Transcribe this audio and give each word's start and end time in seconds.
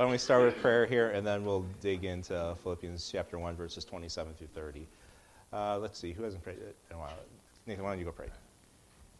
Why 0.00 0.08
don't 0.08 0.16
we 0.16 0.24
start 0.32 0.48
with 0.48 0.56
prayer 0.64 0.88
here, 0.88 1.12
and 1.12 1.20
then 1.28 1.44
we'll 1.44 1.68
dig 1.84 2.08
into 2.08 2.32
Philippians 2.64 3.12
chapter 3.12 3.36
1, 3.36 3.52
verses 3.52 3.84
27 3.84 4.32
through 4.32 4.48
30. 4.56 4.88
Uh, 5.52 5.76
let's 5.76 6.00
see, 6.00 6.16
who 6.16 6.24
hasn't 6.24 6.40
prayed 6.40 6.56
in 6.56 6.96
a 6.96 6.98
while? 6.98 7.12
Nathan, 7.68 7.84
why 7.84 7.92
don't 7.92 8.00
you 8.00 8.08
go 8.08 8.16
pray? 8.16 8.32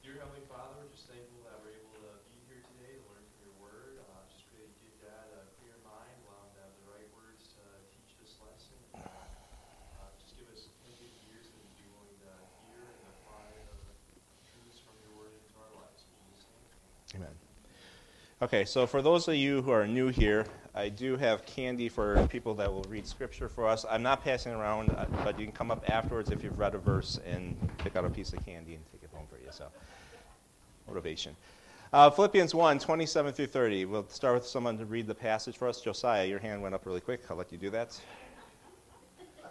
Dear 0.00 0.16
Heavenly 0.16 0.40
Father, 0.48 0.80
we're 0.80 0.88
just 0.96 1.04
thankful 1.04 1.36
that 1.44 1.60
we're 1.60 1.76
able 1.76 1.92
to 2.00 2.08
be 2.32 2.40
here 2.48 2.64
today 2.64 2.96
to 2.96 3.04
learn 3.12 3.20
from 3.28 3.38
your 3.44 3.56
word. 3.60 4.00
Uh, 4.00 4.24
just 4.32 4.48
pray 4.48 4.64
to 4.64 4.72
give 4.80 4.96
Dad 5.04 5.28
a 5.36 5.44
clear 5.60 5.76
mind, 5.84 6.16
allow 6.24 6.48
him 6.48 6.56
to 6.56 6.60
have 6.64 6.72
the 6.72 6.96
right 6.96 7.08
words 7.12 7.44
to 7.60 7.64
teach 7.92 8.16
this 8.16 8.40
lesson. 8.40 8.80
And, 8.96 9.04
uh, 9.04 10.08
just 10.16 10.32
give 10.40 10.48
us 10.48 10.64
good 10.80 10.96
ears 11.28 11.44
that 11.44 11.60
we'd 11.60 11.76
be 11.76 11.92
willing 11.92 12.16
to 12.24 12.32
hear 12.72 12.88
and 12.88 13.04
apply 13.20 13.52
the 13.68 13.84
truths 14.48 14.80
from 14.80 14.96
your 15.04 15.12
word 15.12 15.36
into 15.44 15.60
our 15.60 15.76
lives. 15.76 16.08
In 16.08 16.24
Jesus' 16.24 16.48
name. 16.48 17.20
Amen. 17.20 17.36
Okay, 18.40 18.64
so 18.64 18.88
for 18.88 19.04
those 19.04 19.28
of 19.28 19.36
you 19.36 19.60
who 19.60 19.68
are 19.68 19.84
new 19.84 20.08
here, 20.08 20.48
I 20.80 20.88
do 20.88 21.18
have 21.18 21.44
candy 21.44 21.90
for 21.90 22.26
people 22.28 22.54
that 22.54 22.72
will 22.72 22.84
read 22.84 23.06
scripture 23.06 23.50
for 23.50 23.68
us. 23.68 23.84
I'm 23.90 24.02
not 24.02 24.24
passing 24.24 24.52
around, 24.52 24.88
uh, 24.88 25.04
but 25.22 25.38
you 25.38 25.44
can 25.44 25.52
come 25.52 25.70
up 25.70 25.84
afterwards 25.86 26.30
if 26.30 26.42
you've 26.42 26.58
read 26.58 26.74
a 26.74 26.78
verse 26.78 27.20
and 27.26 27.54
pick 27.78 27.96
out 27.96 28.06
a 28.06 28.08
piece 28.08 28.32
of 28.32 28.42
candy 28.46 28.76
and 28.76 28.82
take 28.90 29.02
it 29.02 29.10
home 29.14 29.26
for 29.28 29.36
you. 29.36 29.48
So, 29.50 29.66
motivation. 30.88 31.36
Uh, 31.92 32.08
Philippians 32.08 32.54
1 32.54 32.78
27 32.78 33.32
through 33.34 33.48
30. 33.48 33.84
We'll 33.84 34.08
start 34.08 34.32
with 34.32 34.46
someone 34.46 34.78
to 34.78 34.86
read 34.86 35.06
the 35.06 35.14
passage 35.14 35.58
for 35.58 35.68
us. 35.68 35.82
Josiah, 35.82 36.24
your 36.24 36.38
hand 36.38 36.62
went 36.62 36.74
up 36.74 36.86
really 36.86 37.02
quick. 37.02 37.24
I'll 37.28 37.36
let 37.36 37.52
you 37.52 37.58
do 37.58 37.68
that. 37.70 38.00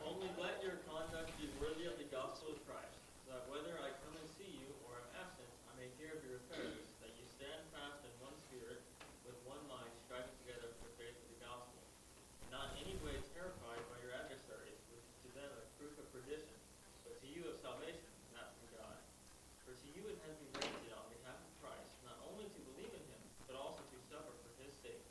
Only 0.02 0.34
let 0.42 0.58
your 0.66 0.82
conduct 0.90 1.30
be 1.38 1.46
worthy 1.62 1.86
of 1.86 1.94
the 2.02 2.10
gospel 2.10 2.58
of 2.58 2.60
Christ, 2.66 2.98
so 3.22 3.38
that 3.38 3.46
whether 3.54 3.78
I 3.78 3.94
come 4.02 4.18
and 4.18 4.26
see 4.26 4.50
you 4.50 4.66
or 4.90 4.98
am 4.98 5.30
absent, 5.30 5.46
I 5.70 5.78
may 5.78 5.94
hear 6.02 6.18
of 6.18 6.26
your 6.26 6.42
affairs, 6.42 6.90
that 7.06 7.14
you 7.14 7.26
stand 7.30 7.62
fast 7.70 8.02
in 8.02 8.10
one 8.18 8.34
spirit, 8.50 8.82
with 9.22 9.38
one 9.46 9.62
mind, 9.70 9.94
striving 10.10 10.34
together 10.42 10.74
for 10.82 10.90
the 10.90 10.96
faith 10.98 11.14
of 11.14 11.28
the 11.30 11.40
gospel, 11.46 11.78
and 12.42 12.50
not 12.50 12.74
in 12.74 12.90
any 12.90 12.98
way 13.06 13.14
terrified 13.38 13.84
by 13.94 14.02
your 14.02 14.16
adversaries, 14.18 14.82
which 14.90 15.06
is 15.06 15.18
to 15.22 15.30
them 15.38 15.52
a 15.54 15.64
proof 15.78 15.94
of 16.02 16.08
perdition, 16.10 16.56
but 17.06 17.14
to 17.22 17.28
you 17.30 17.46
of 17.46 17.62
salvation, 17.62 18.10
and 18.32 18.34
that 18.34 18.50
from 18.58 18.66
God. 18.82 18.98
For 19.68 19.78
to 19.78 19.88
you 19.94 20.10
it 20.10 20.18
has 20.26 20.34
been 20.42 20.50
granted 20.58 20.90
on 20.98 21.06
behalf 21.14 21.38
of 21.38 21.52
Christ, 21.62 21.94
not 22.02 22.18
only 22.26 22.50
to 22.50 22.60
believe 22.74 22.90
in 22.98 23.04
him, 23.14 23.22
but 23.46 23.54
also 23.62 23.86
to 23.86 23.98
suffer 24.10 24.34
for 24.42 24.52
his 24.58 24.74
sake, 24.82 25.06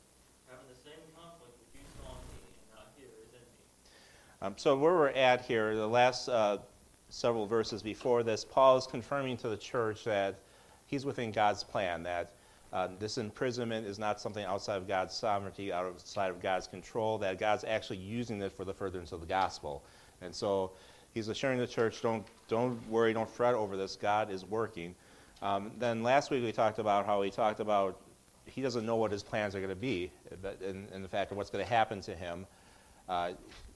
having 0.51 0.67
the 0.67 0.79
same 0.83 0.99
conflict 1.15 1.55
which 1.63 1.71
you 1.79 1.85
saw 1.95 2.19
in 2.19 2.27
me, 2.35 2.43
and 2.43 2.67
now 2.75 2.83
here 2.99 3.09
is 3.23 3.31
in 3.31 3.45
me. 3.47 3.63
Um, 4.41 4.53
so, 4.55 4.77
where 4.77 4.93
we're 4.93 5.09
at 5.09 5.41
here, 5.41 5.75
the 5.75 5.87
last 5.87 6.29
uh, 6.29 6.59
several 7.09 7.45
verses 7.45 7.83
before 7.83 8.23
this, 8.23 8.45
Paul 8.45 8.77
is 8.77 8.87
confirming 8.87 9.35
to 9.37 9.49
the 9.49 9.57
church 9.57 10.05
that 10.05 10.39
he's 10.85 11.05
within 11.05 11.33
God's 11.33 11.61
plan, 11.61 12.03
that 12.03 12.31
uh, 12.71 12.87
this 12.99 13.17
imprisonment 13.17 13.85
is 13.85 13.99
not 13.99 14.21
something 14.21 14.45
outside 14.45 14.77
of 14.77 14.87
God's 14.87 15.13
sovereignty, 15.13 15.73
outside 15.73 16.29
of 16.29 16.41
God's 16.41 16.67
control, 16.67 17.17
that 17.17 17.37
God's 17.37 17.65
actually 17.65 17.97
using 17.97 18.41
it 18.41 18.53
for 18.53 18.63
the 18.63 18.73
furtherance 18.73 19.11
of 19.11 19.19
the 19.19 19.27
gospel. 19.27 19.83
And 20.21 20.33
so, 20.33 20.71
he's 21.13 21.27
assuring 21.27 21.59
the 21.59 21.67
church 21.67 22.01
don't, 22.01 22.25
don't 22.47 22.79
worry, 22.87 23.11
don't 23.11 23.29
fret 23.29 23.55
over 23.55 23.75
this. 23.75 23.97
God 23.97 24.31
is 24.31 24.45
working. 24.45 24.95
Um, 25.41 25.71
then 25.79 26.01
last 26.01 26.31
week 26.31 26.43
we 26.43 26.53
talked 26.53 26.79
about 26.79 27.05
how 27.05 27.21
he 27.23 27.29
talked 27.29 27.59
about 27.59 27.99
he 28.45 28.61
doesn't 28.61 28.85
know 28.85 28.95
what 28.95 29.11
his 29.11 29.21
plans 29.21 29.53
are 29.53 29.59
going 29.59 29.69
to 29.69 29.75
be, 29.75 30.11
but 30.41 30.59
in, 30.61 30.87
in 30.93 31.03
the 31.03 31.07
fact 31.07 31.31
of 31.31 31.37
what's 31.37 31.49
going 31.49 31.63
to 31.63 31.69
happen 31.69 32.01
to 32.01 32.15
him. 32.15 32.47
Uh, 33.09 33.31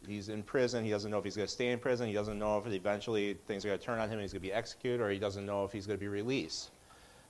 he's 0.07 0.29
in 0.29 0.43
prison. 0.43 0.85
He 0.85 0.91
doesn't 0.91 1.09
know 1.09 1.17
if 1.17 1.23
he's 1.23 1.35
going 1.35 1.47
to 1.47 1.53
stay 1.53 1.71
in 1.71 1.79
prison. 1.79 2.07
He 2.07 2.13
doesn't 2.13 2.37
know 2.37 2.57
if 2.59 2.67
eventually 2.67 3.33
things 3.47 3.65
are 3.65 3.69
going 3.69 3.79
to 3.79 3.85
turn 3.85 3.99
on 3.99 4.07
him 4.07 4.13
and 4.13 4.21
he's 4.21 4.31
going 4.31 4.41
to 4.41 4.47
be 4.47 4.53
executed, 4.53 5.01
or 5.01 5.09
he 5.09 5.19
doesn't 5.19 5.45
know 5.45 5.65
if 5.65 5.71
he's 5.71 5.87
going 5.87 5.97
to 5.97 6.01
be 6.01 6.07
released. 6.07 6.69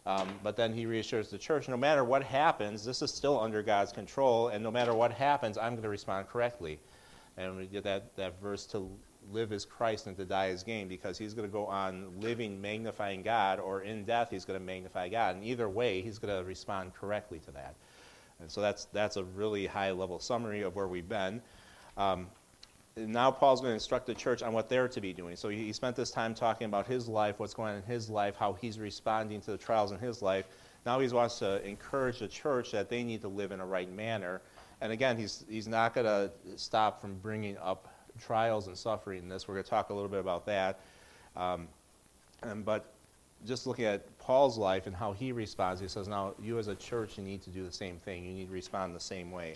Um, 0.06 0.28
but 0.44 0.58
then 0.58 0.74
he 0.74 0.86
reassures 0.86 1.30
the 1.30 1.38
church 1.38 1.70
no 1.70 1.78
matter 1.78 2.04
what 2.04 2.24
happens, 2.24 2.84
this 2.84 3.02
is 3.02 3.14
still 3.14 3.40
under 3.40 3.64
God's 3.64 3.94
control, 3.94 4.50
and 4.50 4.62
no 4.62 4.70
matter 4.70 4.94
what 4.94 5.14
happens, 5.14 5.58
I'm 5.58 5.74
going 5.74 5.84
to 5.84 5.90
respond 5.90 6.28
correctly. 6.28 6.78
And 7.38 7.56
we 7.56 7.68
get 7.68 7.86
that, 7.86 8.14
that 8.18 8.42
verse 8.42 8.66
to 8.68 8.90
live 9.32 9.54
as 9.54 9.64
Christ 9.64 10.08
and 10.08 10.18
to 10.18 10.26
die 10.26 10.50
as 10.50 10.62
gain, 10.62 10.90
because 10.90 11.18
he's 11.18 11.34
going 11.34 11.48
to 11.48 11.52
go 11.52 11.66
on 11.68 12.12
living, 12.20 12.62
magnifying 12.62 13.22
God, 13.22 13.62
or 13.62 13.84
in 13.84 14.04
death, 14.04 14.30
he's 14.30 14.44
going 14.44 14.60
to 14.60 14.66
magnify 14.66 15.08
God. 15.08 15.38
And 15.38 15.46
either 15.46 15.70
way, 15.70 16.02
he's 16.02 16.20
going 16.20 16.38
to 16.38 16.44
respond 16.44 16.94
correctly 16.94 17.40
to 17.46 17.52
that. 17.52 17.76
And 18.42 18.52
so 18.52 18.60
that's, 18.60 18.86
that's 18.92 19.16
a 19.16 19.24
really 19.24 19.68
high 19.68 19.92
level 19.92 20.20
summary 20.20 20.64
of 20.64 20.76
where 20.76 20.90
we've 20.90 21.08
been. 21.08 21.42
Um, 21.98 22.28
now 22.96 23.32
Paul's 23.32 23.60
going 23.60 23.72
to 23.72 23.76
instruct 23.76 24.06
the 24.06 24.14
church 24.14 24.44
on 24.44 24.54
what 24.54 24.70
they're 24.70 24.88
to 24.88 25.02
be 25.02 25.14
doing. 25.14 25.36
So 25.36 25.50
he, 25.50 25.74
spent 25.74 25.96
this 25.96 26.12
time 26.12 26.36
talking 26.36 26.66
about 26.66 26.86
his 26.86 27.08
life, 27.08 27.40
what's 27.40 27.54
going 27.54 27.72
on 27.72 27.78
in 27.78 27.84
his 27.84 28.10
life, 28.10 28.36
how 28.36 28.54
he's 28.54 28.80
responding 28.80 29.42
to 29.42 29.52
the 29.52 29.58
trials 29.58 29.92
in 29.92 30.00
his 30.00 30.22
life. 30.22 30.46
Now 30.86 31.00
he 31.00 31.08
wants 31.08 31.40
to 31.40 31.66
encourage 31.66 32.20
the 32.20 32.28
church 32.28 32.72
that 32.72 32.90
they 32.90 33.04
need 33.04 33.22
to 33.22 33.28
live 33.28 33.52
in 33.52 33.62
a 33.62 33.66
right 33.66 33.92
manner. 33.92 34.42
And 34.82 34.92
again, 34.92 35.18
he's, 35.18 35.44
he's 35.50 35.68
not 35.68 35.96
going 35.96 36.06
to 36.06 36.32
stop 36.58 37.02
from 37.02 37.16
bringing 37.16 37.58
up 37.58 37.88
trials 38.20 38.68
and 38.68 38.78
suffering 38.78 39.20
in 39.20 39.30
this. 39.30 39.48
We're 39.48 39.56
going 39.56 39.64
to 39.64 39.70
talk 39.70 39.90
a 39.90 39.94
little 39.94 40.10
bit 40.10 40.20
about 40.20 40.46
that. 40.46 40.80
Um, 41.36 41.68
and, 42.44 42.64
but 42.64 42.94
just 43.46 43.66
looking 43.66 43.86
at 43.86 44.18
Paul's 44.20 44.58
life 44.58 44.86
and 44.86 44.96
how 44.96 45.14
he 45.14 45.32
responds, 45.32 45.82
he 45.82 45.88
says, 45.88 46.08
now 46.08 46.36
you 46.42 46.60
as 46.60 46.68
a 46.68 46.76
church, 46.76 47.18
you 47.18 47.24
need 47.24 47.42
to 47.44 47.50
do 47.50 47.64
the 47.64 47.72
same 47.72 47.98
thing. 47.98 48.24
You 48.24 48.34
need 48.34 48.48
to 48.48 48.54
respond 48.54 48.96
the 48.96 49.00
same 49.00 49.32
way. 49.32 49.56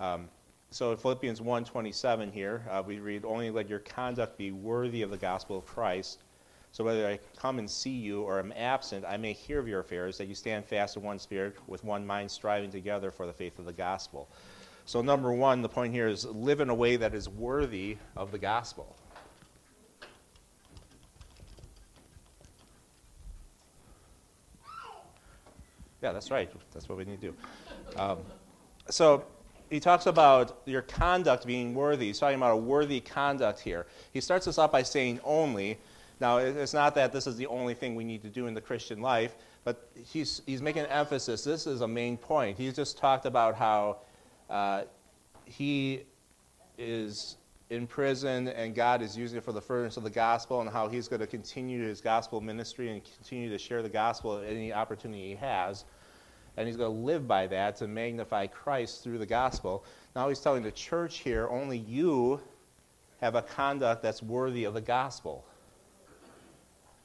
Um, 0.00 0.28
so 0.74 0.90
in 0.90 0.96
Philippians 0.96 1.38
1.27 1.38 2.32
here, 2.32 2.64
uh, 2.68 2.82
we 2.84 2.98
read, 2.98 3.24
Only 3.24 3.48
let 3.52 3.68
your 3.68 3.78
conduct 3.78 4.36
be 4.36 4.50
worthy 4.50 5.02
of 5.02 5.10
the 5.10 5.16
gospel 5.16 5.56
of 5.56 5.64
Christ. 5.66 6.18
So 6.72 6.82
whether 6.82 7.06
I 7.06 7.20
come 7.36 7.60
and 7.60 7.70
see 7.70 7.92
you 7.92 8.22
or 8.22 8.40
am 8.40 8.52
absent, 8.56 9.04
I 9.06 9.16
may 9.16 9.34
hear 9.34 9.60
of 9.60 9.68
your 9.68 9.78
affairs, 9.78 10.18
that 10.18 10.26
you 10.26 10.34
stand 10.34 10.64
fast 10.64 10.96
in 10.96 11.04
one 11.04 11.20
spirit, 11.20 11.54
with 11.68 11.84
one 11.84 12.04
mind 12.04 12.28
striving 12.28 12.72
together 12.72 13.12
for 13.12 13.24
the 13.24 13.32
faith 13.32 13.60
of 13.60 13.66
the 13.66 13.72
gospel. 13.72 14.28
So 14.84 15.00
number 15.00 15.32
one, 15.32 15.62
the 15.62 15.68
point 15.68 15.94
here 15.94 16.08
is 16.08 16.24
live 16.26 16.58
in 16.58 16.70
a 16.70 16.74
way 16.74 16.96
that 16.96 17.14
is 17.14 17.28
worthy 17.28 17.96
of 18.16 18.32
the 18.32 18.38
gospel. 18.38 18.96
Yeah, 26.02 26.10
that's 26.10 26.32
right. 26.32 26.50
That's 26.72 26.88
what 26.88 26.98
we 26.98 27.04
need 27.04 27.20
to 27.20 27.28
do. 27.28 27.34
Um, 27.96 28.18
so 28.90 29.24
he 29.74 29.80
talks 29.80 30.06
about 30.06 30.60
your 30.66 30.82
conduct 30.82 31.44
being 31.44 31.74
worthy. 31.74 32.06
He's 32.06 32.20
talking 32.20 32.36
about 32.36 32.52
a 32.52 32.56
worthy 32.56 33.00
conduct 33.00 33.58
here. 33.58 33.86
He 34.12 34.20
starts 34.20 34.46
this 34.46 34.56
off 34.56 34.70
by 34.70 34.84
saying 34.84 35.18
only. 35.24 35.78
Now, 36.20 36.36
it's 36.36 36.72
not 36.72 36.94
that 36.94 37.12
this 37.12 37.26
is 37.26 37.36
the 37.36 37.46
only 37.46 37.74
thing 37.74 37.96
we 37.96 38.04
need 38.04 38.22
to 38.22 38.28
do 38.28 38.46
in 38.46 38.54
the 38.54 38.60
Christian 38.60 39.00
life, 39.00 39.34
but 39.64 39.90
he's, 39.96 40.42
he's 40.46 40.62
making 40.62 40.82
an 40.82 40.90
emphasis. 40.90 41.42
This 41.42 41.66
is 41.66 41.80
a 41.80 41.88
main 41.88 42.16
point. 42.16 42.56
He's 42.56 42.76
just 42.76 42.98
talked 42.98 43.26
about 43.26 43.56
how 43.56 43.98
uh, 44.48 44.82
he 45.44 46.02
is 46.78 47.36
in 47.68 47.88
prison 47.88 48.46
and 48.46 48.76
God 48.76 49.02
is 49.02 49.18
using 49.18 49.38
it 49.38 49.42
for 49.42 49.50
the 49.50 49.60
furtherance 49.60 49.96
of 49.96 50.04
the 50.04 50.10
gospel 50.10 50.60
and 50.60 50.70
how 50.70 50.86
he's 50.86 51.08
going 51.08 51.18
to 51.18 51.26
continue 51.26 51.82
his 51.82 52.00
gospel 52.00 52.40
ministry 52.40 52.92
and 52.92 53.02
continue 53.16 53.50
to 53.50 53.58
share 53.58 53.82
the 53.82 53.88
gospel 53.88 54.38
at 54.38 54.44
any 54.44 54.72
opportunity 54.72 55.30
he 55.30 55.34
has 55.34 55.84
and 56.56 56.66
he's 56.66 56.76
going 56.76 56.92
to 56.92 57.00
live 57.04 57.26
by 57.26 57.46
that 57.48 57.76
to 57.76 57.88
magnify 57.88 58.46
Christ 58.46 59.02
through 59.02 59.18
the 59.18 59.26
gospel. 59.26 59.84
Now 60.14 60.28
he's 60.28 60.40
telling 60.40 60.62
the 60.62 60.70
church 60.70 61.18
here 61.18 61.48
only 61.48 61.78
you 61.78 62.40
have 63.20 63.34
a 63.34 63.42
conduct 63.42 64.02
that's 64.02 64.22
worthy 64.22 64.64
of 64.64 64.74
the 64.74 64.80
gospel. 64.80 65.44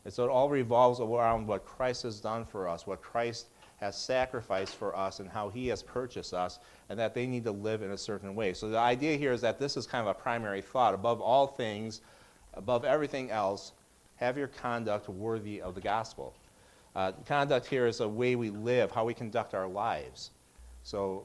And 0.05 0.13
so 0.13 0.25
it 0.25 0.29
all 0.29 0.49
revolves 0.49 0.99
around 0.99 1.47
what 1.47 1.65
Christ 1.65 2.03
has 2.03 2.19
done 2.19 2.45
for 2.45 2.67
us, 2.67 2.87
what 2.87 3.01
Christ 3.01 3.47
has 3.77 3.97
sacrificed 3.97 4.75
for 4.75 4.95
us, 4.95 5.19
and 5.19 5.29
how 5.29 5.49
he 5.49 5.67
has 5.67 5.81
purchased 5.81 6.33
us, 6.33 6.59
and 6.89 6.99
that 6.99 7.13
they 7.13 7.25
need 7.25 7.43
to 7.45 7.51
live 7.51 7.81
in 7.81 7.91
a 7.91 7.97
certain 7.97 8.35
way. 8.35 8.53
So 8.53 8.69
the 8.69 8.77
idea 8.77 9.17
here 9.17 9.31
is 9.31 9.41
that 9.41 9.59
this 9.59 9.77
is 9.77 9.87
kind 9.87 10.01
of 10.05 10.15
a 10.15 10.19
primary 10.19 10.61
thought. 10.61 10.93
Above 10.93 11.21
all 11.21 11.47
things, 11.47 12.01
above 12.53 12.83
everything 12.83 13.31
else, 13.31 13.71
have 14.15 14.37
your 14.37 14.47
conduct 14.47 15.07
worthy 15.07 15.61
of 15.61 15.75
the 15.75 15.81
gospel. 15.81 16.33
Uh, 16.99 17.13
conduct 17.25 17.65
here 17.65 17.87
is 17.87 18.01
a 18.01 18.07
way 18.09 18.35
we 18.35 18.49
live, 18.49 18.91
how 18.91 19.05
we 19.05 19.13
conduct 19.13 19.53
our 19.53 19.69
lives. 19.69 20.31
So, 20.83 21.23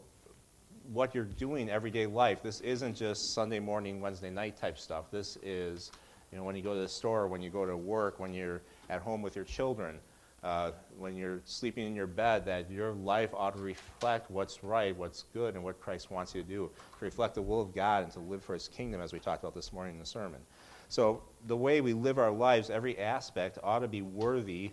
what 0.92 1.16
you're 1.16 1.24
doing 1.24 1.68
everyday 1.68 2.06
life, 2.06 2.44
this 2.44 2.60
isn't 2.60 2.94
just 2.94 3.34
Sunday 3.34 3.58
morning, 3.58 4.00
Wednesday 4.00 4.30
night 4.30 4.56
type 4.56 4.78
stuff. 4.78 5.10
This 5.10 5.36
is, 5.42 5.90
you 6.30 6.38
know, 6.38 6.44
when 6.44 6.54
you 6.54 6.62
go 6.62 6.74
to 6.74 6.80
the 6.80 6.88
store, 6.88 7.26
when 7.26 7.42
you 7.42 7.50
go 7.50 7.66
to 7.66 7.76
work, 7.76 8.20
when 8.20 8.32
you're 8.32 8.62
at 8.88 9.00
home 9.00 9.20
with 9.20 9.34
your 9.34 9.44
children, 9.44 9.98
uh, 10.44 10.70
when 10.96 11.16
you're 11.16 11.40
sleeping 11.44 11.88
in 11.88 11.96
your 11.96 12.06
bed, 12.06 12.44
that 12.44 12.70
your 12.70 12.92
life 12.92 13.30
ought 13.34 13.56
to 13.56 13.60
reflect 13.60 14.30
what's 14.30 14.62
right, 14.62 14.96
what's 14.96 15.24
good, 15.34 15.56
and 15.56 15.64
what 15.64 15.80
Christ 15.80 16.08
wants 16.08 16.36
you 16.36 16.42
to 16.44 16.48
do, 16.48 16.70
to 17.00 17.04
reflect 17.04 17.34
the 17.34 17.42
will 17.42 17.60
of 17.60 17.74
God 17.74 18.04
and 18.04 18.12
to 18.12 18.20
live 18.20 18.44
for 18.44 18.54
His 18.54 18.68
kingdom, 18.68 19.00
as 19.00 19.12
we 19.12 19.18
talked 19.18 19.42
about 19.42 19.56
this 19.56 19.72
morning 19.72 19.94
in 19.94 19.98
the 19.98 20.06
sermon. 20.06 20.40
So, 20.88 21.24
the 21.48 21.56
way 21.56 21.80
we 21.80 21.94
live 21.94 22.20
our 22.20 22.30
lives, 22.30 22.70
every 22.70 22.96
aspect 22.96 23.58
ought 23.64 23.80
to 23.80 23.88
be 23.88 24.02
worthy 24.02 24.70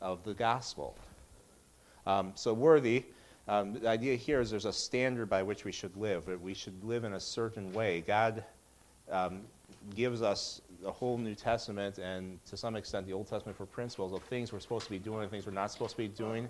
of 0.00 0.24
the 0.24 0.34
gospel. 0.34 0.96
Um, 2.06 2.32
so, 2.34 2.54
worthy, 2.54 3.04
um, 3.48 3.74
the 3.74 3.88
idea 3.88 4.16
here 4.16 4.40
is 4.40 4.50
there's 4.50 4.64
a 4.64 4.72
standard 4.72 5.28
by 5.28 5.42
which 5.42 5.64
we 5.64 5.72
should 5.72 5.96
live. 5.96 6.26
We 6.40 6.54
should 6.54 6.84
live 6.84 7.04
in 7.04 7.14
a 7.14 7.20
certain 7.20 7.72
way. 7.72 8.02
God 8.06 8.44
um, 9.10 9.40
gives 9.94 10.22
us 10.22 10.60
the 10.82 10.92
whole 10.92 11.18
New 11.18 11.34
Testament 11.34 11.98
and 11.98 12.44
to 12.46 12.56
some 12.56 12.76
extent 12.76 13.06
the 13.06 13.12
Old 13.12 13.26
Testament 13.26 13.56
for 13.56 13.66
principles 13.66 14.12
of 14.12 14.22
things 14.24 14.52
we're 14.52 14.60
supposed 14.60 14.84
to 14.84 14.90
be 14.90 14.98
doing 14.98 15.22
and 15.22 15.30
things 15.30 15.46
we're 15.46 15.52
not 15.52 15.70
supposed 15.70 15.92
to 15.92 15.96
be 15.96 16.08
doing 16.08 16.48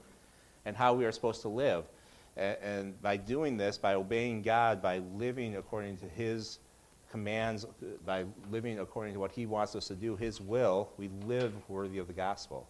and 0.65 0.77
how 0.77 0.93
we 0.93 1.05
are 1.05 1.12
supposed 1.12 1.43
to 1.43 1.49
live. 1.49 1.85
And, 2.37 2.56
and 2.62 3.03
by 3.03 3.17
doing 3.17 3.56
this, 3.56 3.79
by 3.79 3.94
obeying 3.94 4.43
God, 4.43 4.83
by 4.83 4.99
living 5.17 5.56
according 5.56 5.97
to 5.99 6.06
His 6.06 6.59
commands, 7.11 7.67
by 8.05 8.25
living 8.51 8.81
according 8.81 9.15
to 9.15 9.21
what 9.21 9.31
He 9.31 9.47
wants 9.47 9.75
us 9.77 9.89
to 9.89 9.94
do, 9.94 10.17
His 10.17 10.41
will, 10.41 10.91
we 10.99 11.11
live 11.27 11.53
worthy 11.69 11.99
of 11.99 12.06
the 12.06 12.12
gospel. 12.12 12.69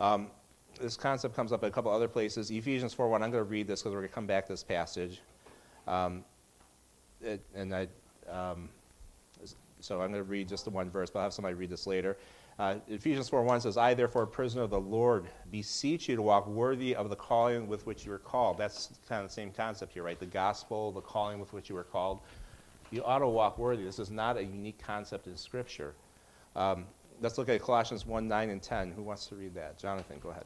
Um, 0.00 0.28
this 0.80 0.96
concept 0.96 1.36
comes 1.36 1.52
up 1.52 1.62
in 1.62 1.68
a 1.68 1.72
couple 1.72 1.90
other 1.90 2.08
places. 2.08 2.50
Ephesians 2.50 2.94
4.1, 2.94 3.14
I'm 3.14 3.30
going 3.30 3.32
to 3.32 3.44
read 3.44 3.66
this 3.66 3.80
because 3.80 3.92
we're 3.92 4.00
going 4.00 4.08
to 4.08 4.14
come 4.14 4.26
back 4.26 4.46
to 4.46 4.52
this 4.52 4.64
passage. 4.64 5.20
Um, 5.86 6.24
it, 7.20 7.40
and 7.54 7.74
I, 7.74 7.88
um, 8.28 8.68
so 9.80 10.00
I'm 10.00 10.10
going 10.10 10.24
to 10.24 10.24
read 10.24 10.48
just 10.48 10.64
the 10.64 10.70
one 10.70 10.90
verse, 10.90 11.10
but 11.10 11.20
I'll 11.20 11.24
have 11.24 11.32
somebody 11.32 11.54
read 11.54 11.70
this 11.70 11.86
later. 11.86 12.16
Uh, 12.58 12.76
Ephesians 12.88 13.28
4.1 13.28 13.62
says, 13.62 13.76
I, 13.76 13.94
therefore, 13.94 14.22
a 14.22 14.26
prisoner 14.26 14.62
of 14.62 14.70
the 14.70 14.80
Lord, 14.80 15.26
beseech 15.50 16.08
you 16.08 16.16
to 16.16 16.22
walk 16.22 16.46
worthy 16.46 16.94
of 16.94 17.10
the 17.10 17.16
calling 17.16 17.66
with 17.66 17.84
which 17.84 18.04
you 18.04 18.12
were 18.12 18.18
called. 18.18 18.58
That's 18.58 18.90
kind 19.08 19.22
of 19.22 19.28
the 19.28 19.34
same 19.34 19.50
concept 19.50 19.92
here, 19.92 20.04
right? 20.04 20.18
The 20.18 20.26
gospel, 20.26 20.92
the 20.92 21.00
calling 21.00 21.40
with 21.40 21.52
which 21.52 21.68
you 21.68 21.74
were 21.74 21.84
called. 21.84 22.20
You 22.90 23.04
ought 23.04 23.18
to 23.18 23.28
walk 23.28 23.58
worthy. 23.58 23.82
This 23.82 23.98
is 23.98 24.10
not 24.10 24.36
a 24.36 24.42
unique 24.42 24.78
concept 24.78 25.26
in 25.26 25.36
Scripture. 25.36 25.94
Um, 26.54 26.86
let's 27.24 27.40
look 27.40 27.48
at 27.48 27.56
Colossians 27.56 28.04
1, 28.04 28.28
9, 28.28 28.50
and 28.52 28.60
10. 28.60 28.92
Who 28.92 29.00
wants 29.00 29.24
to 29.32 29.34
read 29.34 29.56
that? 29.56 29.80
Jonathan, 29.80 30.20
go 30.20 30.28
ahead. 30.28 30.44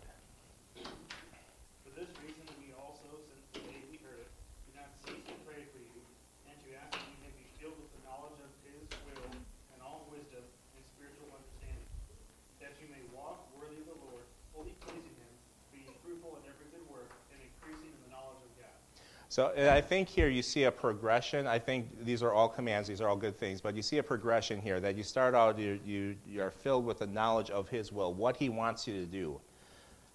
For 1.83 1.91
this 1.91 2.07
reason, 2.23 2.47
we 2.63 2.71
also, 2.79 3.19
since 3.27 3.43
the 3.51 3.67
day 3.67 3.83
we 3.91 3.99
heard 3.99 4.23
it, 4.23 4.31
do 4.63 4.79
not 4.79 4.87
cease 5.03 5.27
to 5.27 5.35
pray 5.43 5.67
for 5.75 5.83
you, 5.83 5.99
and 6.47 6.55
to 6.55 6.69
ask 6.79 6.95
that 6.95 7.03
you 7.11 7.19
may 7.19 7.35
be 7.35 7.51
filled 7.59 7.75
with 7.83 7.91
the 7.99 8.03
knowledge 8.07 8.39
of 8.39 8.55
His 8.63 8.87
will 9.11 9.27
and 9.75 9.83
all 9.83 10.07
wisdom 10.07 10.47
and 10.79 10.83
spiritual 10.95 11.27
understanding, 11.35 11.91
that 12.63 12.79
you 12.79 12.87
may 12.95 13.03
walk 13.11 13.51
worthy 13.59 13.83
of 13.83 13.91
the 13.91 13.99
Lord, 13.99 14.23
fully 14.55 14.79
pleasing 14.87 15.19
Him, 15.19 15.35
being 15.75 15.91
fruitful 15.99 16.39
in 16.39 16.47
every 16.47 16.71
good 16.71 16.87
work, 16.87 17.11
and 17.35 17.43
increasing 17.43 17.91
in 17.91 18.01
the 18.07 18.15
knowledge 18.15 18.39
of 18.47 18.55
God. 18.55 18.79
So 19.31 19.53
I 19.57 19.83
think 19.83 20.09
here 20.09 20.29
you 20.29 20.41
see 20.41 20.65
a 20.65 20.71
progression. 20.71 21.47
I 21.47 21.59
think 21.59 22.05
these 22.05 22.23
are 22.23 22.33
all 22.33 22.49
commands, 22.49 22.89
these 22.89 23.03
are 23.03 23.09
all 23.09 23.17
good 23.17 23.39
things, 23.39 23.61
but 23.61 23.77
you 23.77 23.83
see 23.83 23.99
a 23.99 24.03
progression 24.03 24.59
here 24.59 24.81
that 24.81 24.97
you 24.97 25.03
start 25.03 25.35
out, 25.35 25.59
you, 25.59 25.79
you, 25.85 26.17
you 26.27 26.43
are 26.43 26.51
filled 26.51 26.87
with 26.87 27.01
the 27.01 27.07
knowledge 27.07 27.51
of 27.51 27.69
His 27.69 27.93
will, 27.93 28.15
what 28.15 28.39
He 28.39 28.49
wants 28.49 28.89
you 28.89 28.95
to 28.95 29.05
do. 29.05 29.39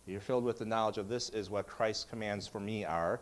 You're 0.08 0.20
filled 0.20 0.44
with 0.44 0.58
the 0.58 0.66
knowledge 0.66 0.98
of 0.98 1.10
this 1.10 1.30
is 1.30 1.50
what 1.50 1.68
Christ's 1.68 2.06
commands 2.06 2.48
for 2.48 2.60
me 2.60 2.86
are. 2.86 3.22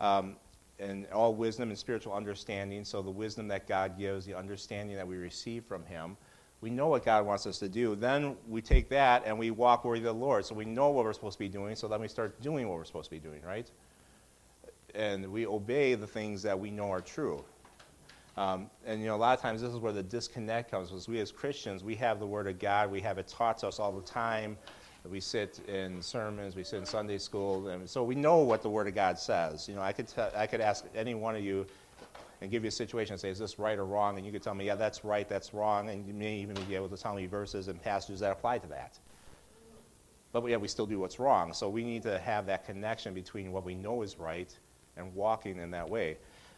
Um, 0.00 0.36
and 0.80 1.06
all 1.12 1.34
wisdom 1.34 1.70
and 1.70 1.78
spiritual 1.78 2.12
understanding. 2.12 2.84
So, 2.84 3.02
the 3.02 3.10
wisdom 3.10 3.48
that 3.48 3.66
God 3.66 3.98
gives, 3.98 4.26
the 4.26 4.34
understanding 4.34 4.96
that 4.96 5.06
we 5.06 5.16
receive 5.16 5.64
from 5.64 5.84
Him. 5.86 6.16
We 6.60 6.70
know 6.70 6.88
what 6.88 7.04
God 7.04 7.24
wants 7.26 7.46
us 7.46 7.58
to 7.60 7.68
do. 7.68 7.94
Then 7.96 8.36
we 8.48 8.60
take 8.60 8.88
that 8.90 9.22
and 9.24 9.38
we 9.38 9.50
walk 9.50 9.84
worthy 9.84 10.00
of 10.00 10.04
the 10.04 10.12
Lord. 10.12 10.44
So, 10.44 10.54
we 10.54 10.64
know 10.64 10.90
what 10.90 11.04
we're 11.04 11.12
supposed 11.12 11.34
to 11.34 11.38
be 11.40 11.48
doing. 11.48 11.74
So, 11.74 11.88
then 11.88 12.00
we 12.00 12.08
start 12.08 12.40
doing 12.40 12.68
what 12.68 12.78
we're 12.78 12.84
supposed 12.84 13.10
to 13.10 13.16
be 13.16 13.18
doing, 13.18 13.42
right? 13.42 13.68
And 14.94 15.30
we 15.30 15.46
obey 15.46 15.94
the 15.94 16.06
things 16.06 16.42
that 16.42 16.58
we 16.58 16.70
know 16.70 16.90
are 16.90 17.00
true. 17.00 17.44
Um, 18.36 18.70
and 18.86 19.00
you 19.00 19.06
know, 19.06 19.16
a 19.16 19.18
lot 19.18 19.36
of 19.36 19.42
times 19.42 19.60
this 19.60 19.72
is 19.72 19.78
where 19.78 19.92
the 19.92 20.02
disconnect 20.02 20.70
comes. 20.70 20.90
Because 20.90 21.08
we 21.08 21.18
as 21.20 21.32
Christians, 21.32 21.82
we 21.82 21.96
have 21.96 22.20
the 22.20 22.26
Word 22.26 22.46
of 22.46 22.58
God, 22.58 22.90
we 22.90 23.00
have 23.00 23.18
it 23.18 23.26
taught 23.26 23.58
to 23.58 23.68
us 23.68 23.80
all 23.80 23.92
the 23.92 24.06
time. 24.06 24.56
We 25.08 25.20
sit 25.20 25.60
in 25.68 26.02
sermons, 26.02 26.54
we 26.54 26.62
sit 26.62 26.80
in 26.80 26.86
Sunday 26.86 27.18
school, 27.18 27.68
and 27.68 27.88
so 27.88 28.04
we 28.04 28.14
know 28.14 28.38
what 28.38 28.62
the 28.62 28.68
Word 28.68 28.88
of 28.88 28.94
God 28.94 29.18
says. 29.18 29.68
You 29.68 29.74
know, 29.74 29.80
I 29.80 29.92
could, 29.92 30.06
tell, 30.06 30.30
I 30.36 30.46
could 30.46 30.60
ask 30.60 30.84
any 30.94 31.14
one 31.14 31.34
of 31.34 31.42
you 31.42 31.66
and 32.40 32.50
give 32.50 32.62
you 32.62 32.68
a 32.68 32.72
situation 32.72 33.14
and 33.14 33.20
say, 33.20 33.30
is 33.30 33.38
this 33.38 33.58
right 33.58 33.78
or 33.78 33.86
wrong? 33.86 34.16
And 34.16 34.26
you 34.26 34.32
could 34.32 34.42
tell 34.42 34.54
me, 34.54 34.66
yeah, 34.66 34.74
that's 34.74 35.04
right, 35.04 35.28
that's 35.28 35.54
wrong, 35.54 35.88
and 35.88 36.06
you 36.06 36.12
may 36.12 36.36
even 36.36 36.56
be 36.68 36.74
able 36.74 36.88
to 36.90 36.96
tell 36.96 37.14
me 37.14 37.26
verses 37.26 37.68
and 37.68 37.80
passages 37.80 38.20
that 38.20 38.32
apply 38.32 38.58
to 38.58 38.66
that. 38.68 38.98
But 40.32 40.46
yeah, 40.46 40.56
we 40.58 40.68
still 40.68 40.86
do 40.86 40.98
what's 40.98 41.18
wrong. 41.18 41.54
So 41.54 41.68
we 41.70 41.84
need 41.84 42.02
to 42.02 42.18
have 42.18 42.46
that 42.46 42.66
connection 42.66 43.14
between 43.14 43.50
what 43.50 43.64
we 43.64 43.74
know 43.74 44.02
is 44.02 44.18
right 44.18 44.54
and 44.98 45.14
walking 45.14 45.58
in 45.58 45.70
that 45.70 45.88
way. 45.88 46.16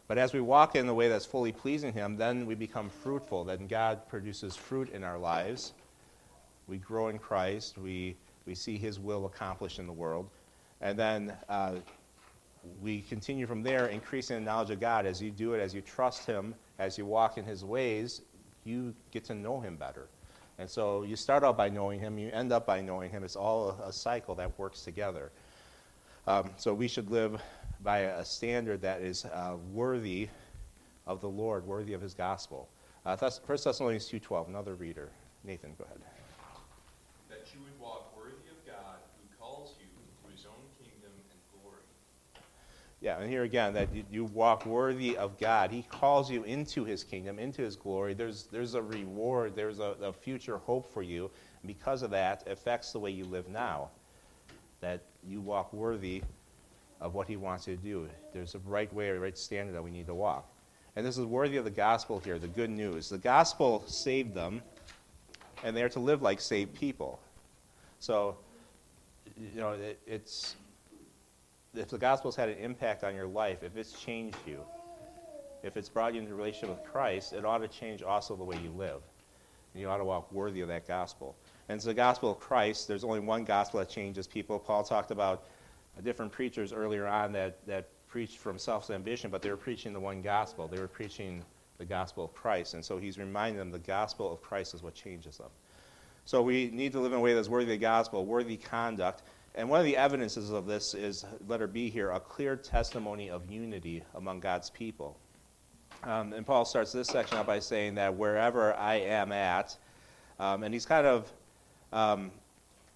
But 0.09 0.19
as 0.19 0.33
we 0.33 0.41
walk 0.41 0.75
in 0.75 0.87
the 0.87 0.95
way 0.95 1.09
that's 1.09 1.27
fully 1.27 1.53
pleasing 1.53 1.93
Him, 1.93 2.17
then 2.17 2.47
we 2.47 2.55
become 2.57 2.91
fruitful. 2.91 3.45
Then 3.45 3.67
God 3.69 4.09
produces 4.09 4.57
fruit 4.57 4.91
in 4.91 5.05
our 5.05 5.19
lives. 5.19 5.73
We 6.67 6.79
grow 6.79 7.09
in 7.09 7.19
Christ. 7.19 7.79
We 7.79 8.17
we 8.47 8.55
see 8.55 8.77
His 8.77 8.99
will 8.99 9.27
accomplished 9.27 9.79
in 9.79 9.87
the 9.87 9.93
world. 9.93 10.29
And 10.81 10.99
then 10.99 11.33
uh, 11.49 11.77
we 12.83 13.03
continue 13.03 13.47
from 13.47 13.63
there, 13.63 13.87
increasing 13.87 14.37
the 14.37 14.43
knowledge 14.43 14.71
of 14.71 14.81
God. 14.81 15.07
As 15.07 15.21
you 15.23 15.31
do 15.31 15.55
it, 15.55 15.61
as 15.61 15.75
you 15.75 15.81
trust 15.81 16.27
Him, 16.27 16.55
as 16.79 16.99
you 16.99 17.07
walk 17.07 17.39
in 17.39 17.45
His 17.45 17.65
ways, 17.65 18.23
you 18.65 18.95
get 19.11 19.25
to 19.27 19.35
know 19.35 19.61
Him 19.61 19.77
better. 19.77 20.09
And 20.59 20.69
so 20.69 21.03
you 21.03 21.17
start 21.17 21.43
out 21.43 21.57
by 21.57 21.69
knowing 21.69 22.01
Him, 22.01 22.19
you 22.19 22.31
end 22.33 22.53
up 22.53 22.67
by 22.67 22.81
knowing 22.81 23.11
Him. 23.11 23.25
It's 23.25 23.37
all 23.37 23.81
a, 23.85 23.93
cycle 23.93 24.35
that 24.35 24.59
works 24.59 24.83
together. 24.83 25.31
Um, 26.27 26.51
so 26.57 26.75
we 26.75 26.87
should 26.87 27.11
live 27.11 27.41
by 27.83 28.01
a 28.01 28.25
standard 28.25 28.83
that 28.83 29.01
is 29.01 29.25
uh, 29.25 29.57
worthy 29.73 30.29
of 31.07 31.21
the 31.21 31.29
Lord, 31.29 31.67
worthy 31.67 31.93
of 31.93 32.01
His 32.01 32.15
gospel. 32.15 32.69
Uh, 33.05 33.17
1 33.17 33.31
Thessalonians 33.47 34.09
2.12, 34.11 34.49
another 34.49 34.75
reader. 34.75 35.11
Nathan, 35.45 35.75
go 35.79 35.85
ahead. 35.85 35.99
That 37.29 37.47
you 37.55 37.61
would 37.61 37.81
walk 37.81 38.15
worthy 38.17 38.51
of 38.51 38.67
God 38.67 38.99
who 39.17 39.37
calls 39.39 39.75
you 39.81 39.87
to 39.87 40.31
his 40.31 40.45
own 40.45 40.63
kingdom 40.79 41.11
and 41.31 41.41
glory. 41.63 41.83
Yeah, 43.01 43.19
and 43.19 43.31
here 43.31 43.45
again, 43.45 43.73
that 43.73 43.95
you, 43.95 44.05
you 44.11 44.25
walk 44.27 44.67
worthy 44.67 45.17
of 45.17 45.39
God. 45.39 45.71
He 45.71 45.83
calls 45.83 46.31
you 46.31 46.45
into 46.45 46.85
his 46.85 47.03
kingdom, 47.03 47.39
into 47.39 47.63
his 47.63 47.75
glory. 47.75 48.13
There's, 48.13 48.49
there's 48.53 48.75
a 48.75 48.83
reward, 48.83 49.57
there's 49.57 49.79
a, 49.79 49.97
a 50.03 50.13
future 50.13 50.59
hope 50.59 50.93
for 50.93 51.03
you. 51.03 51.31
And 51.63 51.67
because 51.67 52.03
of 52.03 52.11
that, 52.11 52.43
it 52.47 52.53
affects 52.53 52.93
the 52.93 52.99
way 52.99 53.11
you 53.11 53.25
live 53.25 53.49
now. 53.49 53.89
That 54.81 55.01
you 55.27 55.41
walk 55.41 55.73
worthy 55.73 56.23
of 57.01 57.15
what 57.15 57.27
he 57.27 57.37
wants 57.37 57.67
you 57.67 57.77
to 57.77 57.83
do. 57.83 58.09
There's 58.33 58.55
a 58.55 58.59
right 58.61 58.93
way, 58.93 59.09
a 59.09 59.19
right 59.19 59.37
standard 59.37 59.75
that 59.75 59.83
we 59.83 59.91
need 59.91 60.07
to 60.07 60.15
walk. 60.15 60.53
And 60.97 61.07
this 61.07 61.17
is 61.17 61.25
worthy 61.25 61.57
of 61.57 61.65
the 61.65 61.71
gospel 61.71 62.21
here, 62.21 62.39
the 62.39 62.49
good 62.49 62.71
news. 62.71 63.09
The 63.09 63.19
gospel 63.19 63.85
saved 63.87 64.35
them, 64.35 64.61
and 65.63 65.77
they 65.77 65.83
are 65.83 65.89
to 65.91 66.01
live 66.01 66.21
like 66.21 66.41
saved 66.41 66.75
people. 66.75 67.21
So, 68.01 68.37
you 69.37 69.61
know, 69.61 69.73
it, 69.73 70.01
it's 70.07 70.57
if 71.75 71.89
the 71.89 71.99
gospel's 71.99 72.35
had 72.35 72.49
an 72.49 72.59
impact 72.59 73.05
on 73.05 73.15
your 73.15 73.27
life, 73.27 73.63
if 73.63 73.77
it's 73.77 73.93
changed 73.93 74.39
you, 74.47 74.61
if 75.63 75.77
it's 75.77 75.89
brought 75.89 76.15
you 76.15 76.21
into 76.21 76.33
a 76.33 76.37
relationship 76.37 76.71
with 76.71 76.91
Christ, 76.91 77.33
it 77.33 77.45
ought 77.45 77.59
to 77.59 77.69
change 77.69 78.03
also 78.03 78.35
the 78.35 78.45
way 78.45 78.57
you 78.63 78.71
live. 78.71 79.03
And 79.73 79.81
you 79.81 79.89
ought 79.89 79.99
to 79.99 80.05
walk 80.05 80.33
worthy 80.33 80.63
of 80.63 80.69
that 80.69 80.89
gospel. 80.89 81.37
And 81.69 81.77
it's 81.77 81.85
the 81.85 81.95
gospel 81.95 82.33
of 82.33 82.41
Christ. 82.41 82.89
There's 82.89 83.05
only 83.05 83.21
one 83.21 83.45
gospel 83.45 83.79
that 83.79 83.89
changes 83.89 84.27
people. 84.27 84.59
Paul 84.59 84.83
talked 84.83 85.13
about 85.13 85.45
different 86.01 86.33
preachers 86.33 86.73
earlier 86.73 87.07
on 87.07 87.33
that, 87.33 87.65
that 87.67 87.89
preached 88.09 88.39
from 88.39 88.59
self 88.59 88.91
ambition, 88.91 89.31
but 89.31 89.43
they 89.43 89.51
were 89.51 89.57
preaching 89.57 89.93
the 89.93 90.01
one 90.01 90.23
gospel. 90.23 90.69
They 90.69 90.81
were 90.81 90.89
preaching 90.89 91.45
the 91.79 91.85
gospel 91.85 92.25
of 92.25 92.35
Christ. 92.35 92.75
And 92.75 92.85
so 92.85 92.99
he's 92.99 93.19
reminding 93.19 93.59
them 93.59 93.71
the 93.71 93.79
gospel 93.79 94.33
of 94.33 94.43
Christ 94.43 94.75
is 94.75 94.83
what 94.83 94.95
changes 94.95 95.39
them. 95.39 95.49
So 96.25 96.43
we 96.43 96.71
need 96.73 96.93
to 96.93 97.01
live 97.01 97.13
in 97.13 97.19
a 97.19 97.21
way 97.21 97.35
that's 97.35 97.49
worthy 97.49 97.65
of 97.65 97.71
the 97.71 97.79
gospel, 97.79 98.27
worthy 98.27 98.57
conduct. 98.57 99.23
And 99.55 99.69
one 99.69 99.81
of 99.81 99.87
the 99.87 99.97
evidences 99.97 100.51
of 100.51 100.67
this 100.67 100.95
is, 100.95 101.25
letter 101.49 101.67
B 101.67 101.91
here, 101.91 102.11
a 102.11 102.21
clear 102.21 102.55
testimony 102.55 103.31
of 103.31 103.51
unity 103.51 104.05
among 104.15 104.41
God's 104.41 104.71
people. 104.71 105.19
Um, 106.05 106.33
and 106.33 106.47
Paul 106.47 106.65
starts 106.65 106.93
this 106.93 107.09
section 107.09 107.37
out 107.39 107.47
by 107.47 107.59
saying 107.59 107.97
that 107.97 108.15
wherever 108.15 108.75
I 108.75 108.97
am 108.97 109.33
at, 109.33 109.77
um, 110.39 110.63
and 110.63 110.73
he's 110.73 110.87
kind 110.87 111.07
of 111.07 111.33
um, 111.93 112.31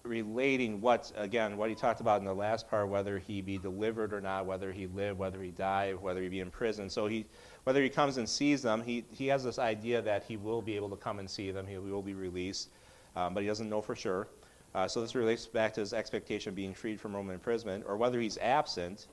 relating 0.05 0.79
what, 0.81 1.11
again, 1.15 1.57
what 1.57 1.69
he 1.69 1.75
talked 1.75 1.99
about 1.99 2.19
in 2.19 2.25
the 2.25 2.33
last 2.33 2.69
part, 2.69 2.87
whether 2.87 3.17
he 3.17 3.41
be 3.41 3.57
delivered 3.57 4.13
or 4.13 4.21
not, 4.21 4.45
whether 4.45 4.71
he 4.71 4.87
live, 4.87 5.17
whether 5.17 5.41
he 5.41 5.51
die, 5.51 5.93
whether 5.93 6.21
he 6.21 6.29
be 6.29 6.39
in 6.39 6.51
prison. 6.51 6.89
So 6.89 7.07
he, 7.07 7.25
whether 7.63 7.81
he 7.81 7.89
comes 7.89 8.17
and 8.17 8.29
sees 8.29 8.61
them, 8.61 8.81
he, 8.81 9.03
he 9.11 9.27
has 9.27 9.43
this 9.43 9.59
idea 9.59 10.01
that 10.03 10.23
he 10.23 10.37
will 10.37 10.61
be 10.61 10.75
able 10.75 10.89
to 10.89 10.95
come 10.95 11.19
and 11.19 11.29
see 11.29 11.51
them, 11.51 11.65
he 11.65 11.77
will 11.77 12.01
be 12.01 12.13
released, 12.13 12.69
um, 13.15 13.33
but 13.33 13.41
he 13.41 13.47
doesn't 13.47 13.69
know 13.69 13.81
for 13.81 13.95
sure. 13.95 14.27
Uh, 14.73 14.87
so 14.87 15.01
this 15.01 15.15
relates 15.15 15.47
back 15.47 15.73
to 15.73 15.79
his 15.79 15.93
expectation 15.93 16.49
of 16.49 16.55
being 16.55 16.73
freed 16.73 16.99
from 16.99 17.15
Roman 17.15 17.35
imprisonment, 17.35 17.83
or 17.87 17.97
whether 17.97 18.19
he's 18.19 18.37
absent. 18.37 19.07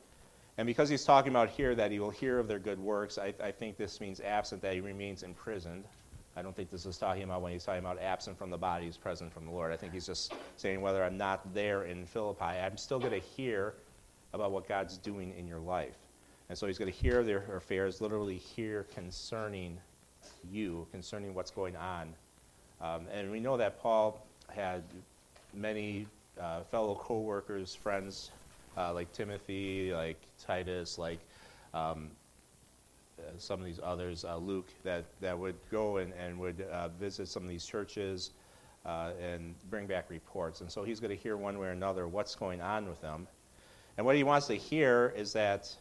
And 0.58 0.66
because 0.66 0.88
he's 0.88 1.04
talking 1.04 1.30
about 1.30 1.48
here 1.48 1.74
that 1.74 1.90
he 1.90 1.98
will 1.98 2.10
hear 2.10 2.38
of 2.38 2.46
their 2.46 2.58
good 2.58 2.78
works, 2.78 3.16
I, 3.16 3.32
I 3.42 3.52
think 3.52 3.76
this 3.76 4.00
means 4.00 4.20
absent, 4.20 4.60
that 4.62 4.74
he 4.74 4.80
remains 4.80 5.22
imprisoned. 5.22 5.84
I 6.36 6.42
don't 6.42 6.56
think 6.56 6.70
this 6.70 6.86
is 6.86 6.96
talking 6.96 7.24
about 7.24 7.42
when 7.42 7.52
he's 7.52 7.64
talking 7.64 7.80
about 7.80 8.00
absent 8.00 8.38
from 8.38 8.50
the 8.50 8.56
body, 8.56 8.86
he's 8.86 8.96
present 8.96 9.32
from 9.32 9.44
the 9.44 9.50
Lord. 9.50 9.72
I 9.72 9.76
think 9.76 9.92
he's 9.92 10.06
just 10.06 10.32
saying 10.56 10.80
whether 10.80 11.04
I'm 11.04 11.18
not 11.18 11.52
there 11.52 11.84
in 11.84 12.06
Philippi, 12.06 12.44
I'm 12.44 12.76
still 12.76 12.98
going 12.98 13.12
to 13.12 13.26
hear 13.36 13.74
about 14.32 14.50
what 14.50 14.66
God's 14.66 14.96
doing 14.96 15.34
in 15.36 15.46
your 15.46 15.58
life. 15.58 15.96
And 16.48 16.56
so 16.56 16.66
he's 16.66 16.78
going 16.78 16.90
to 16.90 16.96
hear 16.96 17.22
their 17.22 17.56
affairs, 17.56 18.00
literally 18.00 18.36
hear 18.36 18.84
concerning 18.94 19.78
you, 20.50 20.86
concerning 20.90 21.34
what's 21.34 21.50
going 21.50 21.76
on. 21.76 22.14
Um, 22.80 23.06
and 23.12 23.30
we 23.30 23.40
know 23.40 23.56
that 23.58 23.80
Paul 23.80 24.26
had 24.48 24.82
many 25.54 26.06
uh, 26.40 26.62
fellow 26.62 26.94
co 26.94 27.20
workers, 27.20 27.74
friends 27.74 28.30
uh, 28.76 28.92
like 28.92 29.12
Timothy, 29.12 29.92
like 29.92 30.20
Titus, 30.44 30.98
like 30.98 31.20
um, 31.74 32.10
some 33.38 33.60
of 33.60 33.66
these 33.66 33.80
others, 33.82 34.24
uh, 34.24 34.36
Luke, 34.36 34.68
that, 34.84 35.04
that 35.20 35.38
would 35.38 35.56
go 35.70 35.98
and, 35.98 36.12
and 36.14 36.38
would 36.38 36.62
uh, 36.62 36.88
visit 36.88 37.28
some 37.28 37.42
of 37.42 37.48
these 37.48 37.64
churches 37.64 38.30
uh, 38.84 39.10
and 39.20 39.54
bring 39.70 39.86
back 39.86 40.10
reports. 40.10 40.60
And 40.60 40.70
so 40.70 40.82
he's 40.82 41.00
going 41.00 41.10
to 41.10 41.22
hear 41.22 41.36
one 41.36 41.58
way 41.58 41.68
or 41.68 41.70
another 41.70 42.08
what's 42.08 42.34
going 42.34 42.60
on 42.60 42.88
with 42.88 43.00
them. 43.00 43.26
And 43.96 44.06
what 44.06 44.16
he 44.16 44.24
wants 44.24 44.46
to 44.46 44.54
hear 44.54 45.12
is 45.16 45.32
that 45.34 45.74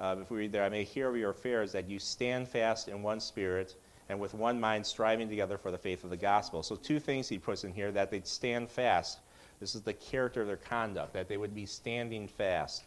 uh, 0.00 0.16
if 0.20 0.30
we 0.30 0.38
read 0.38 0.52
there, 0.52 0.64
I 0.64 0.68
may 0.68 0.84
hear 0.84 1.08
of 1.08 1.16
your 1.16 1.30
affairs, 1.30 1.72
that 1.72 1.88
you 1.88 1.98
stand 1.98 2.48
fast 2.48 2.88
in 2.88 3.02
one 3.02 3.20
spirit 3.20 3.74
and 4.08 4.18
with 4.18 4.32
one 4.32 4.58
mind 4.58 4.86
striving 4.86 5.28
together 5.28 5.58
for 5.58 5.70
the 5.70 5.78
faith 5.78 6.04
of 6.04 6.10
the 6.10 6.16
gospel. 6.16 6.62
So, 6.62 6.76
two 6.76 6.98
things 6.98 7.28
he 7.28 7.38
puts 7.38 7.64
in 7.64 7.72
here 7.72 7.90
that 7.92 8.10
they'd 8.10 8.26
stand 8.26 8.70
fast. 8.70 9.18
This 9.60 9.74
is 9.74 9.82
the 9.82 9.92
character 9.92 10.40
of 10.40 10.46
their 10.46 10.56
conduct, 10.56 11.12
that 11.14 11.28
they 11.28 11.36
would 11.36 11.54
be 11.54 11.66
standing 11.66 12.28
fast. 12.28 12.84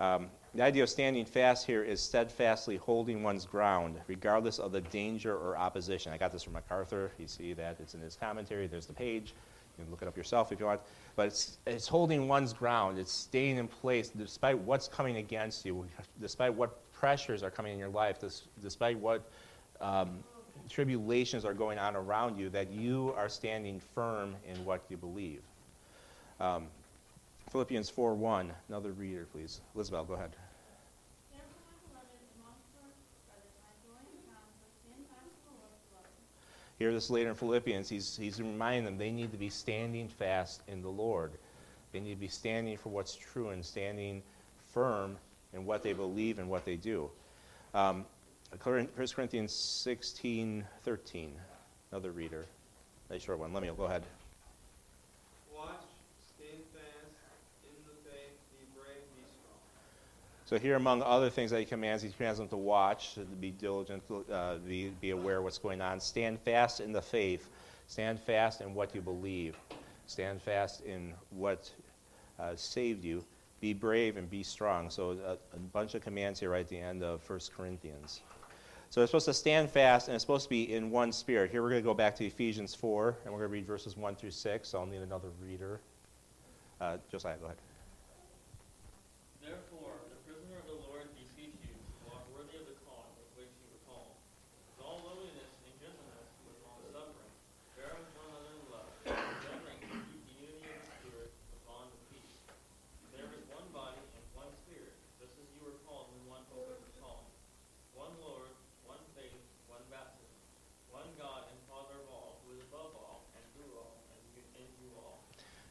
Um, 0.00 0.30
the 0.54 0.62
idea 0.62 0.82
of 0.82 0.88
standing 0.88 1.24
fast 1.24 1.66
here 1.66 1.82
is 1.82 2.00
steadfastly 2.00 2.76
holding 2.76 3.22
one's 3.22 3.44
ground, 3.44 3.96
regardless 4.06 4.58
of 4.58 4.72
the 4.72 4.80
danger 4.80 5.36
or 5.36 5.56
opposition. 5.56 6.12
I 6.12 6.16
got 6.16 6.32
this 6.32 6.42
from 6.42 6.54
MacArthur. 6.54 7.12
You 7.18 7.26
see 7.26 7.52
that 7.52 7.76
it's 7.80 7.94
in 7.94 8.00
his 8.00 8.16
commentary. 8.16 8.66
There's 8.66 8.86
the 8.86 8.94
page. 8.94 9.34
You 9.76 9.84
can 9.84 9.90
look 9.90 10.02
it 10.02 10.08
up 10.08 10.16
yourself 10.16 10.50
if 10.50 10.58
you 10.58 10.66
want. 10.66 10.80
But 11.16 11.26
it's, 11.26 11.58
it's 11.66 11.86
holding 11.86 12.28
one's 12.28 12.52
ground. 12.52 12.98
It's 12.98 13.12
staying 13.12 13.58
in 13.58 13.68
place 13.68 14.08
despite 14.08 14.58
what's 14.58 14.88
coming 14.88 15.18
against 15.18 15.66
you, 15.66 15.86
despite 16.20 16.54
what 16.54 16.92
pressures 16.92 17.42
are 17.42 17.50
coming 17.50 17.74
in 17.74 17.78
your 17.78 17.90
life, 17.90 18.18
despite 18.60 18.98
what 18.98 19.30
um, 19.80 20.24
tribulations 20.68 21.44
are 21.44 21.54
going 21.54 21.78
on 21.78 21.94
around 21.94 22.38
you, 22.38 22.48
that 22.50 22.70
you 22.70 23.14
are 23.16 23.28
standing 23.28 23.80
firm 23.94 24.34
in 24.46 24.64
what 24.64 24.82
you 24.88 24.96
believe. 24.96 25.42
Um, 26.40 26.66
Philippians 27.50 27.88
4 27.88 28.14
1, 28.14 28.52
another 28.68 28.92
reader, 28.92 29.26
please. 29.32 29.60
Elizabeth, 29.74 30.06
go 30.06 30.14
ahead. 30.14 30.30
Here, 36.78 36.92
this 36.92 37.10
later 37.10 37.30
in 37.30 37.34
Philippians, 37.34 37.88
he's, 37.88 38.16
he's 38.16 38.40
reminding 38.40 38.84
them 38.84 38.98
they 38.98 39.10
need 39.10 39.32
to 39.32 39.38
be 39.38 39.48
standing 39.48 40.06
fast 40.06 40.62
in 40.68 40.80
the 40.80 40.88
Lord. 40.88 41.32
They 41.90 41.98
need 41.98 42.14
to 42.14 42.20
be 42.20 42.28
standing 42.28 42.76
for 42.76 42.90
what's 42.90 43.16
true 43.16 43.48
and 43.48 43.64
standing 43.64 44.22
firm 44.66 45.16
in 45.52 45.64
what 45.64 45.82
they 45.82 45.92
believe 45.92 46.38
and 46.38 46.48
what 46.48 46.64
they 46.64 46.76
do. 46.76 47.10
Um, 47.74 48.04
1 48.62 48.88
Corinthians 48.94 49.52
16 49.52 50.64
13, 50.84 51.32
another 51.90 52.12
reader. 52.12 52.46
Nice 53.10 53.22
short 53.22 53.40
one. 53.40 53.52
Let 53.52 53.62
me 53.62 53.70
go 53.76 53.84
ahead. 53.84 54.04
So 60.48 60.58
here, 60.58 60.76
among 60.76 61.02
other 61.02 61.28
things 61.28 61.50
that 61.50 61.58
he 61.58 61.66
commands, 61.66 62.02
he 62.02 62.08
commands 62.08 62.38
them 62.38 62.48
to 62.48 62.56
watch, 62.56 63.12
to 63.16 63.20
be 63.20 63.50
diligent, 63.50 64.02
uh, 64.32 64.54
be, 64.66 64.88
be 64.98 65.10
aware 65.10 65.36
of 65.36 65.44
what's 65.44 65.58
going 65.58 65.82
on. 65.82 66.00
Stand 66.00 66.40
fast 66.40 66.80
in 66.80 66.90
the 66.90 67.02
faith. 67.02 67.50
Stand 67.86 68.18
fast 68.18 68.62
in 68.62 68.72
what 68.72 68.94
you 68.94 69.02
believe. 69.02 69.58
Stand 70.06 70.40
fast 70.40 70.80
in 70.86 71.12
what 71.28 71.70
uh, 72.38 72.56
saved 72.56 73.04
you. 73.04 73.22
Be 73.60 73.74
brave 73.74 74.16
and 74.16 74.30
be 74.30 74.42
strong. 74.42 74.88
So 74.88 75.18
a, 75.22 75.32
a, 75.54 75.58
bunch 75.74 75.94
of 75.94 76.00
commands 76.00 76.40
here 76.40 76.48
right 76.48 76.60
at 76.60 76.68
the 76.68 76.78
end 76.78 77.02
of 77.02 77.28
1 77.28 77.40
Corinthians. 77.54 78.22
So 78.88 79.02
it's 79.02 79.10
supposed 79.10 79.26
to 79.26 79.34
stand 79.34 79.68
fast, 79.68 80.08
and 80.08 80.14
it's 80.14 80.24
supposed 80.24 80.44
to 80.44 80.50
be 80.50 80.72
in 80.72 80.90
one 80.90 81.12
spirit. 81.12 81.50
Here 81.50 81.60
we're 81.60 81.68
going 81.68 81.82
to 81.82 81.86
go 81.86 81.92
back 81.92 82.16
to 82.16 82.24
Ephesians 82.24 82.74
4, 82.74 83.18
and 83.26 83.34
we're 83.34 83.40
going 83.40 83.50
to 83.50 83.52
read 83.52 83.66
verses 83.66 83.98
1 83.98 84.16
through 84.16 84.30
6. 84.30 84.66
So 84.66 84.78
I'll 84.78 84.86
need 84.86 85.02
another 85.02 85.28
reader. 85.42 85.78
Uh, 86.80 86.96
Josiah, 87.10 87.36
go 87.36 87.44
ahead. 87.44 87.58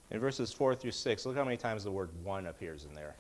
In 0.10 0.20
verses 0.20 0.54
4 0.54 0.76
through 0.76 0.92
6, 0.92 1.26
look 1.26 1.36
how 1.36 1.44
many 1.44 1.58
times 1.58 1.84
the 1.84 1.92
word 1.92 2.10
one 2.24 2.48
appears 2.48 2.86
in 2.86 2.94
there. 2.94 3.16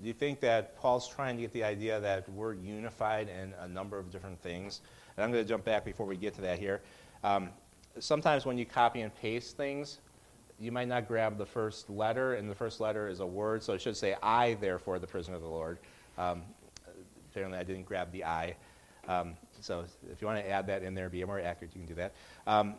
Do 0.00 0.06
you 0.08 0.14
think 0.14 0.40
that 0.40 0.76
Paul's 0.78 1.06
trying 1.06 1.36
to 1.36 1.42
get 1.42 1.52
the 1.52 1.62
idea 1.62 2.00
that 2.00 2.28
we're 2.30 2.54
unified 2.54 3.28
in 3.28 3.54
a 3.60 3.68
number 3.68 3.98
of 3.98 4.10
different 4.10 4.40
things? 4.42 4.80
And 5.16 5.24
I'm 5.24 5.30
going 5.30 5.44
to 5.44 5.48
jump 5.48 5.64
back 5.64 5.84
before 5.84 6.06
we 6.06 6.16
get 6.16 6.34
to 6.34 6.40
that 6.40 6.58
here. 6.58 6.80
Um, 7.22 7.50
sometimes 7.98 8.46
when 8.46 8.56
you 8.56 8.64
copy 8.64 9.02
and 9.02 9.14
paste 9.14 9.56
things, 9.56 10.00
you 10.58 10.72
might 10.72 10.88
not 10.88 11.06
grab 11.06 11.38
the 11.38 11.46
first 11.46 11.88
letter, 11.90 12.34
and 12.34 12.50
the 12.50 12.54
first 12.54 12.80
letter 12.80 13.08
is 13.08 13.20
a 13.20 13.26
word, 13.26 13.62
so 13.62 13.74
it 13.74 13.80
should 13.80 13.96
say, 13.96 14.16
I, 14.22 14.54
therefore, 14.54 14.98
the 14.98 15.06
prisoner 15.06 15.36
of 15.36 15.42
the 15.42 15.48
Lord. 15.48 15.78
Um, 16.18 16.42
apparently, 17.30 17.58
I 17.58 17.62
didn't 17.62 17.84
grab 17.84 18.10
the 18.10 18.24
I. 18.24 18.56
Um, 19.06 19.36
so 19.60 19.84
if 20.10 20.20
you 20.20 20.26
want 20.26 20.38
to 20.38 20.50
add 20.50 20.66
that 20.66 20.82
in 20.82 20.94
there, 20.94 21.08
be 21.08 21.24
more 21.24 21.40
accurate, 21.40 21.72
you 21.74 21.80
can 21.80 21.88
do 21.88 21.94
that. 21.94 22.14
Um, 22.46 22.74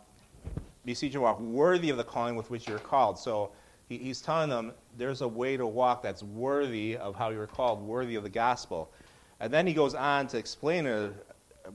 beseech 0.86 1.14
you 1.14 1.22
walk 1.22 1.40
worthy 1.40 1.90
of 1.90 1.98
the 1.98 2.04
calling 2.04 2.36
with 2.36 2.50
which 2.50 2.68
you're 2.68 2.80
called. 2.80 3.20
So 3.20 3.52
he, 3.88 3.98
he's 3.98 4.22
telling 4.22 4.50
them 4.50 4.74
there's 4.98 5.22
a 5.22 5.28
way 5.28 5.58
to 5.58 5.66
walk 5.66 6.02
that's 6.02 6.24
worthy 6.24 6.98
of 6.98 7.16
how 7.16 7.30
you're 7.30 7.48
called, 7.48 7.82
worthy 7.82 8.16
of 8.16 8.24
the 8.24 8.30
gospel. 8.30 8.92
And 9.40 9.52
then 9.52 9.68
he 9.68 9.74
goes 9.74 9.96
on 9.96 10.28
to 10.28 10.38
explain 10.38 10.86
uh, 10.86 11.12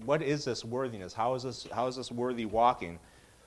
what 0.04 0.22
is 0.22 0.44
this 0.44 0.64
worthiness? 0.64 1.12
How 1.12 1.34
is 1.34 1.42
this, 1.42 1.66
how 1.72 1.86
is 1.86 1.96
this 1.96 2.10
worthy 2.10 2.44
walking? 2.44 2.98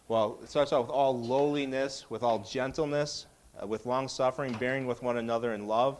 Well, 0.07 0.39
it 0.41 0.49
starts 0.49 0.73
out 0.73 0.81
with 0.81 0.91
all 0.91 1.19
lowliness, 1.19 2.09
with 2.09 2.23
all 2.23 2.39
gentleness, 2.39 3.27
uh, 3.61 3.67
with 3.67 3.85
long 3.85 4.07
suffering, 4.07 4.53
bearing 4.53 4.87
with 4.87 5.03
one 5.03 5.17
another 5.17 5.53
in 5.53 5.67
love. 5.67 5.99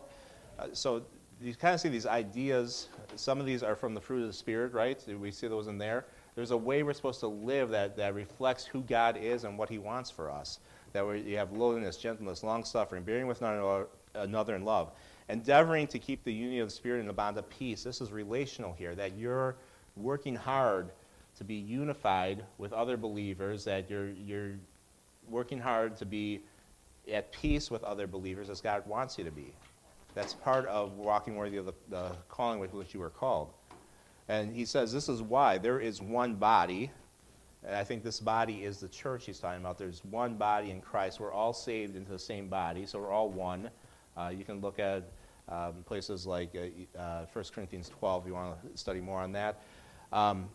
Uh, 0.57 0.67
so 0.73 1.03
you 1.41 1.53
kind 1.55 1.73
of 1.73 1.79
see 1.79 1.89
these 1.89 2.05
ideas. 2.05 2.89
Some 3.15 3.39
of 3.39 3.45
these 3.45 3.63
are 3.63 3.75
from 3.75 3.93
the 3.93 4.01
fruit 4.01 4.21
of 4.21 4.27
the 4.27 4.33
Spirit, 4.33 4.73
right? 4.73 5.01
We 5.07 5.31
see 5.31 5.47
those 5.47 5.67
in 5.67 5.77
there. 5.77 6.05
There's 6.39 6.51
a 6.51 6.57
way 6.57 6.83
we're 6.83 6.93
supposed 6.93 7.19
to 7.19 7.27
live 7.27 7.71
that, 7.71 7.97
that 7.97 8.15
reflects 8.15 8.65
who 8.65 8.79
God 8.79 9.17
is 9.17 9.43
and 9.43 9.57
what 9.57 9.67
He 9.67 9.77
wants 9.77 10.09
for 10.09 10.31
us. 10.31 10.59
That 10.93 11.05
we, 11.05 11.19
you 11.19 11.35
have 11.35 11.51
lowliness, 11.51 11.97
gentleness, 11.97 12.43
long 12.43 12.63
suffering, 12.63 13.03
bearing 13.03 13.27
with 13.27 13.41
another 14.15 14.55
in 14.55 14.63
love, 14.63 14.93
endeavoring 15.27 15.87
to 15.87 15.99
keep 15.99 16.23
the 16.23 16.31
unity 16.31 16.59
of 16.59 16.69
the 16.69 16.73
Spirit 16.73 17.01
in 17.01 17.07
the 17.07 17.13
bond 17.13 17.37
of 17.37 17.49
peace. 17.49 17.83
This 17.83 17.99
is 17.99 18.13
relational 18.13 18.71
here, 18.71 18.95
that 18.95 19.17
you're 19.17 19.57
working 19.97 20.33
hard 20.33 20.91
to 21.39 21.43
be 21.43 21.55
unified 21.55 22.45
with 22.57 22.71
other 22.71 22.95
believers, 22.95 23.65
that 23.65 23.89
you're, 23.89 24.07
you're 24.11 24.53
working 25.27 25.59
hard 25.59 25.97
to 25.97 26.05
be 26.05 26.39
at 27.11 27.33
peace 27.33 27.69
with 27.69 27.83
other 27.83 28.07
believers 28.07 28.49
as 28.49 28.61
God 28.61 28.87
wants 28.87 29.17
you 29.17 29.25
to 29.25 29.31
be. 29.31 29.51
That's 30.15 30.35
part 30.35 30.67
of 30.67 30.93
walking 30.93 31.35
worthy 31.35 31.57
of 31.57 31.65
the, 31.65 31.73
the 31.89 32.11
calling 32.29 32.59
with 32.59 32.73
which 32.73 32.93
you 32.93 33.01
were 33.01 33.09
called. 33.09 33.49
And 34.29 34.55
he 34.55 34.63
says 34.63 34.93
this 34.93 35.09
is 35.09 35.21
why 35.23 35.57
there 35.57 35.79
is 35.79 36.01
one 36.01 36.35
body. 36.35 36.91
And 37.65 37.75
I 37.75 37.83
think 37.83 38.03
this 38.03 38.19
body 38.19 38.63
is 38.63 38.79
the 38.79 38.87
church 38.87 39.25
he's 39.25 39.39
talking 39.39 39.59
about. 39.59 39.77
There's 39.77 40.05
one 40.05 40.35
body 40.35 40.69
in 40.69 40.79
Christ. 40.79 41.19
We're 41.19 41.33
all 41.33 41.51
saved 41.51 41.97
into 41.97 42.11
the 42.11 42.19
same 42.19 42.47
body, 42.47 42.85
so 42.85 42.99
we're 42.99 43.11
all 43.11 43.29
one. 43.29 43.69
Uh, 44.15 44.31
you 44.33 44.45
can 44.45 44.61
look 44.61 44.79
at 44.79 45.03
um, 45.49 45.83
places 45.85 46.27
like 46.27 46.55
uh, 46.55 46.99
uh, 46.99 47.25
1 47.33 47.45
Corinthians 47.53 47.89
12 47.89 48.23
if 48.23 48.27
you 48.27 48.33
want 48.35 48.55
to 48.61 48.77
study 48.77 49.01
more 49.01 49.19
on 49.19 49.31
that. 49.33 49.61
Um, 50.13 50.47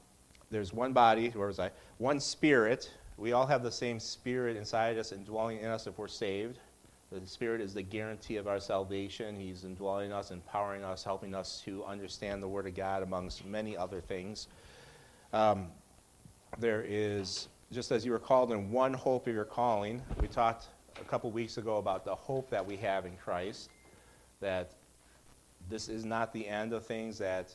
there's 0.50 0.72
one 0.72 0.92
body, 0.92 1.30
where 1.30 1.48
was 1.48 1.58
I? 1.58 1.70
One 1.98 2.20
spirit. 2.20 2.90
We 3.16 3.32
all 3.32 3.46
have 3.46 3.62
the 3.64 3.72
same 3.72 3.98
spirit 3.98 4.56
inside 4.56 4.98
us 4.98 5.10
and 5.12 5.26
dwelling 5.26 5.58
in 5.58 5.66
us 5.66 5.86
if 5.86 5.98
we're 5.98 6.08
saved. 6.08 6.58
The 7.12 7.26
Spirit 7.26 7.60
is 7.60 7.74
the 7.74 7.82
guarantee 7.82 8.36
of 8.36 8.48
our 8.48 8.58
salvation. 8.58 9.38
He's 9.38 9.64
indwelling 9.64 10.12
us, 10.12 10.30
empowering 10.30 10.82
us, 10.82 11.04
helping 11.04 11.34
us 11.34 11.62
to 11.64 11.84
understand 11.84 12.42
the 12.42 12.48
Word 12.48 12.66
of 12.66 12.74
God, 12.74 13.02
amongst 13.02 13.44
many 13.44 13.76
other 13.76 14.00
things. 14.00 14.48
Um, 15.32 15.68
there 16.58 16.84
is, 16.86 17.48
just 17.72 17.92
as 17.92 18.04
you 18.04 18.12
were 18.12 18.18
called 18.18 18.52
in 18.52 18.70
one 18.70 18.94
hope 18.94 19.26
of 19.26 19.34
your 19.34 19.44
calling, 19.44 20.02
we 20.20 20.28
talked 20.28 20.66
a 21.00 21.04
couple 21.04 21.30
weeks 21.30 21.56
ago 21.56 21.76
about 21.76 22.04
the 22.04 22.14
hope 22.14 22.50
that 22.50 22.64
we 22.64 22.76
have 22.76 23.06
in 23.06 23.16
Christ, 23.16 23.70
that 24.40 24.72
this 25.68 25.88
is 25.88 26.04
not 26.04 26.32
the 26.32 26.46
end 26.46 26.72
of 26.72 26.84
things, 26.84 27.18
that 27.18 27.54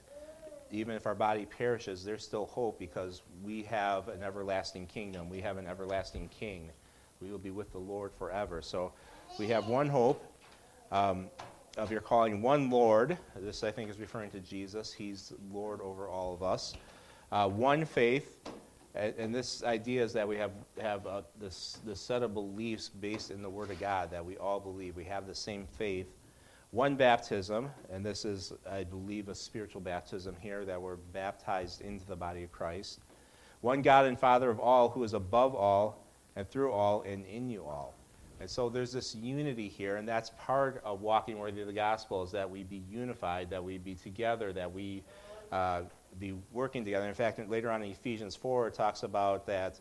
even 0.72 0.96
if 0.96 1.06
our 1.06 1.16
body 1.16 1.46
perishes, 1.46 2.04
there's 2.04 2.24
still 2.24 2.46
hope 2.46 2.80
because 2.80 3.24
we 3.44 3.64
have 3.64 4.08
an 4.08 4.24
everlasting 4.24 4.86
kingdom. 4.88 5.30
We 5.30 5.42
have 5.42 5.58
an 5.58 5.68
everlasting 5.68 6.30
king. 6.30 6.70
We 7.22 7.32
will 7.32 7.40
be 7.40 7.52
with 7.52 7.72
the 7.72 7.80
Lord 7.80 8.14
forever. 8.14 8.62
So 8.62 8.94
we 9.38 9.48
have 9.48 9.68
one 9.68 9.88
hope 9.88 10.26
um, 10.92 11.30
of 11.78 11.92
your 11.92 12.02
calling, 12.02 12.42
one 12.42 12.70
Lord. 12.70 13.18
This, 13.36 13.64
I 13.64 13.72
think, 13.72 13.90
is 13.90 14.00
referring 14.00 14.32
to 14.32 14.40
Jesus. 14.40 14.92
He's 14.92 15.34
Lord 15.52 15.82
over 15.82 16.08
all 16.08 16.34
of 16.34 16.44
us. 16.44 16.74
Uh, 17.32 17.48
one 17.48 17.86
faith. 17.86 18.40
And, 18.96 19.14
and, 19.18 19.36
this 19.36 19.64
idea 19.64 20.04
is 20.04 20.14
that 20.14 20.28
we 20.28 20.36
have, 20.38 20.52
have 20.82 21.06
uh, 21.06 21.22
this, 21.40 21.78
this 21.86 22.02
set 22.02 22.24
of 22.24 22.34
beliefs 22.34 22.90
based 22.90 23.30
in 23.30 23.44
the 23.44 23.50
Word 23.50 23.70
of 23.70 23.80
God 23.80 24.10
that 24.12 24.26
we 24.26 24.36
all 24.38 24.60
believe. 24.60 24.96
We 24.96 25.04
have 25.06 25.28
the 25.28 25.36
same 25.36 25.68
faith. 25.78 26.08
One 26.72 26.96
baptism, 26.96 27.70
and 27.92 28.06
this 28.06 28.26
is, 28.26 28.52
I 28.70 28.84
believe, 28.84 29.30
a 29.30 29.36
spiritual 29.36 29.82
baptism 29.82 30.36
here, 30.40 30.66
that 30.66 30.82
we're 30.82 30.98
baptized 30.98 31.82
into 31.82 32.06
the 32.06 32.16
body 32.16 32.44
of 32.44 32.52
Christ. 32.52 33.00
One 33.62 33.82
God 33.82 34.06
and 34.06 34.20
Father 34.20 34.50
of 34.50 34.60
all, 34.60 34.90
who 34.90 35.04
is 35.04 35.14
above 35.14 35.56
all, 35.56 36.06
and 36.36 36.48
through 36.48 36.72
all, 36.72 37.02
and 37.04 37.26
in 37.26 37.50
you 37.50 37.64
all. 37.64 37.94
And 38.40 38.50
so 38.50 38.70
there's 38.70 38.94
this 38.94 39.16
unity 39.16 39.68
here, 39.68 39.98
and 39.98 40.08
that's 40.08 40.32
part 40.40 40.82
of 40.86 41.02
walking 41.02 41.38
worthy 41.38 41.62
of 41.62 41.68
the 41.68 41.74
gospel 41.74 42.24
is 42.24 42.32
that 42.32 42.50
we 42.50 42.64
be 42.64 42.84
unified, 42.90 43.50
that 43.50 43.64
we 43.64 43.78
be 43.78 43.96
together, 43.96 44.54
that 44.54 44.72
we 44.72 45.04
uh, 45.52 45.82
be 46.20 46.34
working 46.54 46.86
together. 46.86 47.08
In 47.08 47.14
fact, 47.14 47.40
later 47.50 47.70
on 47.70 47.84
in 47.84 47.92
Ephesians 47.92 48.36
4, 48.36 48.68
it 48.68 48.74
talks 48.74 49.04
about 49.04 49.46
that 49.48 49.80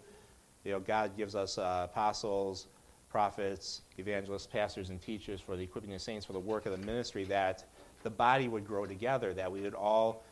you 0.65 0.73
know, 0.73 0.81
God 0.81 1.17
gives 1.17 1.37
us 1.37 1.57
uh, 1.57 1.87
apostles, 1.91 2.67
prophets, 3.11 3.83
evangelists, 3.97 4.47
pastors, 4.47 4.91
and 4.91 5.01
teachers 5.01 5.41
for 5.41 5.57
the 5.57 5.63
equipping 5.63 5.95
of 5.95 6.03
saints 6.03 6.27
for 6.27 6.33
the 6.33 6.41
work 6.41 6.67
of 6.67 6.73
the 6.73 6.85
ministry, 6.85 7.25
that 7.25 7.65
the 8.03 8.11
body 8.11 8.49
would 8.49 8.67
grow 8.67 8.87
together, 8.87 9.33
that 9.35 9.51
we 9.51 9.61
would 9.61 9.75
all 9.75 10.25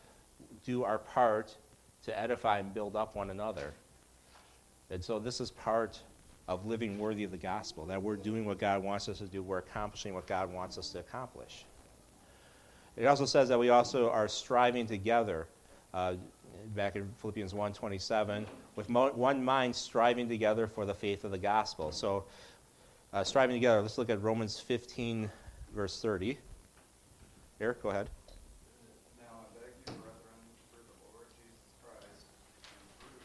do 0.65 0.83
our 0.83 0.97
part 0.99 1.55
to 2.03 2.19
edify 2.19 2.59
and 2.59 2.73
build 2.73 2.95
up 2.95 3.15
one 3.15 3.29
another. 3.29 3.73
And 4.89 5.03
so 5.03 5.17
this 5.17 5.41
is 5.41 5.49
part 5.51 5.99
of 6.47 6.65
living 6.65 6.97
worthy 6.97 7.23
of 7.23 7.31
the 7.31 7.37
gospel, 7.37 7.85
that 7.85 8.01
we're 8.01 8.15
doing 8.15 8.45
what 8.45 8.57
God 8.57 8.83
wants 8.83 9.09
us 9.09 9.17
to 9.19 9.25
do, 9.25 9.43
we're 9.43 9.57
accomplishing 9.57 10.13
what 10.13 10.27
God 10.27 10.51
wants 10.51 10.77
us 10.77 10.89
to 10.91 10.99
accomplish. 10.99 11.65
It 12.95 13.05
also 13.05 13.25
says 13.25 13.49
that 13.49 13.59
we 13.59 13.69
also 13.69 14.09
are 14.09 14.27
striving 14.27 14.87
together. 14.87 15.47
Uh, 15.93 16.15
back 16.75 16.95
in 16.95 17.09
Philippians 17.17 17.53
1:27, 17.53 18.45
with 18.75 18.89
mo- 18.89 19.11
one 19.11 19.43
mind 19.43 19.75
striving 19.75 20.27
together 20.27 20.67
for 20.67 20.85
the 20.85 20.93
faith 20.93 21.23
of 21.23 21.31
the 21.31 21.37
gospel. 21.37 21.91
So, 21.91 22.25
uh, 23.13 23.23
striving 23.23 23.55
together. 23.55 23.81
Let's 23.81 23.97
look 23.97 24.09
at 24.09 24.21
Romans 24.21 24.59
15, 24.59 25.31
verse 25.73 26.01
30. 26.01 26.37
Eric, 27.59 27.81
go 27.81 27.89
ahead. 27.89 28.09
Now 29.19 29.25
I 29.39 29.45
beg 29.57 29.73
you, 29.87 29.93
brethren, 30.01 30.39
for 30.69 30.81
the 30.85 30.93
Lord 31.13 31.27
Jesus 31.37 31.73
Christ, 31.81 32.29
and 32.69 32.89
through 32.99 33.17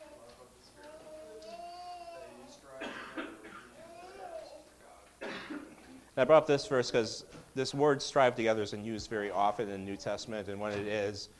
the 0.00 0.12
love 0.16 0.36
of 0.40 0.48
the 0.56 0.62
Spirit, 0.64 0.96
that 2.14 2.28
ye 2.38 2.44
strive 2.48 2.88
together 2.88 3.28
with 3.42 3.44
me 3.44 3.76
in 3.76 3.88
prayers 4.00 4.48
to 4.64 4.72
God. 4.80 5.28
And 6.20 6.26
I 6.26 6.28
brought 6.28 6.42
up 6.42 6.46
this 6.46 6.66
verse 6.66 6.90
because 6.90 7.24
this 7.54 7.72
word 7.72 8.02
strive 8.02 8.36
together 8.36 8.60
isn't 8.60 8.84
used 8.84 9.08
very 9.08 9.30
often 9.30 9.70
in 9.70 9.72
the 9.86 9.90
New 9.90 9.96
Testament, 9.96 10.48
and 10.48 10.60
when 10.60 10.70
it 10.70 10.86
is, 10.86 11.30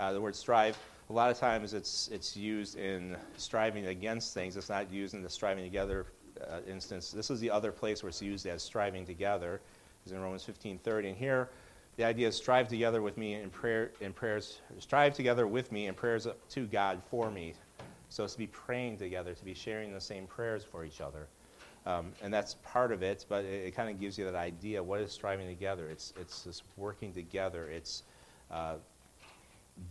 uh, 0.00 0.14
the 0.14 0.20
word 0.22 0.34
strive, 0.34 0.78
a 1.10 1.12
lot 1.12 1.30
of 1.30 1.38
times 1.38 1.74
it's, 1.74 2.08
it's 2.08 2.34
used 2.34 2.78
in 2.78 3.18
striving 3.36 3.88
against 3.88 4.32
things. 4.32 4.56
It's 4.56 4.70
not 4.70 4.90
used 4.90 5.12
in 5.12 5.22
the 5.22 5.28
striving 5.28 5.62
together 5.62 6.06
uh, 6.40 6.60
instance. 6.66 7.10
This 7.10 7.28
is 7.28 7.38
the 7.38 7.50
other 7.50 7.70
place 7.70 8.02
where 8.02 8.08
it's 8.08 8.22
used 8.22 8.46
as 8.46 8.62
striving 8.62 9.04
together, 9.04 9.60
is 10.06 10.12
in 10.12 10.20
Romans 10.22 10.42
15:30. 10.42 11.08
And 11.08 11.16
here, 11.18 11.50
the 11.98 12.04
idea 12.04 12.28
is 12.28 12.34
strive 12.34 12.66
together 12.66 13.02
with 13.02 13.18
me 13.18 13.34
in 13.34 13.50
prayer 13.50 13.90
in 14.00 14.14
prayers. 14.14 14.62
Strive 14.78 15.12
together 15.12 15.46
with 15.46 15.70
me 15.70 15.86
in 15.86 15.94
prayers 15.94 16.26
to 16.48 16.66
God 16.68 17.02
for 17.10 17.30
me. 17.30 17.52
So 18.08 18.24
it's 18.24 18.32
to 18.32 18.38
be 18.38 18.46
praying 18.46 18.96
together, 18.96 19.34
to 19.34 19.44
be 19.44 19.52
sharing 19.52 19.92
the 19.92 20.00
same 20.00 20.26
prayers 20.26 20.64
for 20.64 20.82
each 20.86 21.02
other. 21.02 21.28
Um, 21.86 22.12
and 22.22 22.32
that's 22.32 22.54
part 22.64 22.92
of 22.92 23.02
it, 23.02 23.26
but 23.28 23.44
it, 23.44 23.66
it 23.66 23.76
kind 23.76 23.90
of 23.90 24.00
gives 24.00 24.16
you 24.18 24.24
that 24.24 24.34
idea. 24.34 24.82
What 24.82 25.00
is 25.00 25.12
striving 25.12 25.46
together? 25.46 25.88
It's, 25.90 26.14
it's 26.18 26.42
this 26.42 26.62
working 26.76 27.12
together. 27.12 27.68
It's 27.68 28.04
uh, 28.50 28.76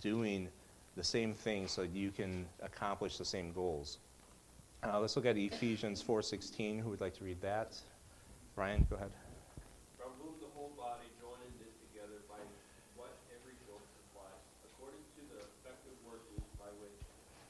doing 0.02 0.50
the 0.96 1.04
same 1.04 1.34
thing 1.34 1.68
so 1.68 1.84
you 1.84 2.12
can 2.12 2.46
accomplish 2.62 3.18
the 3.18 3.26
same 3.26 3.52
goals. 3.52 3.98
Uh, 4.84 5.00
let's 5.00 5.16
look 5.16 5.26
at 5.26 5.38
Ephesians 5.38 6.04
4.16. 6.04 6.82
Who 6.82 6.90
would 6.90 7.02
like 7.02 7.16
to 7.18 7.24
read 7.24 7.42
that? 7.42 7.78
Ryan, 8.56 8.86
go 8.90 8.98
ahead. 8.98 9.12
From 9.98 10.12
whom 10.20 10.36
the 10.44 10.52
whole 10.54 10.76
body 10.78 11.08
joined 11.24 11.40
and 11.40 11.56
knit 11.58 11.74
together 11.90 12.20
by 12.30 12.38
what 13.00 13.16
every 13.32 13.56
joint 13.64 13.88
supplies, 13.96 14.44
according 14.68 15.02
to 15.18 15.22
the 15.34 15.40
effective 15.40 15.96
working 16.04 16.44
by 16.60 16.70
which 16.84 17.00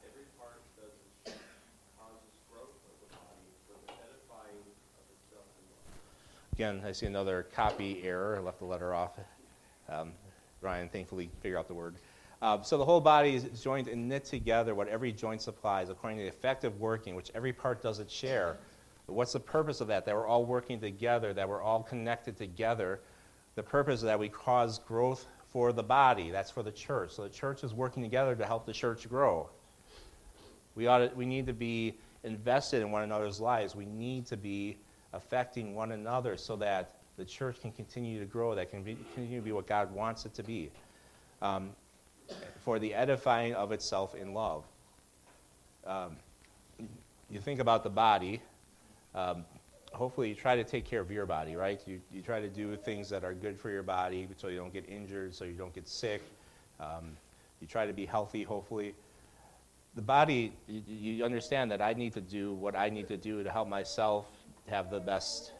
every 0.07 0.29
part 0.37 0.61
does 0.77 0.93
its 0.93 1.35
share, 1.35 1.49
causes 1.97 2.31
growth 2.53 2.77
of 2.85 2.95
the 3.01 3.09
body 3.17 3.49
for 3.65 3.75
the 3.81 3.91
edifying 3.97 4.63
of 4.95 5.05
itself 5.11 5.49
in 5.57 5.65
love. 5.73 5.89
Again, 6.63 6.81
I 6.87 6.93
see 6.93 7.07
another 7.07 7.45
copy 7.53 8.01
error. 8.05 8.37
I 8.37 8.39
left 8.39 8.59
the 8.59 8.65
letter 8.65 8.93
off. 8.93 9.19
Um, 9.89 10.13
Ryan 10.61 10.87
thankfully 10.87 11.29
figured 11.41 11.59
out 11.59 11.67
the 11.67 11.73
word. 11.73 11.95
Uh, 12.41 12.61
so 12.61 12.77
the 12.77 12.85
whole 12.85 13.01
body 13.01 13.35
is 13.35 13.61
joined 13.61 13.89
and 13.89 14.07
knit 14.07 14.23
together 14.23 14.73
what 14.73 14.87
every 14.87 15.11
joint 15.11 15.41
supplies 15.41 15.89
according 15.89 16.19
to 16.19 16.23
the 16.23 16.29
effective 16.29 16.79
working, 16.79 17.15
which 17.15 17.29
every 17.35 17.51
part 17.51 17.81
does 17.81 17.99
its 17.99 18.13
share. 18.13 18.55
But 19.07 19.15
what's 19.15 19.33
the 19.33 19.41
purpose 19.41 19.81
of 19.81 19.89
that? 19.89 20.05
That 20.05 20.15
we're 20.15 20.25
all 20.25 20.45
working 20.45 20.79
together, 20.79 21.33
that 21.33 21.49
we're 21.49 21.61
all 21.61 21.83
connected 21.83 22.37
together. 22.37 23.01
The 23.55 23.63
purpose 23.63 23.95
is 23.95 24.03
that 24.03 24.17
we 24.17 24.29
cause 24.29 24.79
growth 24.79 25.25
for 25.51 25.73
the 25.73 25.83
body. 25.83 26.31
That's 26.31 26.49
for 26.49 26.63
the 26.63 26.71
church. 26.71 27.11
So 27.11 27.23
the 27.23 27.29
church 27.29 27.65
is 27.65 27.73
working 27.73 28.01
together 28.01 28.37
to 28.37 28.45
help 28.45 28.65
the 28.65 28.71
church 28.71 29.09
grow. 29.09 29.49
We, 30.75 30.87
ought 30.87 30.99
to, 30.99 31.11
we 31.13 31.25
need 31.25 31.45
to 31.47 31.53
be 31.53 31.97
invested 32.23 32.81
in 32.81 32.89
one 32.89 33.03
another's 33.03 33.41
lives. 33.41 33.75
We 33.75 33.85
need 33.85 34.27
to 34.27 34.37
be 34.37 34.77
affecting 35.13 35.75
one 35.75 35.91
another 35.91 36.37
so 36.37 36.55
that 36.57 36.95
the 37.17 37.25
church 37.25 37.61
can 37.61 37.71
continue 37.71 38.19
to 38.19 38.25
grow, 38.25 38.55
that 38.55 38.71
can 38.71 38.83
be, 38.83 38.97
continue 39.13 39.39
to 39.39 39.45
be 39.45 39.51
what 39.51 39.67
God 39.67 39.93
wants 39.93 40.25
it 40.25 40.33
to 40.35 40.43
be, 40.43 40.71
um, 41.41 41.71
for 42.59 42.79
the 42.79 42.93
edifying 42.93 43.53
of 43.53 43.71
itself 43.71 44.15
in 44.15 44.33
love. 44.33 44.63
Um, 45.85 46.15
you 47.29 47.39
think 47.39 47.59
about 47.59 47.83
the 47.83 47.89
body. 47.89 48.41
Um, 49.13 49.45
hopefully, 49.91 50.29
you 50.29 50.35
try 50.35 50.55
to 50.55 50.63
take 50.63 50.85
care 50.85 51.01
of 51.01 51.11
your 51.11 51.25
body, 51.25 51.55
right? 51.55 51.81
You, 51.85 52.01
you 52.11 52.21
try 52.21 52.39
to 52.39 52.49
do 52.49 52.75
things 52.75 53.09
that 53.09 53.23
are 53.23 53.33
good 53.33 53.59
for 53.59 53.69
your 53.69 53.83
body 53.83 54.27
so 54.37 54.47
you 54.47 54.57
don't 54.57 54.73
get 54.73 54.89
injured, 54.89 55.35
so 55.35 55.45
you 55.45 55.53
don't 55.53 55.73
get 55.73 55.87
sick. 55.87 56.23
Um, 56.79 57.15
you 57.61 57.67
try 57.67 57.85
to 57.85 57.93
be 57.93 58.05
healthy, 58.05 58.43
hopefully 58.43 58.95
the 59.95 60.01
body, 60.01 60.53
you, 60.67 60.81
you 60.87 61.25
understand 61.25 61.71
that 61.71 61.81
I 61.81 61.93
need 61.93 62.13
to 62.13 62.21
do 62.21 62.53
what 62.53 62.75
I 62.75 62.89
need 62.89 63.07
to 63.09 63.17
do 63.17 63.43
to 63.43 63.51
help 63.51 63.67
myself 63.67 64.25
have 64.67 64.89
the 64.89 64.99
best 64.99 65.51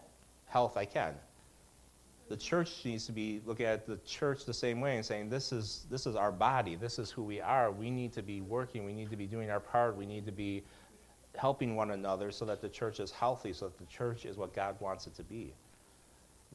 health 0.46 0.78
I 0.78 0.86
can. 0.86 1.16
The 2.30 2.38
church 2.38 2.86
needs 2.86 3.06
to 3.06 3.12
be 3.12 3.42
looking 3.46 3.66
at 3.66 3.86
the 3.86 3.98
church 4.06 4.46
the 4.46 4.54
same 4.54 4.80
way 4.80 4.96
and 4.96 5.06
saying, 5.06 5.30
this 5.30 5.52
is, 5.52 5.86
this 5.90 6.08
is 6.08 6.16
our 6.16 6.32
body, 6.32 6.76
this 6.76 6.98
is 6.98 7.12
who 7.12 7.22
we 7.24 7.42
are. 7.42 7.72
We 7.72 7.92
need 7.92 8.14
to 8.14 8.22
be 8.22 8.42
working, 8.42 8.86
we 8.86 8.94
need 8.94 9.10
to 9.10 9.18
be 9.18 9.28
doing 9.28 9.50
our 9.50 9.60
part, 9.60 9.98
we 9.98 10.06
need 10.06 10.26
to 10.26 10.32
be 10.32 10.64
helping 11.36 11.76
one 11.76 11.92
another 11.92 12.32
so 12.32 12.46
that 12.46 12.62
the 12.62 12.70
church 12.70 13.00
is 13.00 13.12
healthy, 13.12 13.54
so 13.54 13.66
that 13.66 13.78
the 13.78 13.86
church 13.86 14.26
is 14.26 14.38
what 14.38 14.54
God 14.54 14.76
wants 14.80 15.08
it 15.08 15.16
to 15.16 15.24
be. 15.24 15.54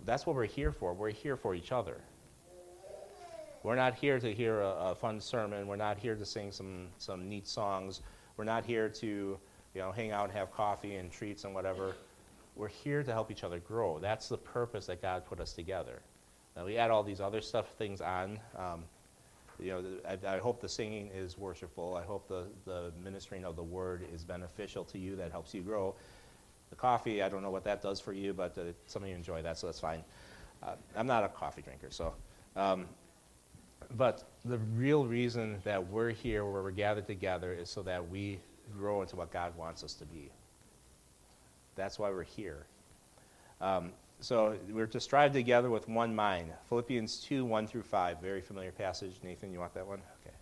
That's 0.04 0.26
what 0.26 0.36
we're 0.36 0.46
here 0.46 0.72
for. 0.72 0.94
We're 0.94 1.10
here 1.10 1.36
for 1.36 1.54
each 1.54 1.72
other. 1.72 2.00
We're 3.62 3.76
not 3.76 3.94
here 3.94 4.20
to 4.20 4.32
hear 4.32 4.60
a, 4.60 4.70
a, 4.70 4.94
fun 4.94 5.20
sermon. 5.20 5.66
We're 5.66 5.76
not 5.76 5.98
here 5.98 6.14
to 6.14 6.24
sing 6.24 6.52
some, 6.52 6.86
some 6.98 7.28
neat 7.28 7.46
songs. 7.48 8.02
We're 8.36 8.44
not 8.44 8.64
here 8.64 8.88
to 8.88 9.06
you 9.06 9.80
know, 9.80 9.90
hang 9.90 10.12
out 10.12 10.24
and 10.24 10.32
have 10.32 10.52
coffee 10.52 10.96
and 10.96 11.10
treats 11.10 11.44
and 11.44 11.54
whatever. 11.54 11.94
We're 12.58 12.68
here 12.68 13.04
to 13.04 13.12
help 13.12 13.30
each 13.30 13.44
other 13.44 13.60
grow. 13.60 14.00
That's 14.00 14.28
the 14.28 14.36
purpose 14.36 14.86
that 14.86 15.00
God 15.00 15.24
put 15.24 15.38
us 15.38 15.52
together. 15.52 16.02
Now, 16.56 16.66
we 16.66 16.76
add 16.76 16.90
all 16.90 17.04
these 17.04 17.20
other 17.20 17.40
stuff, 17.40 17.68
things 17.78 18.00
on. 18.00 18.40
Um, 18.56 18.82
you 19.60 19.68
know, 19.70 19.84
I, 20.06 20.34
I, 20.34 20.38
hope 20.38 20.60
the 20.60 20.68
singing 20.68 21.08
is 21.14 21.38
worshipful. 21.38 21.96
I 21.96 22.02
hope 22.04 22.26
the, 22.26 22.46
the 22.64 22.92
ministering 23.02 23.44
of 23.44 23.54
the 23.54 23.62
word 23.62 24.04
is 24.12 24.24
beneficial 24.24 24.84
to 24.86 24.98
you, 24.98 25.14
that 25.16 25.30
helps 25.30 25.54
you 25.54 25.62
grow. 25.62 25.94
The 26.70 26.76
coffee, 26.76 27.22
I 27.22 27.28
don't 27.28 27.42
know 27.42 27.50
what 27.50 27.62
that 27.64 27.80
does 27.80 28.00
for 28.00 28.12
you, 28.12 28.34
but 28.34 28.58
uh, 28.58 28.62
some 28.86 29.04
of 29.04 29.08
you 29.08 29.14
enjoy 29.14 29.40
that, 29.42 29.56
so 29.56 29.68
that's 29.68 29.80
fine. 29.80 30.02
Uh, 30.60 30.74
I'm 30.96 31.06
not 31.06 31.22
a 31.22 31.28
coffee 31.28 31.62
drinker, 31.62 31.88
so. 31.90 32.12
Um, 32.56 32.86
but 33.96 34.24
the 34.44 34.58
real 34.74 35.06
reason 35.06 35.58
that 35.62 35.88
we're 35.88 36.10
here, 36.10 36.44
where 36.44 36.62
we're 36.64 36.72
gathered 36.72 37.06
together, 37.06 37.52
is 37.52 37.70
so 37.70 37.82
that 37.82 38.08
we 38.08 38.40
grow 38.76 39.02
into 39.02 39.14
what 39.14 39.32
God 39.32 39.56
wants 39.56 39.84
us 39.84 39.94
to 39.94 40.04
be. 40.04 40.30
That's 41.78 41.96
why 41.96 42.10
we're 42.10 42.26
here. 42.26 42.66
Um, 43.62 43.94
so 44.18 44.58
we're 44.74 44.90
to 44.90 44.98
strive 44.98 45.30
together 45.32 45.70
with 45.70 45.86
one 45.86 46.10
mind. 46.10 46.50
Philippians 46.68 47.22
2 47.22 47.46
1 47.46 47.70
through 47.70 47.86
5. 47.86 48.20
Very 48.20 48.42
familiar 48.42 48.74
passage. 48.74 49.14
Nathan, 49.22 49.54
you 49.54 49.62
want 49.62 49.72
that 49.78 49.86
one? 49.86 50.02
Okay. 50.18 50.34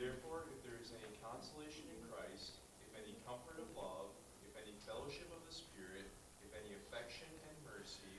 Therefore, 0.00 0.48
if 0.48 0.64
there 0.64 0.80
is 0.80 0.96
any 0.96 1.12
consolation 1.20 1.84
in 1.92 2.00
Christ, 2.08 2.56
if 2.80 2.88
any 2.96 3.12
comfort 3.28 3.60
of 3.60 3.68
love, 3.76 4.08
if 4.48 4.56
any 4.56 4.72
fellowship 4.88 5.28
of 5.28 5.44
the 5.44 5.52
Spirit, 5.52 6.08
if 6.40 6.56
any 6.56 6.72
affection 6.72 7.28
and 7.28 7.56
mercy, 7.68 8.16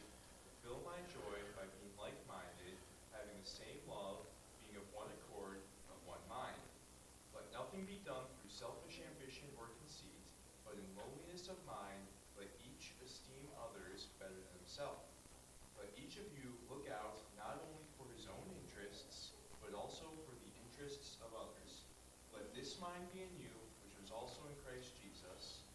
fill 0.61 0.77
my 0.85 1.01
joy 1.09 1.41
by 1.57 1.65
being 1.81 1.93
like 1.97 2.21
minded, 2.29 2.77
having 3.09 3.33
the 3.41 3.49
same 3.49 3.81
love, 3.89 4.21
being 4.61 4.77
of 4.77 4.85
one 4.93 5.09
accord, 5.09 5.57
of 5.89 5.97
one 6.05 6.21
mind. 6.29 6.61
Let 7.33 7.49
nothing 7.49 7.89
be 7.89 7.97
done 8.05 8.29
through 8.37 8.53
selfish 8.53 9.01
ambition 9.01 9.49
or 9.57 9.73
conceit, 9.81 10.21
but 10.69 10.77
in 10.77 10.85
lowliness 10.93 11.49
of 11.49 11.57
mind, 11.65 12.05
let 12.39 12.47
each 12.63 12.95
esteem 13.03 13.51
others 13.59 14.07
better 14.15 14.31
than 14.31 14.55
himself. 14.63 15.03
Let 15.75 15.91
each 15.99 16.15
of 16.15 16.27
you 16.39 16.55
look 16.71 16.87
out 16.87 17.19
not 17.35 17.59
only 17.59 17.83
for 17.99 18.07
his 18.15 18.31
own 18.31 18.47
interests, 18.63 19.35
but 19.59 19.75
also 19.75 20.07
for 20.23 20.35
the 20.39 20.51
interests 20.63 21.19
of 21.19 21.35
others. 21.35 21.83
Let 22.31 22.47
this 22.55 22.79
mind 22.79 23.03
be 23.11 23.27
in 23.27 23.33
you, 23.35 23.51
which 23.83 23.91
was 23.99 24.07
also 24.07 24.39
in 24.47 24.55
Christ 24.63 24.95
Jesus. 25.03 25.67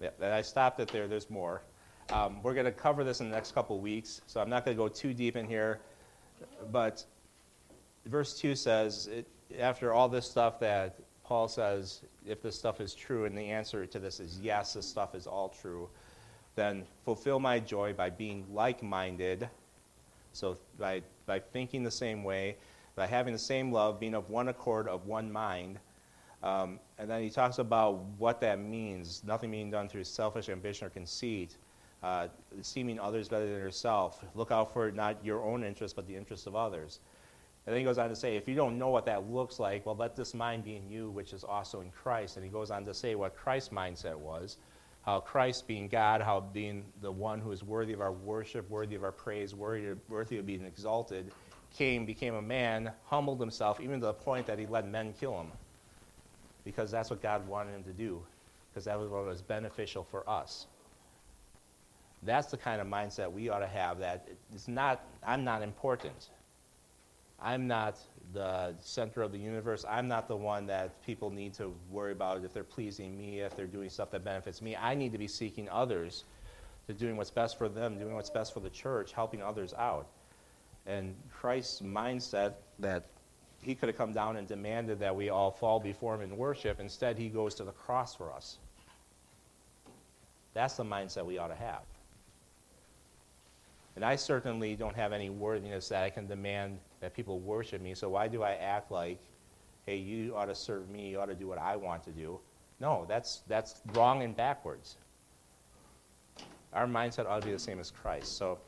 Yeah, 0.00 0.10
I 0.22 0.42
stopped 0.42 0.80
it 0.80 0.88
there. 0.88 1.08
There's 1.08 1.30
more. 1.30 1.62
Um, 2.12 2.42
we're 2.42 2.54
going 2.54 2.66
to 2.66 2.72
cover 2.72 3.02
this 3.02 3.20
in 3.20 3.30
the 3.30 3.34
next 3.34 3.52
couple 3.52 3.80
weeks, 3.80 4.20
so 4.26 4.40
I'm 4.40 4.50
not 4.50 4.64
going 4.64 4.76
to 4.76 4.82
go 4.82 4.88
too 4.88 5.12
deep 5.12 5.36
in 5.36 5.46
here. 5.46 5.80
But 6.70 7.04
verse 8.04 8.38
2 8.38 8.54
says, 8.54 9.08
it, 9.08 9.26
after 9.58 9.92
all 9.92 10.08
this 10.08 10.28
stuff 10.28 10.60
that 10.60 10.98
Paul 11.24 11.48
says, 11.48 12.02
if 12.24 12.42
this 12.42 12.56
stuff 12.56 12.80
is 12.80 12.94
true, 12.94 13.24
and 13.24 13.36
the 13.36 13.50
answer 13.50 13.86
to 13.86 13.98
this 13.98 14.20
is 14.20 14.38
yes, 14.40 14.74
this 14.74 14.86
stuff 14.86 15.14
is 15.14 15.26
all 15.26 15.48
true, 15.48 15.88
then 16.54 16.84
fulfill 17.04 17.40
my 17.40 17.58
joy 17.58 17.92
by 17.92 18.10
being 18.10 18.44
like 18.52 18.82
minded. 18.82 19.48
So, 20.32 20.58
by, 20.78 21.02
by 21.24 21.40
thinking 21.40 21.82
the 21.82 21.90
same 21.90 22.22
way, 22.22 22.56
by 22.94 23.06
having 23.06 23.32
the 23.32 23.38
same 23.38 23.72
love, 23.72 23.98
being 23.98 24.14
of 24.14 24.30
one 24.30 24.48
accord, 24.48 24.86
of 24.86 25.06
one 25.06 25.32
mind. 25.32 25.78
Um, 26.46 26.78
and 26.98 27.10
then 27.10 27.22
he 27.22 27.30
talks 27.30 27.58
about 27.58 28.04
what 28.18 28.40
that 28.40 28.60
means 28.60 29.22
nothing 29.26 29.50
being 29.50 29.68
done 29.68 29.88
through 29.88 30.04
selfish 30.04 30.48
ambition 30.48 30.86
or 30.86 30.90
conceit, 30.90 31.56
uh, 32.04 32.28
others 33.00 33.28
better 33.28 33.46
than 33.46 33.58
yourself. 33.58 34.24
Look 34.36 34.52
out 34.52 34.72
for 34.72 34.92
not 34.92 35.16
your 35.24 35.42
own 35.42 35.64
interests, 35.64 35.92
but 35.92 36.06
the 36.06 36.14
interests 36.14 36.46
of 36.46 36.54
others. 36.54 37.00
And 37.66 37.72
then 37.72 37.80
he 37.80 37.84
goes 37.84 37.98
on 37.98 38.08
to 38.10 38.14
say, 38.14 38.36
if 38.36 38.46
you 38.46 38.54
don't 38.54 38.78
know 38.78 38.90
what 38.90 39.06
that 39.06 39.28
looks 39.28 39.58
like, 39.58 39.84
well, 39.86 39.96
let 39.96 40.14
this 40.14 40.34
mind 40.34 40.62
be 40.62 40.76
in 40.76 40.88
you, 40.88 41.10
which 41.10 41.32
is 41.32 41.42
also 41.42 41.80
in 41.80 41.90
Christ. 41.90 42.36
And 42.36 42.44
he 42.44 42.50
goes 42.50 42.70
on 42.70 42.84
to 42.84 42.94
say 42.94 43.16
what 43.16 43.36
Christ's 43.36 43.70
mindset 43.70 44.16
was 44.16 44.58
how 45.06 45.20
Christ 45.20 45.68
being 45.68 45.86
God, 45.86 46.20
how 46.20 46.40
being 46.40 46.84
the 47.00 47.12
one 47.12 47.38
who 47.38 47.52
is 47.52 47.62
worthy 47.62 47.92
of 47.92 48.00
our 48.00 48.10
worship, 48.10 48.68
worthy 48.68 48.96
of 48.96 49.04
our 49.04 49.12
praise, 49.12 49.54
worthy, 49.54 49.94
worthy 50.08 50.38
of 50.38 50.46
being 50.46 50.64
exalted, 50.64 51.30
came, 51.72 52.04
became 52.04 52.34
a 52.34 52.42
man, 52.42 52.90
humbled 53.04 53.38
himself, 53.38 53.80
even 53.80 54.00
to 54.00 54.06
the 54.06 54.12
point 54.12 54.48
that 54.48 54.58
he 54.58 54.66
let 54.66 54.88
men 54.88 55.14
kill 55.18 55.40
him. 55.40 55.52
Because 56.66 56.90
that's 56.90 57.10
what 57.10 57.22
God 57.22 57.46
wanted 57.46 57.76
him 57.76 57.84
to 57.84 57.92
do, 57.92 58.20
because 58.68 58.84
that 58.86 58.98
was 58.98 59.08
what 59.08 59.24
was 59.24 59.40
beneficial 59.40 60.02
for 60.02 60.28
us. 60.28 60.66
That's 62.24 62.48
the 62.48 62.56
kind 62.56 62.80
of 62.80 62.88
mindset 62.88 63.30
we 63.30 63.48
ought 63.50 63.60
to 63.60 63.68
have 63.68 64.00
that 64.00 64.28
it's 64.52 64.66
not, 64.66 65.04
I'm 65.24 65.44
not 65.44 65.62
important. 65.62 66.30
I'm 67.40 67.68
not 67.68 67.98
the 68.32 68.74
center 68.80 69.22
of 69.22 69.30
the 69.30 69.38
universe. 69.38 69.84
I'm 69.88 70.08
not 70.08 70.26
the 70.26 70.34
one 70.34 70.66
that 70.66 71.00
people 71.06 71.30
need 71.30 71.54
to 71.54 71.72
worry 71.88 72.10
about 72.10 72.44
if 72.44 72.52
they're 72.52 72.64
pleasing 72.64 73.16
me, 73.16 73.40
if 73.40 73.54
they're 73.54 73.68
doing 73.68 73.88
stuff 73.88 74.10
that 74.10 74.24
benefits 74.24 74.60
me. 74.60 74.74
I 74.74 74.96
need 74.96 75.12
to 75.12 75.18
be 75.18 75.28
seeking 75.28 75.68
others, 75.68 76.24
to 76.88 76.94
doing 76.94 77.16
what's 77.16 77.30
best 77.30 77.58
for 77.58 77.68
them, 77.68 77.96
doing 77.96 78.14
what's 78.14 78.30
best 78.30 78.52
for 78.52 78.60
the 78.60 78.70
church, 78.70 79.12
helping 79.12 79.40
others 79.40 79.72
out. 79.78 80.08
And 80.86 81.14
Christ's 81.30 81.80
mindset 81.80 82.54
that 82.80 83.06
he 83.66 83.74
could 83.74 83.88
have 83.88 83.98
come 83.98 84.12
down 84.12 84.36
and 84.36 84.46
demanded 84.46 85.00
that 85.00 85.14
we 85.14 85.28
all 85.28 85.50
fall 85.50 85.80
before 85.80 86.14
him 86.14 86.20
in 86.20 86.36
worship, 86.36 86.78
instead, 86.78 87.18
he 87.18 87.28
goes 87.28 87.52
to 87.56 87.64
the 87.64 87.72
cross 87.72 88.14
for 88.14 88.32
us. 88.32 88.58
That's 90.54 90.74
the 90.74 90.84
mindset 90.84 91.26
we 91.26 91.36
ought 91.38 91.48
to 91.48 91.56
have. 91.56 91.82
And 93.96 94.04
I 94.04 94.14
certainly 94.14 94.76
don't 94.76 94.94
have 94.94 95.12
any 95.12 95.30
worthiness 95.30 95.88
that 95.88 96.04
I 96.04 96.10
can 96.10 96.28
demand 96.28 96.78
that 97.00 97.12
people 97.12 97.40
worship 97.40 97.82
me. 97.82 97.94
So 97.94 98.08
why 98.08 98.28
do 98.28 98.44
I 98.44 98.52
act 98.52 98.92
like, 98.92 99.18
hey, 99.84 99.96
you 99.96 100.36
ought 100.36 100.46
to 100.46 100.54
serve 100.54 100.88
me, 100.88 101.10
you 101.10 101.18
ought 101.18 101.26
to 101.26 101.34
do 101.34 101.48
what 101.48 101.58
I 101.58 101.74
want 101.74 102.04
to 102.04 102.10
do? 102.10 102.38
No, 102.78 103.04
that's, 103.08 103.42
that's 103.48 103.80
wrong 103.94 104.22
and 104.22 104.36
backwards. 104.36 104.96
Our 106.72 106.86
mindset 106.86 107.26
ought 107.26 107.40
to 107.40 107.46
be 107.46 107.52
the 107.52 107.58
same 107.58 107.80
as 107.80 107.90
Christ. 107.90 108.36
So, 108.36 108.58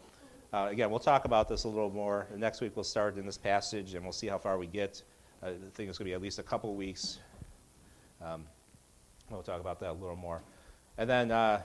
uh, 0.53 0.69
again, 0.71 0.91
we'll 0.91 0.99
talk 0.99 1.25
about 1.25 1.49
this 1.49 1.65
a 1.65 1.69
little 1.69 1.91
more. 1.91 2.27
Next 2.37 2.61
week, 2.61 2.73
we'll 2.75 2.85
start 2.85 3.17
in 3.17 3.27
this 3.27 3.39
passage 3.39 3.95
and 3.95 4.03
we'll 4.03 4.13
see 4.13 4.27
how 4.27 4.39
far 4.39 4.59
we 4.59 4.67
get. 4.67 5.03
Uh, 5.43 5.49
I 5.49 5.51
think 5.75 5.89
it's 5.89 5.99
going 5.99 6.05
to 6.05 6.05
be 6.05 6.15
at 6.15 6.23
least 6.23 6.39
a 6.39 6.43
couple 6.43 6.75
weeks. 6.75 7.19
Um, 8.23 8.45
we'll 9.31 9.43
talk 9.43 9.61
about 9.61 9.81
that 9.81 9.91
a 9.91 9.93
little 9.93 10.17
more. 10.17 10.43
And 10.97 11.09
then 11.09 11.31
uh, 11.31 11.63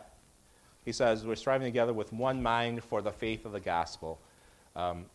he 0.86 0.91
says, 0.91 1.26
We're 1.26 1.36
striving 1.36 1.65
together 1.65 1.93
with 1.93 2.12
one 2.13 2.41
mind 2.41 2.84
for 2.84 3.02
the 3.02 3.12
faith 3.12 3.46
of 3.46 3.52
the 3.52 3.60
gospel. 3.60 4.19
Um, 4.76 5.06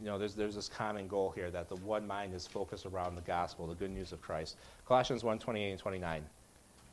you 0.00 0.06
know, 0.06 0.18
there's, 0.18 0.34
there's 0.34 0.54
this 0.54 0.68
common 0.68 1.08
goal 1.08 1.30
here 1.30 1.50
that 1.50 1.68
the 1.68 1.76
one 1.76 2.06
mind 2.06 2.34
is 2.34 2.46
focused 2.46 2.86
around 2.86 3.16
the 3.16 3.22
gospel, 3.22 3.66
the 3.66 3.74
good 3.74 3.90
news 3.90 4.12
of 4.12 4.20
Christ. 4.20 4.56
Colossians 4.86 5.24
1 5.24 5.38
28 5.38 5.70
and 5.70 5.80
29. 5.80 6.24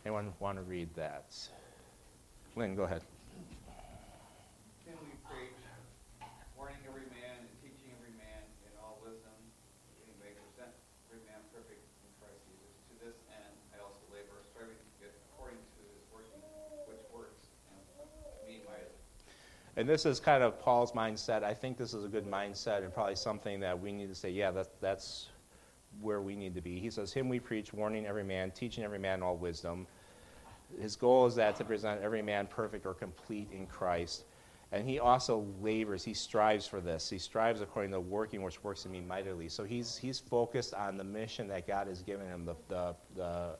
Anyone 0.05 0.33
want 0.39 0.57
to 0.57 0.63
read 0.63 0.93
that? 0.95 1.33
Lynn, 2.55 2.75
go 2.75 2.83
ahead. 2.83 3.01
Then 4.85 4.95
we 5.01 5.11
preach, 5.25 5.57
warning 6.53 6.77
every 6.85 7.09
man 7.09 7.41
and 7.41 7.49
teaching 7.61 7.89
every 7.97 8.13
man 8.15 8.41
in 8.63 8.73
all 8.81 9.01
wisdom, 9.01 9.33
that 9.33 10.05
he 10.05 10.13
may 10.21 10.33
present 10.37 10.71
every 11.09 11.25
man 11.25 11.41
perfect 11.49 11.81
in 12.05 12.09
Christ 12.21 12.37
Jesus. 12.45 12.69
To 12.89 12.93
this 13.01 13.17
end, 13.33 13.53
I 13.73 13.81
also 13.81 14.01
labor, 14.13 14.37
striving 14.53 14.77
to 14.77 14.89
get 15.01 15.11
according 15.33 15.57
to 15.57 15.81
his 15.89 16.05
working, 16.13 16.41
which 16.85 17.01
works 17.09 17.49
in 17.73 17.81
me 18.45 18.61
mightily. 18.61 18.93
And 19.77 19.89
this 19.89 20.05
is 20.05 20.19
kind 20.19 20.41
of 20.41 20.57
Paul's 20.59 20.93
mindset. 20.93 21.43
I 21.43 21.53
think 21.53 21.77
this 21.77 21.93
is 21.93 22.05
a 22.05 22.07
good 22.07 22.25
mindset 22.25 22.83
and 22.83 22.93
probably 22.93 23.15
something 23.15 23.59
that 23.59 23.79
we 23.79 23.91
need 23.91 24.07
to 24.07 24.15
say, 24.15 24.29
yeah, 24.29 24.51
that, 24.51 24.69
that's 24.79 25.27
where 26.01 26.21
we 26.21 26.35
need 26.35 26.55
to 26.55 26.61
be. 26.61 26.79
He 26.79 26.89
says, 26.89 27.11
Him 27.11 27.27
we 27.27 27.39
preach, 27.39 27.73
warning 27.73 28.05
every 28.05 28.23
man, 28.23 28.51
teaching 28.51 28.83
every 28.83 28.99
man 28.99 29.21
all 29.21 29.35
wisdom. 29.35 29.85
His 30.79 30.95
goal 30.95 31.25
is 31.25 31.35
that 31.35 31.57
to 31.57 31.65
present 31.65 32.01
every 32.01 32.21
man 32.21 32.47
perfect 32.47 32.85
or 32.85 32.93
complete 32.93 33.49
in 33.51 33.67
Christ. 33.67 34.23
And 34.71 34.87
he 34.87 34.99
also 34.99 35.45
labors, 35.61 36.03
he 36.03 36.13
strives 36.13 36.65
for 36.65 36.81
this. 36.81 37.09
He 37.09 37.17
strives 37.17 37.61
according 37.61 37.91
to 37.91 37.99
working 37.99 38.41
which 38.41 38.63
works 38.63 38.85
in 38.85 38.91
me 38.91 38.99
mightily. 38.99 39.47
So 39.47 39.63
he's, 39.63 39.95
he's 39.95 40.19
focused 40.19 40.73
on 40.73 40.97
the 40.97 41.03
mission 41.03 41.47
that 41.49 41.67
God 41.67 41.87
has 41.87 42.01
given 42.01 42.27
him, 42.27 42.45
the, 42.45 42.55
the, 42.67 42.95
the 43.15 43.57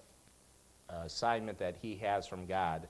uh, 0.90 1.04
assignment 1.04 1.58
that 1.60 1.76
he 1.82 1.96
has 1.98 2.26
from 2.26 2.46
God 2.46 2.88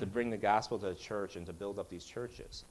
to 0.00 0.06
bring 0.06 0.30
the 0.30 0.36
gospel 0.36 0.78
to 0.78 0.86
the 0.86 0.94
church 0.94 1.36
and 1.36 1.46
to 1.46 1.52
build 1.52 1.78
up 1.78 1.88
these 1.88 2.04
churches. 2.04 2.64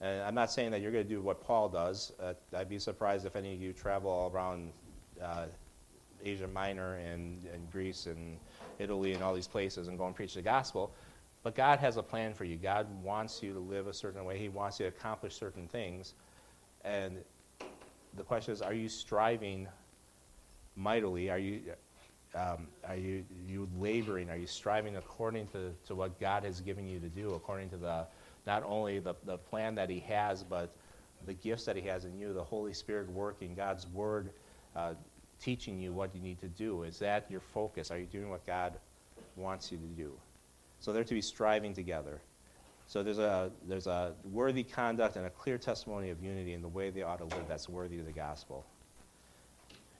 And 0.00 0.22
I'm 0.22 0.34
not 0.34 0.50
saying 0.50 0.72
that 0.72 0.80
you're 0.80 0.90
going 0.90 1.04
to 1.04 1.08
do 1.08 1.22
what 1.22 1.40
Paul 1.40 1.68
does. 1.68 2.12
Uh, 2.20 2.34
I'd 2.56 2.68
be 2.68 2.78
surprised 2.78 3.24
if 3.24 3.36
any 3.36 3.54
of 3.54 3.60
you 3.60 3.72
travel 3.72 4.10
all 4.10 4.30
around 4.30 4.72
uh, 5.22 5.46
Asia 6.24 6.48
Minor 6.48 6.96
and, 6.96 7.46
and 7.52 7.70
Greece 7.70 8.06
and 8.06 8.38
Italy 8.78 9.12
and 9.12 9.22
all 9.22 9.34
these 9.34 9.46
places 9.46 9.88
and 9.88 9.96
go 9.96 10.06
and 10.06 10.14
preach 10.14 10.34
the 10.34 10.42
gospel. 10.42 10.92
But 11.42 11.54
God 11.54 11.78
has 11.78 11.96
a 11.96 12.02
plan 12.02 12.34
for 12.34 12.44
you. 12.44 12.56
God 12.56 12.86
wants 13.02 13.42
you 13.42 13.52
to 13.52 13.58
live 13.58 13.86
a 13.86 13.92
certain 13.92 14.24
way. 14.24 14.38
He 14.38 14.48
wants 14.48 14.80
you 14.80 14.86
to 14.86 14.96
accomplish 14.96 15.34
certain 15.34 15.68
things. 15.68 16.14
And 16.84 17.18
the 18.16 18.22
question 18.22 18.52
is, 18.52 18.62
are 18.62 18.74
you 18.74 18.88
striving 18.88 19.68
mightily? 20.76 21.30
Are 21.30 21.38
you, 21.38 21.60
um, 22.34 22.68
are 22.88 22.96
you, 22.96 23.24
you 23.46 23.68
laboring? 23.78 24.30
Are 24.30 24.36
you 24.36 24.46
striving 24.46 24.96
according 24.96 25.48
to, 25.48 25.72
to 25.86 25.94
what 25.94 26.18
God 26.18 26.44
has 26.44 26.60
given 26.60 26.86
you 26.86 26.98
to 27.00 27.08
do, 27.08 27.34
according 27.34 27.70
to 27.70 27.76
the, 27.76 28.06
not 28.46 28.62
only 28.64 28.98
the, 28.98 29.14
the 29.24 29.38
plan 29.38 29.74
that 29.74 29.90
He 29.90 30.00
has, 30.00 30.42
but 30.42 30.74
the 31.26 31.34
gifts 31.34 31.64
that 31.66 31.76
He 31.76 31.82
has 31.82 32.04
in 32.04 32.18
you, 32.18 32.32
the 32.32 32.42
Holy 32.42 32.72
Spirit 32.72 33.10
working, 33.10 33.54
God's 33.54 33.86
Word 33.86 34.30
uh, 34.74 34.94
teaching 35.40 35.78
you 35.78 35.92
what 35.92 36.14
you 36.14 36.20
need 36.20 36.40
to 36.40 36.48
do? 36.48 36.84
Is 36.84 36.98
that 37.00 37.26
your 37.30 37.40
focus? 37.40 37.90
Are 37.90 37.98
you 37.98 38.06
doing 38.06 38.30
what 38.30 38.46
God 38.46 38.78
wants 39.36 39.70
you 39.70 39.78
to 39.78 39.84
do? 39.84 40.12
So 40.80 40.92
they're 40.92 41.04
to 41.04 41.14
be 41.14 41.22
striving 41.22 41.74
together. 41.74 42.22
So 42.86 43.02
there's 43.02 43.18
a, 43.18 43.50
there's 43.66 43.86
a 43.86 44.14
worthy 44.24 44.64
conduct 44.64 45.16
and 45.16 45.26
a 45.26 45.30
clear 45.30 45.58
testimony 45.58 46.10
of 46.10 46.22
unity 46.22 46.54
in 46.54 46.62
the 46.62 46.68
way 46.68 46.90
they 46.90 47.02
ought 47.02 47.18
to 47.18 47.24
live 47.24 47.46
that's 47.46 47.68
worthy 47.68 47.98
of 47.98 48.06
the 48.06 48.12
gospel. 48.12 48.66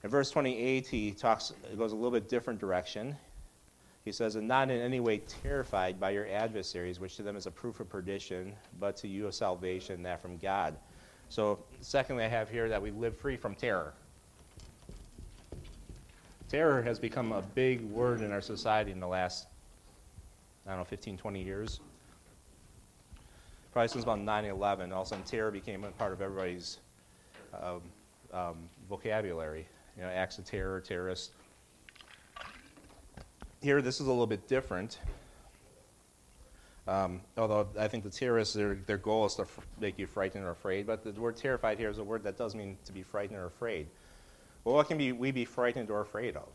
In 0.04 0.10
verse 0.10 0.30
28, 0.30 0.86
he 0.86 1.12
talks, 1.12 1.52
it 1.70 1.78
goes 1.78 1.92
a 1.92 1.94
little 1.94 2.10
bit 2.10 2.28
different 2.28 2.58
direction. 2.58 3.16
He 4.04 4.10
says, 4.10 4.34
And 4.34 4.48
not 4.48 4.68
in 4.70 4.80
any 4.80 4.98
way 4.98 5.18
terrified 5.18 6.00
by 6.00 6.10
your 6.10 6.26
adversaries, 6.26 6.98
which 6.98 7.16
to 7.16 7.22
them 7.22 7.36
is 7.36 7.46
a 7.46 7.52
proof 7.52 7.78
of 7.78 7.88
perdition, 7.88 8.52
but 8.80 8.96
to 8.98 9.08
you 9.08 9.28
a 9.28 9.32
salvation, 9.32 10.02
that 10.02 10.20
from 10.20 10.38
God. 10.38 10.76
So, 11.28 11.60
secondly, 11.80 12.24
I 12.24 12.28
have 12.28 12.50
here 12.50 12.68
that 12.68 12.82
we 12.82 12.90
live 12.90 13.16
free 13.16 13.36
from 13.36 13.54
terror. 13.54 13.94
Terror 16.48 16.82
has 16.82 16.98
become 16.98 17.32
a 17.32 17.40
big 17.40 17.80
word 17.82 18.20
in 18.20 18.32
our 18.32 18.42
society 18.42 18.90
in 18.90 19.00
the 19.00 19.06
last, 19.06 19.46
I 20.66 20.70
don't 20.70 20.80
know, 20.80 20.84
15, 20.84 21.16
20 21.16 21.42
years. 21.42 21.80
Probably 23.72 23.88
since 23.88 24.02
about 24.02 24.18
9 24.18 24.44
11, 24.44 24.92
all 24.92 25.02
of 25.02 25.06
a 25.06 25.08
sudden 25.08 25.24
terror 25.24 25.50
became 25.50 25.84
a 25.84 25.90
part 25.92 26.12
of 26.12 26.20
everybody's 26.20 26.78
um, 27.54 27.80
um, 28.34 28.56
vocabulary. 28.88 29.66
You 29.96 30.02
know, 30.02 30.08
acts 30.08 30.38
of 30.38 30.44
terror, 30.44 30.80
terrorists. 30.80 31.30
Here, 33.60 33.82
this 33.82 34.00
is 34.00 34.06
a 34.06 34.10
little 34.10 34.26
bit 34.26 34.48
different. 34.48 34.98
Um, 36.88 37.20
although 37.38 37.68
I 37.78 37.86
think 37.86 38.02
the 38.02 38.10
terrorists, 38.10 38.54
their, 38.54 38.74
their 38.74 38.98
goal 38.98 39.24
is 39.26 39.36
to 39.36 39.42
f- 39.42 39.60
make 39.78 39.98
you 39.98 40.06
frightened 40.06 40.44
or 40.44 40.50
afraid, 40.50 40.86
but 40.86 41.04
the 41.04 41.12
word 41.12 41.36
terrified 41.36 41.78
here 41.78 41.88
is 41.88 41.98
a 41.98 42.04
word 42.04 42.24
that 42.24 42.36
does 42.36 42.56
mean 42.56 42.76
to 42.86 42.92
be 42.92 43.02
frightened 43.02 43.38
or 43.38 43.46
afraid. 43.46 43.86
Well, 44.64 44.74
what 44.74 44.88
can 44.88 44.98
be, 44.98 45.12
we 45.12 45.30
be 45.30 45.44
frightened 45.44 45.90
or 45.90 46.00
afraid 46.00 46.36
of? 46.36 46.48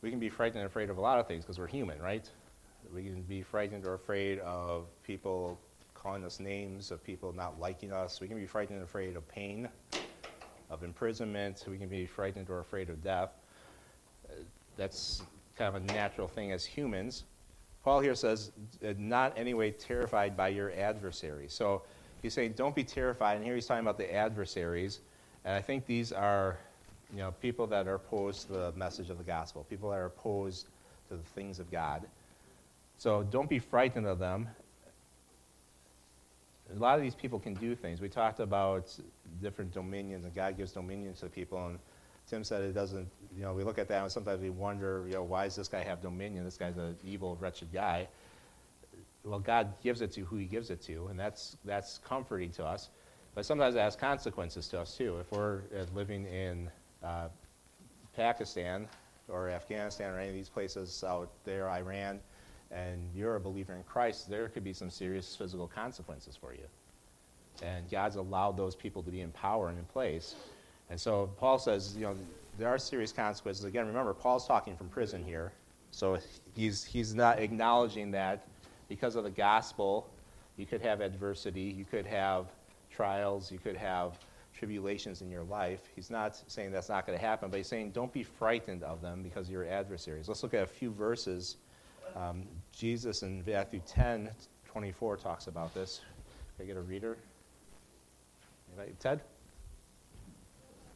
We 0.00 0.10
can 0.10 0.20
be 0.20 0.28
frightened 0.28 0.60
and 0.60 0.66
afraid 0.66 0.90
of 0.90 0.98
a 0.98 1.00
lot 1.00 1.18
of 1.18 1.26
things 1.26 1.44
because 1.44 1.58
we're 1.58 1.66
human, 1.66 2.00
right? 2.00 2.28
We 2.94 3.04
can 3.04 3.22
be 3.22 3.42
frightened 3.42 3.84
or 3.84 3.94
afraid 3.94 4.38
of 4.40 4.86
people 5.04 5.58
calling 5.94 6.24
us 6.24 6.40
names, 6.40 6.90
of 6.90 7.02
people 7.02 7.32
not 7.32 7.60
liking 7.60 7.92
us. 7.92 8.20
We 8.20 8.28
can 8.28 8.36
be 8.36 8.46
frightened 8.46 8.78
and 8.78 8.84
afraid 8.84 9.16
of 9.16 9.26
pain, 9.28 9.68
of 10.72 10.82
imprisonment. 10.82 11.64
We 11.68 11.76
can 11.76 11.88
be 11.88 12.06
frightened 12.06 12.48
or 12.50 12.58
afraid 12.58 12.88
of 12.88 13.04
death. 13.04 13.30
That's 14.76 15.22
kind 15.56 15.76
of 15.76 15.82
a 15.82 15.92
natural 15.92 16.26
thing 16.26 16.50
as 16.50 16.64
humans. 16.64 17.24
Paul 17.84 18.00
here 18.00 18.14
says, 18.14 18.52
uh, 18.84 18.94
not 18.96 19.36
anyway 19.36 19.72
terrified 19.72 20.36
by 20.36 20.48
your 20.48 20.72
adversaries. 20.72 21.52
So 21.52 21.82
he's 22.22 22.32
saying, 22.32 22.54
don't 22.56 22.74
be 22.74 22.84
terrified. 22.84 23.36
And 23.36 23.44
here 23.44 23.54
he's 23.54 23.66
talking 23.66 23.82
about 23.82 23.98
the 23.98 24.12
adversaries. 24.14 25.00
And 25.44 25.54
I 25.54 25.60
think 25.60 25.86
these 25.86 26.12
are 26.12 26.56
you 27.12 27.18
know, 27.18 27.32
people 27.42 27.66
that 27.66 27.86
are 27.86 27.94
opposed 27.94 28.46
to 28.46 28.52
the 28.54 28.72
message 28.76 29.10
of 29.10 29.18
the 29.18 29.24
gospel, 29.24 29.66
people 29.68 29.90
that 29.90 29.96
are 29.96 30.06
opposed 30.06 30.66
to 31.08 31.16
the 31.16 31.22
things 31.34 31.58
of 31.58 31.70
God. 31.70 32.06
So 32.96 33.22
don't 33.24 33.48
be 33.50 33.58
frightened 33.58 34.06
of 34.06 34.18
them. 34.18 34.48
A 36.74 36.78
lot 36.78 36.96
of 36.96 37.02
these 37.02 37.14
people 37.14 37.38
can 37.38 37.54
do 37.54 37.74
things. 37.74 38.00
We 38.00 38.08
talked 38.08 38.40
about 38.40 38.96
different 39.40 39.72
dominions, 39.72 40.24
and 40.24 40.34
God 40.34 40.56
gives 40.56 40.72
dominion 40.72 41.14
to 41.14 41.26
people. 41.26 41.66
And 41.66 41.78
Tim 42.28 42.44
said 42.44 42.62
it 42.62 42.72
doesn't, 42.72 43.08
you 43.36 43.42
know, 43.42 43.52
we 43.52 43.64
look 43.64 43.78
at 43.78 43.88
that 43.88 44.02
and 44.02 44.10
sometimes 44.10 44.40
we 44.40 44.50
wonder, 44.50 45.04
you 45.06 45.14
know, 45.14 45.22
why 45.22 45.44
does 45.44 45.56
this 45.56 45.68
guy 45.68 45.82
have 45.82 46.00
dominion? 46.00 46.44
This 46.44 46.56
guy's 46.56 46.76
an 46.76 46.96
evil, 47.04 47.36
wretched 47.40 47.72
guy. 47.72 48.08
Well, 49.24 49.38
God 49.38 49.74
gives 49.82 50.00
it 50.00 50.12
to 50.12 50.24
who 50.24 50.36
he 50.36 50.46
gives 50.46 50.70
it 50.70 50.82
to, 50.82 51.08
and 51.08 51.18
that's, 51.18 51.56
that's 51.64 51.98
comforting 51.98 52.50
to 52.52 52.64
us. 52.64 52.90
But 53.34 53.46
sometimes 53.46 53.76
it 53.76 53.80
has 53.80 53.96
consequences 53.96 54.68
to 54.68 54.80
us, 54.80 54.96
too. 54.96 55.18
If 55.18 55.30
we're 55.30 55.62
uh, 55.76 55.84
living 55.94 56.26
in 56.26 56.70
uh, 57.02 57.28
Pakistan 58.14 58.88
or 59.28 59.48
Afghanistan 59.48 60.12
or 60.12 60.18
any 60.18 60.28
of 60.28 60.34
these 60.34 60.48
places 60.48 61.04
out 61.06 61.30
there, 61.44 61.68
Iran, 61.68 62.20
and 62.72 63.00
you're 63.14 63.36
a 63.36 63.40
believer 63.40 63.74
in 63.74 63.82
Christ, 63.82 64.30
there 64.30 64.48
could 64.48 64.64
be 64.64 64.72
some 64.72 64.90
serious 64.90 65.36
physical 65.36 65.66
consequences 65.66 66.36
for 66.36 66.52
you. 66.52 66.64
And 67.62 67.88
God's 67.90 68.16
allowed 68.16 68.56
those 68.56 68.74
people 68.74 69.02
to 69.02 69.10
be 69.10 69.20
in 69.20 69.30
power 69.30 69.68
and 69.68 69.78
in 69.78 69.84
place. 69.84 70.34
And 70.90 71.00
so 71.00 71.30
Paul 71.38 71.58
says, 71.58 71.94
you 71.96 72.02
know, 72.02 72.16
there 72.58 72.68
are 72.68 72.78
serious 72.78 73.12
consequences. 73.12 73.64
Again, 73.64 73.86
remember, 73.86 74.14
Paul's 74.14 74.46
talking 74.46 74.76
from 74.76 74.88
prison 74.88 75.22
here. 75.22 75.52
So 75.90 76.18
he's, 76.54 76.84
he's 76.84 77.14
not 77.14 77.38
acknowledging 77.38 78.10
that 78.12 78.46
because 78.88 79.16
of 79.16 79.24
the 79.24 79.30
gospel, 79.30 80.08
you 80.56 80.66
could 80.66 80.80
have 80.80 81.00
adversity, 81.00 81.62
you 81.62 81.84
could 81.84 82.06
have 82.06 82.46
trials, 82.90 83.52
you 83.52 83.58
could 83.58 83.76
have 83.76 84.18
tribulations 84.54 85.22
in 85.22 85.30
your 85.30 85.44
life. 85.44 85.80
He's 85.94 86.10
not 86.10 86.40
saying 86.46 86.72
that's 86.72 86.88
not 86.88 87.06
going 87.06 87.18
to 87.18 87.24
happen, 87.24 87.50
but 87.50 87.56
he's 87.56 87.66
saying 87.66 87.90
don't 87.92 88.12
be 88.12 88.22
frightened 88.22 88.82
of 88.82 89.00
them 89.00 89.22
because 89.22 89.50
you're 89.50 89.66
adversaries. 89.66 90.28
Let's 90.28 90.42
look 90.42 90.54
at 90.54 90.62
a 90.62 90.66
few 90.66 90.90
verses. 90.92 91.56
Um, 92.14 92.44
Jesus 92.72 93.22
in 93.22 93.44
Matthew 93.46 93.80
10 93.86 94.30
24 94.66 95.16
talks 95.18 95.46
about 95.46 95.74
this. 95.74 96.00
Can 96.56 96.64
I 96.64 96.66
get 96.66 96.76
a 96.76 96.80
reader? 96.80 97.18
Anybody? 98.72 98.96
Ted? 98.96 99.20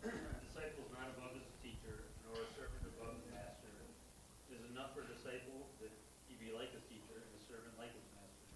A 0.01 0.09
disciple 0.41 0.81
is 0.81 0.93
not 0.97 1.13
above 1.13 1.37
his 1.37 1.45
teacher, 1.61 2.09
nor 2.25 2.41
a 2.41 2.49
servant 2.57 2.81
above 2.89 3.21
his 3.21 3.29
master. 3.29 3.69
It 4.49 4.57
is 4.57 4.65
enough 4.73 4.97
for 4.97 5.05
a 5.05 5.09
disciple 5.13 5.69
that 5.85 5.93
he 6.25 6.41
be 6.41 6.57
like 6.57 6.73
his 6.73 6.81
teacher, 6.89 7.21
and 7.21 7.29
a 7.37 7.43
servant 7.45 7.77
like 7.77 7.93
his 7.93 8.09
master. 8.17 8.49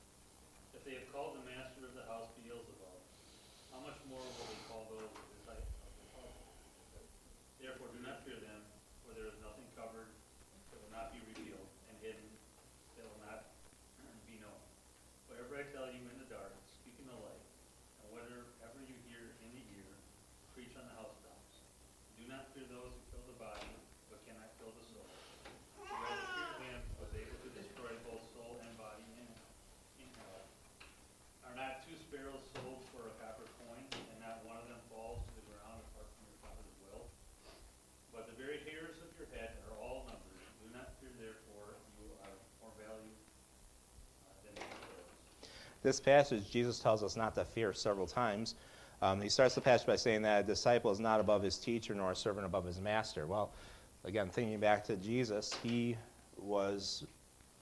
If 0.72 0.88
they 0.88 0.96
have 0.96 1.04
called 1.12 1.36
the 1.36 1.44
master 1.44 1.84
of 1.84 1.92
the 1.92 2.08
house 2.08 2.32
Beelzebub, 2.40 2.96
how 3.76 3.84
much 3.84 4.00
more 4.08 4.24
will 4.24 4.48
they 4.48 4.60
call 4.64 4.88
those 4.88 5.12
of 5.12 5.20
the 5.20 5.36
disciples 5.36 5.76
of 5.84 5.92
the 6.00 6.08
house? 6.16 6.40
Therefore 7.60 7.92
do 7.92 8.00
not 8.00 8.24
fear 8.24 8.40
them, 8.40 8.64
for 9.04 9.12
there 9.12 9.28
is 9.28 9.36
nothing 9.44 9.68
covered 9.76 10.08
that 10.72 10.80
will 10.80 10.94
not 10.96 11.12
be 11.12 11.20
revealed, 11.28 11.68
and 11.92 12.00
hidden 12.00 12.24
that 12.96 13.04
will 13.04 13.20
not 13.20 13.52
be 14.24 14.40
known. 14.40 14.64
Whatever 15.28 15.60
I 15.60 15.68
tell 15.68 15.92
you 15.92 16.00
in 16.08 16.16
the 16.16 16.30
dark, 16.32 16.56
speak 16.72 16.96
in 16.96 17.04
the 17.04 17.18
light, 17.20 17.44
and 18.00 18.08
whatever 18.08 18.48
you 18.90 18.96
hear 19.06 19.36
in 19.44 19.50
the 19.54 19.62
ear, 19.76 19.92
preach 20.56 20.74
on 20.74 20.82
the 20.82 20.96
housetops. 20.98 21.62
Do 22.18 22.26
not 22.26 22.50
fear 22.50 22.66
those 22.66 22.90
who 22.90 23.02
kill 23.14 23.22
the 23.28 23.38
body, 23.38 23.70
but 24.10 24.18
cannot 24.26 24.50
kill 24.58 24.74
the 24.74 24.82
soul. 24.90 25.06
Rather 25.84 26.26
fear 26.34 26.50
him 26.64 26.80
who 26.98 27.06
is 27.06 27.14
able 27.14 27.38
to 27.44 27.50
destroy 27.54 27.92
both 28.02 28.24
soul 28.34 28.58
and 28.66 28.72
body 28.74 29.06
in, 29.14 29.28
in 30.02 30.08
hell. 30.18 30.42
Are 31.46 31.54
not 31.54 31.86
two 31.86 31.94
sparrows 31.94 32.42
sold 32.56 32.82
for 32.90 33.06
a 33.06 33.14
copper 33.22 33.46
coin, 33.62 33.84
and 33.94 34.18
not 34.18 34.42
one 34.48 34.58
of 34.58 34.66
them 34.66 34.82
falls 34.90 35.22
to 35.28 35.32
the 35.38 35.44
ground 35.46 35.78
apart 35.92 36.10
from 36.10 36.22
your 36.26 36.38
father's 36.42 36.74
will? 36.82 37.06
But 38.10 38.26
the 38.26 38.36
very 38.40 38.64
hairs 38.66 38.98
of 39.04 39.12
your 39.20 39.30
head 39.36 39.54
are 39.70 39.76
all 39.78 40.08
numbered. 40.10 40.40
Do 40.64 40.72
not 40.74 40.98
fear 40.98 41.14
therefore, 41.20 41.78
you 42.00 42.10
are 42.26 42.34
more 42.58 42.74
valuable 42.74 43.22
uh, 44.24 44.34
than 44.42 44.56
the 44.56 44.66
sparrows. 44.66 45.14
This 45.82 46.00
passage, 46.00 46.50
Jesus 46.50 46.78
tells 46.78 47.02
us 47.02 47.16
not 47.16 47.34
to 47.36 47.44
fear 47.44 47.72
several 47.72 48.06
times. 48.06 48.54
Um, 49.02 49.20
he 49.20 49.30
starts 49.30 49.54
the 49.54 49.62
passage 49.62 49.86
by 49.86 49.96
saying 49.96 50.22
that 50.22 50.44
a 50.44 50.46
disciple 50.46 50.90
is 50.90 51.00
not 51.00 51.20
above 51.20 51.42
his 51.42 51.56
teacher, 51.56 51.94
nor 51.94 52.12
a 52.12 52.16
servant 52.16 52.44
above 52.44 52.66
his 52.66 52.80
master. 52.80 53.26
Well, 53.26 53.50
again, 54.04 54.28
thinking 54.28 54.60
back 54.60 54.84
to 54.84 54.96
Jesus, 54.96 55.56
he 55.62 55.96
was 56.36 57.04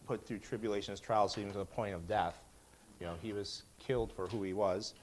put 0.06 0.26
through 0.26 0.38
tribulations, 0.38 0.98
trials, 0.98 1.38
even 1.38 1.52
to 1.52 1.58
the 1.58 1.64
point 1.64 1.94
of 1.94 2.08
death. 2.08 2.40
You 2.98 3.06
know, 3.06 3.14
he 3.22 3.32
was 3.32 3.62
killed 3.78 4.12
for 4.12 4.26
who 4.26 4.42
he 4.42 4.52
was. 4.52 4.94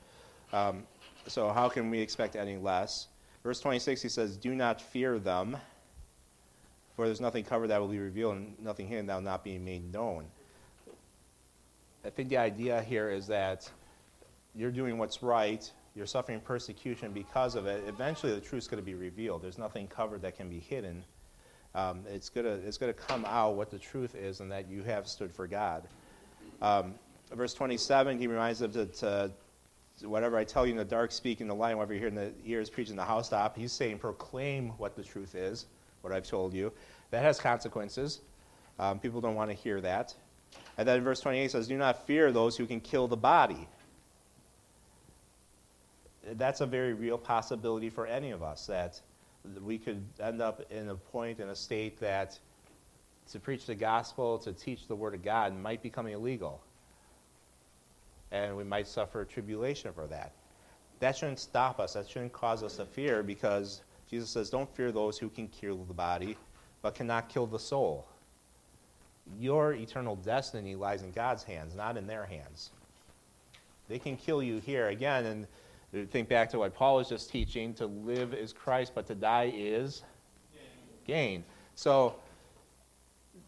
Um, 0.51 0.83
so 1.27 1.49
how 1.51 1.69
can 1.69 1.89
we 1.89 1.99
expect 1.99 2.35
any 2.35 2.57
less? 2.57 3.07
Verse 3.43 3.59
26, 3.61 4.01
he 4.01 4.09
says, 4.09 4.35
Do 4.35 4.55
not 4.55 4.81
fear 4.81 5.19
them, 5.19 5.55
for 6.95 7.05
there's 7.05 7.21
nothing 7.21 7.45
covered 7.45 7.67
that 7.67 7.79
will 7.79 7.87
be 7.87 7.99
revealed, 7.99 8.35
and 8.35 8.59
nothing 8.59 8.87
hidden 8.87 9.05
that 9.05 9.15
will 9.15 9.21
not 9.21 9.43
be 9.43 9.57
made 9.57 9.93
known. 9.93 10.25
I 12.05 12.09
think 12.11 12.29
the 12.29 12.37
idea 12.37 12.83
here 12.83 13.09
is 13.09 13.25
that 13.27 13.69
you're 14.53 14.71
doing 14.71 14.99
what's 14.99 15.23
right, 15.23 15.69
you're 15.95 16.05
suffering 16.05 16.39
persecution 16.39 17.11
because 17.11 17.55
of 17.55 17.65
it. 17.65 17.83
Eventually, 17.87 18.33
the 18.33 18.41
truth's 18.41 18.67
going 18.67 18.81
to 18.81 18.85
be 18.85 18.93
revealed. 18.93 19.41
There's 19.41 19.57
nothing 19.57 19.87
covered 19.87 20.21
that 20.21 20.37
can 20.37 20.47
be 20.47 20.59
hidden. 20.59 21.03
Um, 21.73 22.03
it's 22.07 22.29
going 22.29 22.45
to 22.45 22.51
it's 22.51 22.77
going 22.77 22.93
to 22.93 22.99
come 22.99 23.25
out 23.25 23.55
what 23.55 23.71
the 23.71 23.79
truth 23.79 24.13
is, 24.15 24.39
and 24.39 24.51
that 24.51 24.69
you 24.69 24.83
have 24.83 25.07
stood 25.07 25.31
for 25.31 25.47
God. 25.47 25.87
Um, 26.61 26.93
verse 27.33 27.53
27, 27.53 28.19
he 28.19 28.27
reminds 28.27 28.59
them 28.59 28.71
to, 28.71 28.85
to 28.85 29.31
whatever 30.03 30.37
I 30.37 30.43
tell 30.43 30.65
you 30.65 30.73
in 30.73 30.77
the 30.77 30.85
dark, 30.85 31.11
speak 31.11 31.41
in 31.41 31.47
the 31.47 31.55
light. 31.55 31.75
Whatever 31.75 31.93
you 31.93 31.99
hear 31.99 32.09
in 32.09 32.15
the 32.15 32.31
ears, 32.45 32.69
preach 32.69 32.91
in 32.91 32.95
the 32.95 33.03
housetop. 33.03 33.57
He's 33.57 33.71
saying, 33.73 33.97
proclaim 33.97 34.69
what 34.77 34.95
the 34.95 35.03
truth 35.03 35.33
is, 35.33 35.65
what 36.01 36.13
I've 36.13 36.27
told 36.27 36.53
you. 36.53 36.71
That 37.09 37.23
has 37.23 37.39
consequences. 37.39 38.21
Um, 38.77 38.99
people 38.99 39.21
don't 39.21 39.35
want 39.35 39.49
to 39.49 39.55
hear 39.55 39.81
that. 39.81 40.13
And 40.77 40.87
then 40.87 41.03
verse 41.03 41.21
28 41.21 41.51
says, 41.51 41.67
Do 41.67 41.77
not 41.77 42.05
fear 42.05 42.31
those 42.31 42.57
who 42.57 42.65
can 42.65 42.79
kill 42.79 43.07
the 43.07 43.17
body. 43.17 43.67
That's 46.33 46.61
a 46.61 46.65
very 46.65 46.93
real 46.93 47.17
possibility 47.17 47.89
for 47.89 48.07
any 48.07 48.31
of 48.31 48.43
us 48.43 48.67
that 48.67 48.99
we 49.63 49.77
could 49.77 50.03
end 50.19 50.41
up 50.41 50.61
in 50.71 50.89
a 50.89 50.95
point, 50.95 51.39
in 51.39 51.49
a 51.49 51.55
state 51.55 51.99
that 51.99 52.37
to 53.31 53.39
preach 53.39 53.65
the 53.65 53.75
gospel, 53.75 54.37
to 54.39 54.53
teach 54.53 54.87
the 54.87 54.95
word 54.95 55.13
of 55.13 55.23
God 55.23 55.55
might 55.55 55.81
become 55.81 56.07
illegal. 56.07 56.61
And 58.31 58.57
we 58.57 58.63
might 58.63 58.87
suffer 58.87 59.23
tribulation 59.23 59.93
for 59.93 60.07
that. 60.07 60.33
That 60.99 61.15
shouldn't 61.15 61.39
stop 61.39 61.79
us. 61.79 61.93
That 61.93 62.09
shouldn't 62.09 62.33
cause 62.33 62.63
us 62.63 62.77
to 62.77 62.85
fear 62.85 63.23
because 63.23 63.81
Jesus 64.09 64.29
says, 64.29 64.49
Don't 64.49 64.73
fear 64.75 64.91
those 64.91 65.17
who 65.17 65.29
can 65.29 65.47
kill 65.47 65.77
the 65.85 65.93
body, 65.93 66.37
but 66.81 66.95
cannot 66.95 67.29
kill 67.29 67.45
the 67.45 67.59
soul 67.59 68.07
your 69.39 69.73
eternal 69.73 70.15
destiny 70.15 70.75
lies 70.75 71.01
in 71.01 71.11
God's 71.11 71.43
hands, 71.43 71.75
not 71.75 71.97
in 71.97 72.07
their 72.07 72.25
hands. 72.25 72.71
They 73.87 73.99
can 73.99 74.17
kill 74.17 74.41
you 74.41 74.59
here 74.59 74.87
again, 74.87 75.47
and 75.93 76.09
think 76.11 76.29
back 76.29 76.49
to 76.51 76.59
what 76.59 76.73
Paul 76.73 76.97
was 76.97 77.09
just 77.09 77.29
teaching: 77.29 77.73
to 77.75 77.85
live 77.85 78.33
is 78.33 78.53
Christ, 78.53 78.93
but 78.95 79.05
to 79.07 79.15
die 79.15 79.51
is 79.55 80.03
gain. 81.05 81.43
So, 81.75 82.15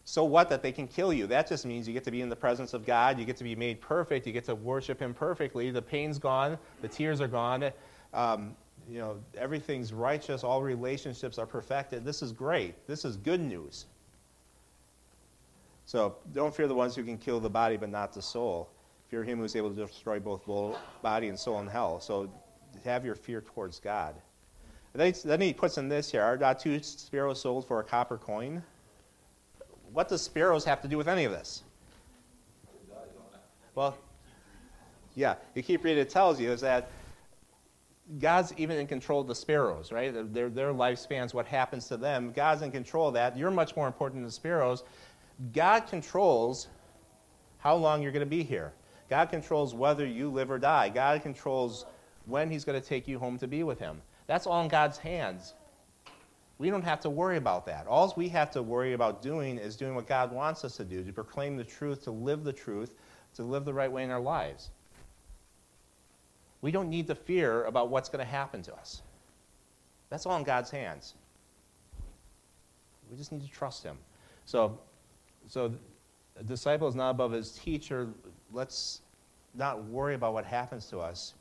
so 0.04 0.24
what 0.24 0.48
that 0.50 0.62
they 0.62 0.72
can 0.72 0.86
kill 0.86 1.12
you? 1.12 1.26
That 1.26 1.48
just 1.48 1.66
means 1.66 1.86
you 1.86 1.94
get 1.94 2.04
to 2.04 2.10
be 2.10 2.20
in 2.20 2.28
the 2.28 2.36
presence 2.36 2.72
of 2.72 2.86
God. 2.86 3.18
You 3.18 3.24
get 3.24 3.36
to 3.38 3.44
be 3.44 3.56
made 3.56 3.80
perfect. 3.80 4.26
You 4.26 4.32
get 4.32 4.44
to 4.44 4.54
worship 4.54 5.00
Him 5.00 5.12
perfectly. 5.12 5.70
The 5.70 5.82
pain's 5.82 6.18
gone. 6.18 6.58
The 6.82 6.88
tears 6.88 7.20
are 7.20 7.28
gone. 7.28 7.70
Um, 8.14 8.54
you 8.88 8.98
know, 8.98 9.18
everything's 9.36 9.92
righteous. 9.92 10.44
All 10.44 10.62
relationships 10.62 11.38
are 11.38 11.46
perfected. 11.46 12.04
This 12.04 12.22
is 12.22 12.32
great. 12.32 12.86
This 12.86 13.04
is 13.04 13.16
good 13.16 13.40
news. 13.40 13.86
So 15.88 16.16
don't 16.34 16.54
fear 16.54 16.68
the 16.68 16.74
ones 16.74 16.94
who 16.94 17.02
can 17.02 17.16
kill 17.16 17.40
the 17.40 17.48
body 17.48 17.78
but 17.78 17.88
not 17.88 18.12
the 18.12 18.20
soul. 18.20 18.68
Fear 19.08 19.24
him 19.24 19.38
who 19.38 19.44
is 19.44 19.56
able 19.56 19.70
to 19.70 19.86
destroy 19.86 20.20
both 20.20 20.42
body 21.00 21.28
and 21.28 21.38
soul 21.38 21.60
in 21.60 21.66
hell. 21.66 21.98
So 21.98 22.30
have 22.84 23.06
your 23.06 23.14
fear 23.14 23.40
towards 23.40 23.80
God. 23.80 24.14
Then 24.92 25.40
he, 25.40 25.54
puts 25.54 25.78
in 25.78 25.88
this 25.88 26.10
here 26.12 26.22
Are 26.22 26.36
not 26.36 26.58
two 26.58 26.82
sparrows 26.82 27.40
sold 27.40 27.66
for 27.66 27.80
a 27.80 27.84
copper 27.84 28.18
coin? 28.18 28.62
What 29.90 30.10
does 30.10 30.20
sparrows 30.20 30.62
have 30.66 30.82
to 30.82 30.88
do 30.88 30.98
with 30.98 31.08
any 31.08 31.24
of 31.24 31.32
this? 31.32 31.62
Well, 33.74 33.96
yeah, 35.14 35.36
you 35.54 35.62
keep 35.62 35.84
reading, 35.84 36.02
it 36.02 36.10
tells 36.10 36.38
you 36.38 36.52
is 36.52 36.60
that 36.60 36.90
God's 38.18 38.52
even 38.58 38.76
in 38.76 38.86
control 38.86 39.22
of 39.22 39.26
the 39.26 39.34
sparrows, 39.34 39.90
right? 39.90 40.12
Their, 40.34 40.50
their 40.50 40.72
lifespans, 40.72 41.32
what 41.32 41.46
happens 41.46 41.88
to 41.88 41.96
them. 41.96 42.32
God's 42.32 42.60
in 42.60 42.70
control 42.70 43.08
of 43.08 43.14
that. 43.14 43.38
You're 43.38 43.50
much 43.50 43.76
more 43.76 43.86
important 43.86 44.20
than 44.20 44.26
the 44.26 44.32
sparrows. 44.32 44.82
God 45.52 45.86
controls 45.86 46.68
how 47.58 47.76
long 47.76 48.02
you're 48.02 48.12
going 48.12 48.20
to 48.20 48.26
be 48.26 48.42
here. 48.42 48.72
God 49.08 49.30
controls 49.30 49.74
whether 49.74 50.06
you 50.06 50.30
live 50.30 50.50
or 50.50 50.58
die. 50.58 50.88
God 50.88 51.22
controls 51.22 51.86
when 52.26 52.50
He's 52.50 52.64
going 52.64 52.80
to 52.80 52.86
take 52.86 53.08
you 53.08 53.18
home 53.18 53.38
to 53.38 53.46
be 53.46 53.62
with 53.62 53.78
Him. 53.78 54.02
That's 54.26 54.46
all 54.46 54.62
in 54.62 54.68
God's 54.68 54.98
hands. 54.98 55.54
We 56.58 56.70
don't 56.70 56.82
have 56.82 57.00
to 57.00 57.10
worry 57.10 57.36
about 57.36 57.66
that. 57.66 57.86
All 57.86 58.12
we 58.16 58.28
have 58.30 58.50
to 58.50 58.62
worry 58.62 58.92
about 58.92 59.22
doing 59.22 59.58
is 59.58 59.76
doing 59.76 59.94
what 59.94 60.08
God 60.08 60.32
wants 60.32 60.64
us 60.64 60.76
to 60.76 60.84
do 60.84 61.04
to 61.04 61.12
proclaim 61.12 61.56
the 61.56 61.64
truth, 61.64 62.02
to 62.04 62.10
live 62.10 62.42
the 62.42 62.52
truth, 62.52 62.94
to 63.34 63.44
live 63.44 63.64
the 63.64 63.72
right 63.72 63.90
way 63.90 64.02
in 64.02 64.10
our 64.10 64.20
lives. 64.20 64.70
We 66.60 66.72
don't 66.72 66.90
need 66.90 67.06
to 67.06 67.14
fear 67.14 67.64
about 67.64 67.88
what's 67.90 68.08
going 68.08 68.24
to 68.24 68.30
happen 68.30 68.62
to 68.62 68.74
us. 68.74 69.02
That's 70.10 70.26
all 70.26 70.36
in 70.36 70.42
God's 70.42 70.70
hands. 70.70 71.14
We 73.10 73.16
just 73.16 73.30
need 73.30 73.42
to 73.42 73.50
trust 73.50 73.84
him. 73.84 73.96
So, 74.44 74.78
so 75.48 75.72
a 76.38 76.42
disciple 76.44 76.88
is 76.88 76.94
not 76.94 77.10
above 77.10 77.32
his 77.32 77.52
teacher. 77.52 78.08
Let's 78.52 79.00
not 79.54 79.84
worry 79.84 80.14
about 80.14 80.34
what 80.34 80.44
happens 80.44 80.86
to 80.88 80.98
us. 80.98 81.34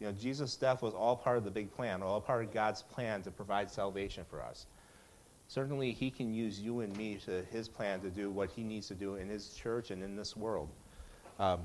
You 0.00 0.06
know, 0.06 0.12
Jesus' 0.12 0.56
death 0.56 0.82
was 0.82 0.92
all 0.92 1.16
part 1.16 1.38
of 1.38 1.44
the 1.44 1.50
big 1.50 1.72
plan, 1.72 2.02
all 2.02 2.20
part 2.20 2.44
of 2.44 2.52
God's 2.52 2.82
plan 2.82 3.22
to 3.22 3.30
provide 3.30 3.70
salvation 3.70 4.24
for 4.28 4.42
us. 4.42 4.66
Certainly, 5.48 5.92
he 5.92 6.10
can 6.10 6.32
use 6.32 6.60
you 6.60 6.80
and 6.80 6.96
me 6.96 7.16
to 7.26 7.44
his 7.44 7.68
plan 7.68 8.00
to 8.00 8.10
do 8.10 8.30
what 8.30 8.50
he 8.50 8.62
needs 8.62 8.88
to 8.88 8.94
do 8.94 9.16
in 9.16 9.28
his 9.28 9.50
church 9.50 9.90
and 9.90 10.02
in 10.02 10.16
this 10.16 10.36
world. 10.36 10.70
Um, 11.38 11.60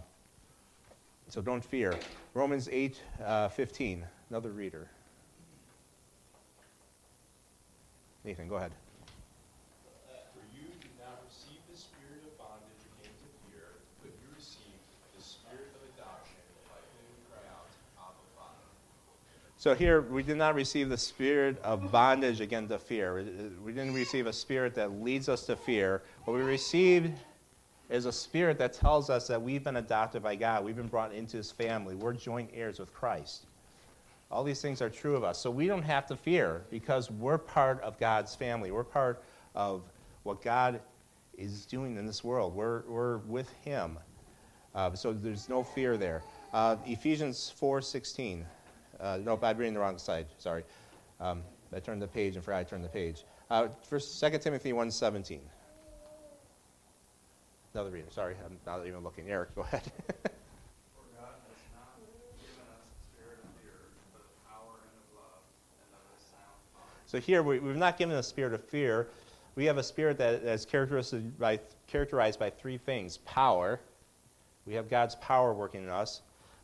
so 1.27 1.41
don't 1.41 1.63
fear. 1.63 1.93
Romans 2.33 2.67
8 2.71 3.01
uh, 3.23 3.49
15, 3.49 4.05
another 4.29 4.51
reader. 4.51 4.89
Nathan, 8.25 8.47
go 8.47 8.55
ahead. 8.55 8.73
For 10.33 10.43
you 10.51 10.67
did 10.81 10.93
not 10.99 11.23
receive 11.23 11.61
the 11.71 11.77
spirit 11.77 12.25
of 12.27 12.35
bondage 12.37 12.83
again 12.97 13.13
to 13.15 13.27
fear, 13.47 13.79
but 14.03 14.11
you 14.19 14.27
received 14.35 14.83
the 15.15 15.23
spirit 15.23 15.71
of 15.77 15.81
adoption, 15.95 16.41
by 16.67 16.81
whom 16.81 17.05
we 17.13 17.21
cry 17.31 17.45
out, 17.53 17.69
Abba, 17.95 18.25
Father. 18.35 18.69
So 19.59 19.75
here, 19.75 19.99
we 19.99 20.23
did 20.23 20.37
not 20.37 20.55
receive 20.55 20.87
the 20.87 20.97
spirit 20.97 21.61
of 21.65 21.91
bondage 21.91 22.39
again 22.39 22.69
to 22.69 22.79
fear. 22.79 23.25
We 23.61 23.73
didn't 23.73 23.93
receive 23.93 24.25
a 24.25 24.31
spirit 24.31 24.73
that 24.75 25.01
leads 25.01 25.27
us 25.27 25.45
to 25.47 25.57
fear. 25.57 26.01
What 26.23 26.37
we 26.37 26.43
received 26.43 27.19
is 27.89 28.05
a 28.05 28.11
spirit 28.13 28.57
that 28.59 28.71
tells 28.71 29.09
us 29.09 29.27
that 29.27 29.41
we've 29.41 29.61
been 29.61 29.75
adopted 29.75 30.23
by 30.23 30.37
God. 30.37 30.63
We've 30.63 30.77
been 30.77 30.87
brought 30.87 31.13
into 31.13 31.35
his 31.35 31.51
family. 31.51 31.93
We're 31.93 32.13
joint 32.13 32.49
heirs 32.53 32.79
with 32.79 32.93
Christ. 32.93 33.47
All 34.31 34.45
these 34.45 34.61
things 34.61 34.81
are 34.81 34.89
true 34.89 35.17
of 35.17 35.25
us. 35.25 35.37
So 35.37 35.51
we 35.51 35.67
don't 35.67 35.83
have 35.83 36.07
to 36.07 36.15
fear 36.15 36.61
because 36.71 37.11
we're 37.11 37.37
part 37.37 37.81
of 37.81 37.99
God's 37.99 38.33
family. 38.33 38.71
We're 38.71 38.85
part 38.85 39.21
of 39.55 39.81
what 40.23 40.41
God 40.41 40.79
is 41.37 41.65
doing 41.65 41.97
in 41.97 42.05
this 42.05 42.23
world. 42.23 42.55
We're, 42.55 42.83
we're 42.87 43.17
with 43.17 43.51
him. 43.65 43.99
Uh, 44.73 44.93
so 44.93 45.11
there's 45.11 45.49
no 45.49 45.63
fear 45.63 45.97
there. 45.97 46.23
Uh, 46.53 46.77
Ephesians 46.85 47.53
4.16. 47.59 48.45
Uh, 48.99 49.17
no, 49.23 49.39
I'm 49.41 49.57
reading 49.57 49.73
the 49.73 49.79
wrong 49.79 49.97
side. 49.97 50.27
Sorry. 50.37 50.63
Um, 51.19 51.43
I 51.73 51.79
turned 51.79 52.01
the 52.01 52.07
page 52.07 52.35
and 52.35 52.43
forgot 52.43 52.57
I 52.59 52.63
turned 52.63 52.83
the 52.83 52.89
page. 52.89 53.23
Uh, 53.49 53.67
first, 53.83 54.19
2 54.19 54.37
Timothy 54.39 54.73
1.17. 54.73 55.39
Another 57.73 57.91
reader. 57.91 58.07
Sorry, 58.09 58.35
I'm 58.45 58.57
not 58.65 58.85
even 58.87 59.03
looking. 59.03 59.29
Eric, 59.29 59.55
go 59.55 59.61
ahead. 59.61 59.83
For 59.83 61.03
God 61.15 61.33
has 61.47 61.59
not 61.73 61.97
given 62.41 62.65
us 62.73 62.81
the 62.89 63.05
spirit 63.05 63.37
of 63.43 63.49
fear, 63.61 63.73
but 64.11 64.21
of 64.21 64.49
power 64.49 64.73
and 64.81 64.91
of 64.97 65.15
love 65.15 65.43
and 65.79 65.93
of 65.93 66.01
a 66.09 66.19
sound 66.31 66.57
mind. 66.73 66.89
so 67.05 67.19
here, 67.19 67.43
we, 67.43 67.59
we've 67.59 67.75
not 67.75 67.97
given 67.97 68.15
a 68.15 68.23
spirit 68.23 68.53
of 68.53 68.63
fear. 68.65 69.07
We 69.55 69.65
have 69.65 69.77
a 69.77 69.83
spirit 69.83 70.17
that 70.17 70.41
is 70.41 70.65
characterized 70.65 71.37
by, 71.37 71.59
characterized 71.87 72.39
by 72.39 72.49
three 72.49 72.77
things 72.77 73.17
power. 73.17 73.79
We 74.65 74.73
have 74.73 74.89
God's 74.89 75.15
power 75.15 75.53
working 75.53 75.83
in 75.83 75.89
us. 75.89 76.21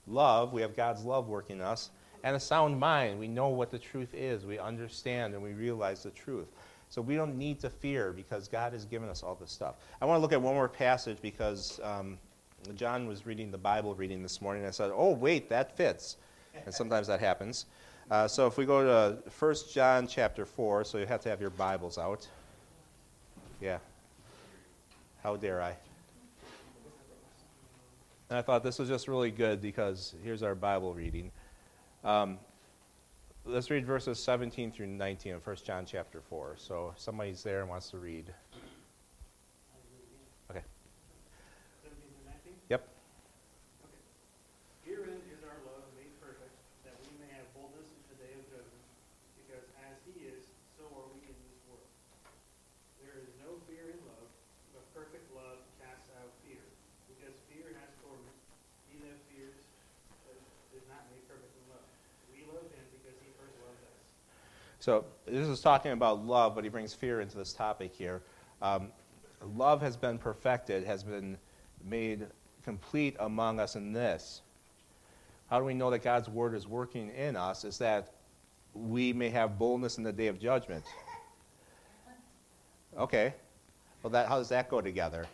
Love. 0.07 0.53
We 0.53 0.61
have 0.61 0.75
God's 0.75 1.03
love 1.03 1.27
working 1.27 1.57
in 1.57 1.61
us. 1.61 1.91
And 2.25 2.35
a 2.35 2.39
sound 2.39 2.79
mind. 2.79 3.19
We 3.19 3.27
know 3.27 3.49
what 3.49 3.69
the 3.69 3.77
truth 3.77 4.15
is. 4.15 4.47
We 4.47 4.57
understand 4.57 5.35
and 5.35 5.43
we 5.43 5.53
realize 5.53 6.01
the 6.01 6.09
truth. 6.09 6.47
So 6.89 6.99
we 6.99 7.15
don't 7.15 7.37
need 7.37 7.59
to 7.59 7.69
fear 7.69 8.11
because 8.11 8.47
God 8.47 8.73
has 8.73 8.83
given 8.83 9.09
us 9.09 9.21
all 9.21 9.35
this 9.35 9.51
stuff. 9.51 9.75
I 10.01 10.05
want 10.05 10.17
to 10.17 10.21
look 10.21 10.33
at 10.33 10.41
one 10.41 10.55
more 10.55 10.67
passage 10.67 11.19
because 11.21 11.79
um, 11.83 12.17
John 12.73 13.07
was 13.07 13.27
reading 13.27 13.51
the 13.51 13.59
Bible 13.59 13.93
reading 13.93 14.23
this 14.23 14.41
morning. 14.41 14.63
And 14.63 14.67
I 14.67 14.71
said, 14.71 14.89
oh, 14.91 15.11
wait, 15.11 15.49
that 15.49 15.77
fits. 15.77 16.17
And 16.65 16.73
sometimes 16.73 17.05
that 17.05 17.19
happens. 17.19 17.67
Uh, 18.09 18.27
so 18.27 18.47
if 18.47 18.57
we 18.57 18.65
go 18.65 18.83
to 18.83 19.29
1 19.29 19.55
John 19.71 20.07
chapter 20.07 20.47
4, 20.47 20.83
so 20.83 20.97
you 20.97 21.05
have 21.05 21.21
to 21.21 21.29
have 21.29 21.39
your 21.39 21.51
Bibles 21.51 21.99
out. 21.99 22.27
Yeah. 23.61 23.77
How 25.21 25.35
dare 25.35 25.61
I? 25.61 25.75
And 28.31 28.39
I 28.39 28.41
thought 28.41 28.63
this 28.63 28.79
was 28.79 28.89
just 28.89 29.07
really 29.07 29.29
good 29.29 29.61
because 29.61 30.15
here's 30.23 30.41
our 30.41 30.55
Bible 30.55 30.91
reading. 30.91 31.31
Um, 32.05 32.37
let's 33.45 33.71
read 33.71 33.83
verses 33.83 34.21
17 34.21 34.71
through 34.71 34.85
19 34.85 35.33
of 35.33 35.45
1 35.45 35.55
John 35.65 35.85
chapter 35.87 36.21
4. 36.21 36.53
So 36.55 36.93
somebody's 36.97 37.41
there 37.41 37.61
and 37.61 37.69
wants 37.69 37.89
to 37.89 37.97
read. 37.97 38.31
Okay. 40.51 40.61
Seventeen 41.81 42.13
through 42.13 42.29
nineteen? 42.29 42.53
Yep. 42.69 42.85
Okay. 43.89 44.01
Herein 44.85 45.17
is 45.33 45.41
our 45.41 45.57
love 45.65 45.81
made 45.97 46.13
perfect, 46.21 46.53
that 46.85 46.93
we 47.01 47.09
may 47.17 47.33
have 47.33 47.49
boldness 47.57 47.89
in 47.89 48.05
the 48.13 48.17
day 48.21 48.37
of 48.37 48.45
judgment, 48.53 48.85
because 49.41 49.65
as 49.81 49.97
he 50.05 50.29
is, 50.29 50.45
so 50.77 50.85
are 50.93 51.09
we 51.09 51.25
in 51.25 51.33
this 51.49 51.57
world. 51.65 51.89
There 53.01 53.17
is 53.17 53.25
no 53.41 53.57
fear 53.65 53.89
in 53.89 53.97
love, 54.05 54.29
but 54.77 54.85
perfect 54.93 55.25
love 55.33 55.57
casts 55.81 56.05
out 56.21 56.29
fear, 56.45 56.61
because 57.09 57.33
fear 57.49 57.73
has 57.81 57.89
torment. 58.05 58.37
He 58.93 59.01
that 59.01 59.17
fears 59.33 59.57
uh, 60.29 60.77
is 60.77 60.85
not 60.85 61.01
made 61.09 61.25
perfect 61.25 61.49
in 61.57 61.65
love. 61.73 61.85
We 62.29 62.45
love 62.45 62.69
him 62.69 62.85
because 63.01 63.17
he 63.17 63.33
first 63.39 63.57
loved 63.65 63.81
us. 63.89 64.05
So 64.85 65.03
this 65.25 65.47
is 65.47 65.61
talking 65.61 65.93
about 65.93 66.23
love, 66.27 66.53
but 66.53 66.63
he 66.63 66.69
brings 66.69 66.93
fear 66.93 67.19
into 67.19 67.35
this 67.39 67.53
topic 67.53 67.91
here. 67.95 68.21
Um, 68.61 68.89
love 69.55 69.81
has 69.81 69.97
been 69.97 70.19
perfected, 70.19 70.83
has 70.83 71.03
been 71.03 71.39
made 71.83 72.27
complete 72.63 73.15
among 73.19 73.59
us 73.59 73.75
in 73.75 73.93
this. 73.93 74.43
How 75.49 75.57
do 75.57 75.65
we 75.65 75.73
know 75.73 75.89
that 75.89 76.03
God's 76.03 76.29
word 76.29 76.53
is 76.53 76.67
working 76.67 77.09
in 77.09 77.35
us? 77.35 77.65
Is 77.65 77.79
that 77.79 78.11
we 78.75 79.11
may 79.11 79.31
have 79.31 79.57
boldness 79.57 79.97
in 79.97 80.03
the 80.03 80.13
day 80.13 80.27
of 80.27 80.39
judgment. 80.39 80.85
Okay. 82.95 83.33
Well, 84.03 84.11
that, 84.11 84.27
how 84.27 84.37
does 84.37 84.49
that 84.49 84.69
go 84.69 84.81
together? 84.81 85.25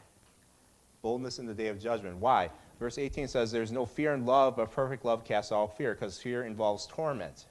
Boldness 1.02 1.40
in 1.40 1.46
the 1.46 1.54
day 1.54 1.68
of 1.68 1.78
judgment. 1.78 2.16
Why? 2.16 2.50
Verse 2.80 2.98
18 2.98 3.28
says, 3.28 3.52
There's 3.52 3.74
no 3.74 3.86
fear 3.86 4.14
in 4.14 4.26
love, 4.26 4.56
but 4.56 4.72
perfect 4.72 5.04
love 5.04 5.26
casts 5.26 5.52
all 5.52 5.68
fear, 5.68 5.94
because 5.94 6.18
fear 6.18 6.46
involves 6.46 6.88
torment. 6.88 7.48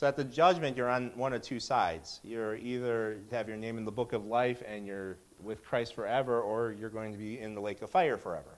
So 0.00 0.06
at 0.06 0.16
the 0.16 0.24
judgment, 0.24 0.78
you're 0.78 0.88
on 0.88 1.12
one 1.14 1.34
of 1.34 1.42
two 1.42 1.60
sides. 1.60 2.20
You're 2.24 2.56
either 2.56 3.18
have 3.30 3.48
your 3.48 3.58
name 3.58 3.76
in 3.76 3.84
the 3.84 3.92
book 3.92 4.14
of 4.14 4.24
life 4.24 4.62
and 4.66 4.86
you're 4.86 5.18
with 5.42 5.62
Christ 5.62 5.94
forever, 5.94 6.40
or 6.40 6.72
you're 6.72 6.88
going 6.88 7.12
to 7.12 7.18
be 7.18 7.38
in 7.38 7.54
the 7.54 7.60
lake 7.60 7.82
of 7.82 7.90
fire 7.90 8.16
forever. 8.16 8.56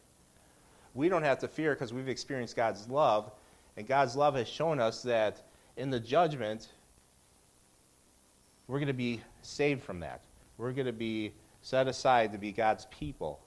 We 0.94 1.08
don't 1.08 1.24
have 1.24 1.40
to 1.40 1.48
fear 1.48 1.74
because 1.74 1.92
we've 1.92 2.08
experienced 2.08 2.54
God's 2.54 2.88
love, 2.88 3.32
and 3.76 3.88
God's 3.88 4.14
love 4.14 4.36
has 4.36 4.46
shown 4.46 4.78
us 4.78 5.02
that 5.02 5.42
in 5.76 5.90
the 5.90 5.98
judgment, 5.98 6.68
we're 8.68 8.78
going 8.78 8.86
to 8.86 8.92
be 8.92 9.20
saved 9.42 9.82
from 9.82 9.98
that. 9.98 10.20
We're 10.58 10.70
going 10.70 10.86
to 10.86 10.92
be 10.92 11.32
set 11.62 11.88
aside 11.88 12.30
to 12.30 12.38
be 12.38 12.52
God's 12.52 12.86
people. 12.92 13.40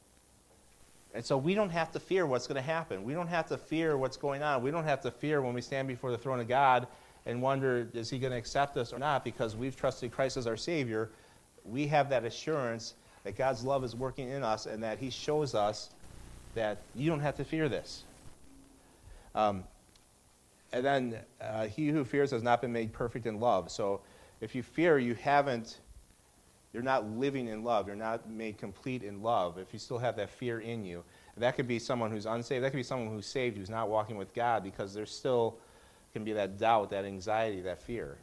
And 1.14 1.24
so 1.24 1.38
we 1.38 1.54
don't 1.54 1.70
have 1.70 1.94
to 1.94 2.02
fear 2.02 2.26
what's 2.26 2.46
going 2.46 2.58
to 2.58 2.62
happen. 2.62 3.06
We 3.06 3.14
don't 3.14 3.30
have 3.30 3.48
to 3.48 3.58
fear 3.58 3.96
what's 3.96 4.18
going 4.18 4.44
on. 4.44 4.62
We 4.62 4.70
don't 4.70 4.84
have 4.84 5.00
to 5.04 5.12
fear 5.12 5.42
when 5.42 5.54
we 5.54 5.62
stand 5.62 5.88
before 5.88 6.12
the 6.12 6.18
throne 6.18 6.42
of 6.42 6.50
God 6.50 6.88
and 7.26 7.42
wonder, 7.42 7.88
is 7.94 8.10
he 8.10 8.20
going 8.20 8.32
to 8.32 8.38
accept 8.38 8.78
us 8.78 8.94
or 8.94 9.00
not? 9.00 9.24
Because 9.24 9.56
we've 9.56 9.76
trusted 9.76 10.12
Christ 10.12 10.38
as 10.38 10.48
our 10.48 10.58
Savior. 10.58 11.10
We 11.64 11.88
have 11.88 12.10
that 12.10 12.24
assurance 12.24 12.94
that 13.24 13.36
God's 13.36 13.64
love 13.64 13.84
is 13.84 13.96
working 13.96 14.30
in 14.30 14.44
us 14.44 14.68
and 14.68 14.84
that 14.84 15.00
he 15.00 15.10
shows 15.10 15.56
us 15.56 15.90
that 16.54 16.78
you 16.94 17.10
don't 17.10 17.20
have 17.20 17.36
to 17.38 17.44
fear 17.44 17.68
this. 17.68 18.04
Um, 19.34 19.64
and 20.72 20.86
then, 20.86 21.20
uh, 21.42 21.68
he 21.68 21.88
who 21.88 22.04
fears 22.04 22.32
has 22.32 22.44
not 22.44 22.62
been 22.62 22.72
made 22.72 22.94
perfect 22.94 23.26
in 23.26 23.40
love. 23.40 23.72
So 23.72 24.02
if 24.42 24.54
you 24.54 24.62
fear, 24.62 25.00
you 25.00 25.16
haven't, 25.16 25.80
you're 26.74 26.84
not 26.84 27.10
living 27.10 27.48
in 27.48 27.64
love. 27.64 27.88
You're 27.88 27.96
not 27.96 28.30
made 28.30 28.58
complete 28.58 29.02
in 29.02 29.24
love. 29.24 29.58
If 29.58 29.74
you 29.74 29.80
still 29.80 29.98
have 29.98 30.16
that 30.18 30.30
fear 30.30 30.60
in 30.60 30.86
you, 30.86 31.04
that 31.38 31.56
could 31.56 31.68
be 31.68 31.80
someone 31.80 32.12
who's 32.12 32.26
unsaved. 32.26 32.64
That 32.64 32.72
could 32.72 32.78
be 32.78 32.84
someone 32.84 33.14
who's 33.14 33.26
saved 33.26 33.58
who's 33.58 33.70
not 33.70 33.90
walking 33.90 34.18
with 34.18 34.34
God 34.34 34.64
because 34.64 34.94
there's 34.94 35.12
still 35.12 35.58
can 36.16 36.24
be 36.24 36.32
that 36.32 36.58
doubt, 36.58 36.92
that 36.92 37.04
anxiety, 37.04 37.60
that 37.60 37.82
fear. 37.82 38.16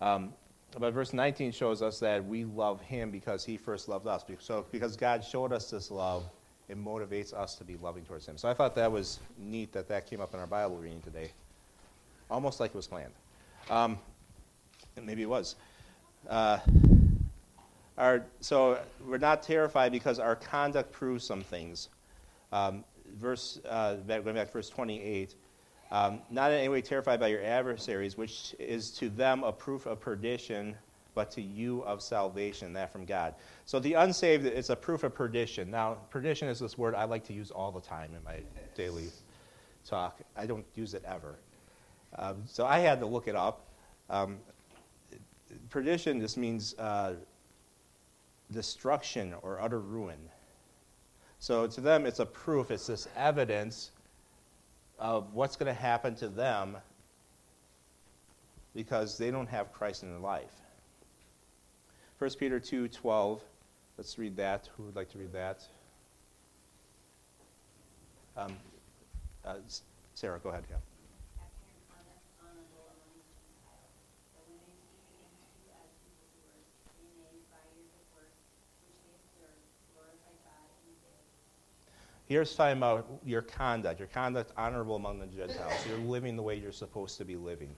Um, 0.00 0.32
but 0.78 0.94
verse 0.94 1.12
19 1.12 1.50
shows 1.50 1.82
us 1.82 1.98
that 1.98 2.24
we 2.24 2.44
love 2.44 2.80
him 2.82 3.10
because 3.10 3.44
he 3.44 3.56
first 3.56 3.88
loved 3.88 4.06
us. 4.06 4.24
So 4.38 4.64
because 4.70 4.96
God 4.96 5.24
showed 5.24 5.52
us 5.52 5.68
this 5.68 5.90
love, 5.90 6.22
it 6.68 6.78
motivates 6.78 7.34
us 7.34 7.56
to 7.56 7.64
be 7.64 7.76
loving 7.78 8.04
towards 8.04 8.26
him. 8.26 8.38
So 8.38 8.48
I 8.48 8.54
thought 8.54 8.76
that 8.76 8.92
was 8.92 9.18
neat 9.36 9.72
that 9.72 9.88
that 9.88 10.08
came 10.08 10.20
up 10.20 10.34
in 10.34 10.38
our 10.38 10.46
Bible 10.46 10.76
reading 10.76 11.00
today. 11.00 11.32
Almost 12.30 12.60
like 12.60 12.70
it 12.70 12.76
was 12.76 12.86
planned. 12.86 13.12
Um, 13.68 13.98
and 14.96 15.04
maybe 15.04 15.22
it 15.22 15.28
was. 15.28 15.56
Uh, 16.28 16.60
our, 17.98 18.24
so 18.38 18.78
we're 19.04 19.18
not 19.18 19.42
terrified 19.42 19.90
because 19.90 20.20
our 20.20 20.36
conduct 20.36 20.92
proves 20.92 21.24
some 21.24 21.42
things. 21.42 21.88
Um, 22.52 22.84
verse, 23.16 23.58
uh, 23.68 23.96
back, 23.96 24.22
going 24.22 24.36
back 24.36 24.46
to 24.46 24.52
verse 24.52 24.68
28. 24.68 25.34
Um, 25.92 26.20
not 26.30 26.52
in 26.52 26.58
any 26.58 26.68
way 26.68 26.82
terrified 26.82 27.18
by 27.18 27.28
your 27.28 27.42
adversaries, 27.42 28.16
which 28.16 28.54
is 28.58 28.90
to 28.92 29.08
them 29.08 29.42
a 29.42 29.52
proof 29.52 29.86
of 29.86 30.00
perdition, 30.00 30.76
but 31.14 31.32
to 31.32 31.42
you 31.42 31.82
of 31.82 32.00
salvation, 32.00 32.72
that 32.74 32.92
from 32.92 33.04
God. 33.04 33.34
So 33.66 33.80
the 33.80 33.94
unsaved 33.94 34.46
is 34.46 34.70
a 34.70 34.76
proof 34.76 35.02
of 35.02 35.14
perdition. 35.14 35.70
Now, 35.70 35.94
perdition 36.10 36.48
is 36.48 36.60
this 36.60 36.78
word 36.78 36.94
I 36.94 37.04
like 37.04 37.24
to 37.24 37.32
use 37.32 37.50
all 37.50 37.72
the 37.72 37.80
time 37.80 38.10
in 38.14 38.22
my 38.22 38.40
daily 38.76 39.08
talk. 39.84 40.20
I 40.36 40.46
don't 40.46 40.64
use 40.76 40.94
it 40.94 41.02
ever. 41.04 41.36
Um, 42.16 42.42
so 42.46 42.66
I 42.66 42.78
had 42.78 43.00
to 43.00 43.06
look 43.06 43.26
it 43.26 43.34
up. 43.34 43.66
Um, 44.08 44.38
perdition 45.70 46.20
just 46.20 46.36
means 46.36 46.74
uh, 46.78 47.14
destruction 48.52 49.34
or 49.42 49.60
utter 49.60 49.80
ruin. 49.80 50.18
So 51.40 51.66
to 51.66 51.80
them, 51.80 52.06
it's 52.06 52.20
a 52.20 52.26
proof, 52.26 52.70
it's 52.70 52.86
this 52.86 53.08
evidence 53.16 53.90
of 55.00 55.32
what's 55.32 55.56
going 55.56 55.74
to 55.74 55.80
happen 55.80 56.14
to 56.16 56.28
them 56.28 56.76
because 58.74 59.18
they 59.18 59.30
don't 59.30 59.48
have 59.48 59.72
Christ 59.72 60.02
in 60.02 60.10
their 60.10 60.20
life. 60.20 60.52
1 62.18 62.30
Peter 62.38 62.60
2 62.60 62.86
12. 62.88 63.42
Let's 63.96 64.18
read 64.18 64.36
that. 64.36 64.68
Who 64.76 64.84
would 64.84 64.96
like 64.96 65.10
to 65.12 65.18
read 65.18 65.32
that? 65.32 65.64
Um, 68.36 68.56
uh, 69.44 69.56
Sarah, 70.14 70.38
go 70.38 70.50
ahead. 70.50 70.64
Yeah. 70.68 70.76
Have 71.40 71.48
your 71.64 71.80
conduct 71.88 72.20
honorable 72.40 72.92
among 72.92 73.16
the 73.16 73.28
Gentiles, 73.40 73.92
that 74.36 74.44
when 74.48 74.60
they 74.68 74.76
speak 74.84 75.16
against 75.16 75.48
you 75.64 75.72
as 75.80 75.88
evildoers, 76.04 76.68
they 77.00 77.08
may, 77.16 77.40
by 77.48 77.60
your 77.72 77.88
good 77.88 78.08
works 78.12 78.40
which 78.84 79.00
they 79.00 79.16
observe, 79.16 79.60
glorify 79.96 80.32
God 80.44 80.68
in 80.84 80.92
the 80.92 80.96
day 81.00 81.16
of 81.16 81.24
his 81.32 82.19
Here's 82.30 82.54
talking 82.54 82.76
about 82.76 83.08
your 83.24 83.42
conduct. 83.42 83.98
Your 83.98 84.06
conduct 84.06 84.52
honorable 84.56 84.94
among 84.94 85.18
the 85.18 85.26
Gentiles. 85.26 85.72
You're 85.88 85.98
living 85.98 86.36
the 86.36 86.42
way 86.44 86.54
you're 86.54 86.70
supposed 86.70 87.18
to 87.18 87.24
be 87.24 87.34
living. 87.34 87.74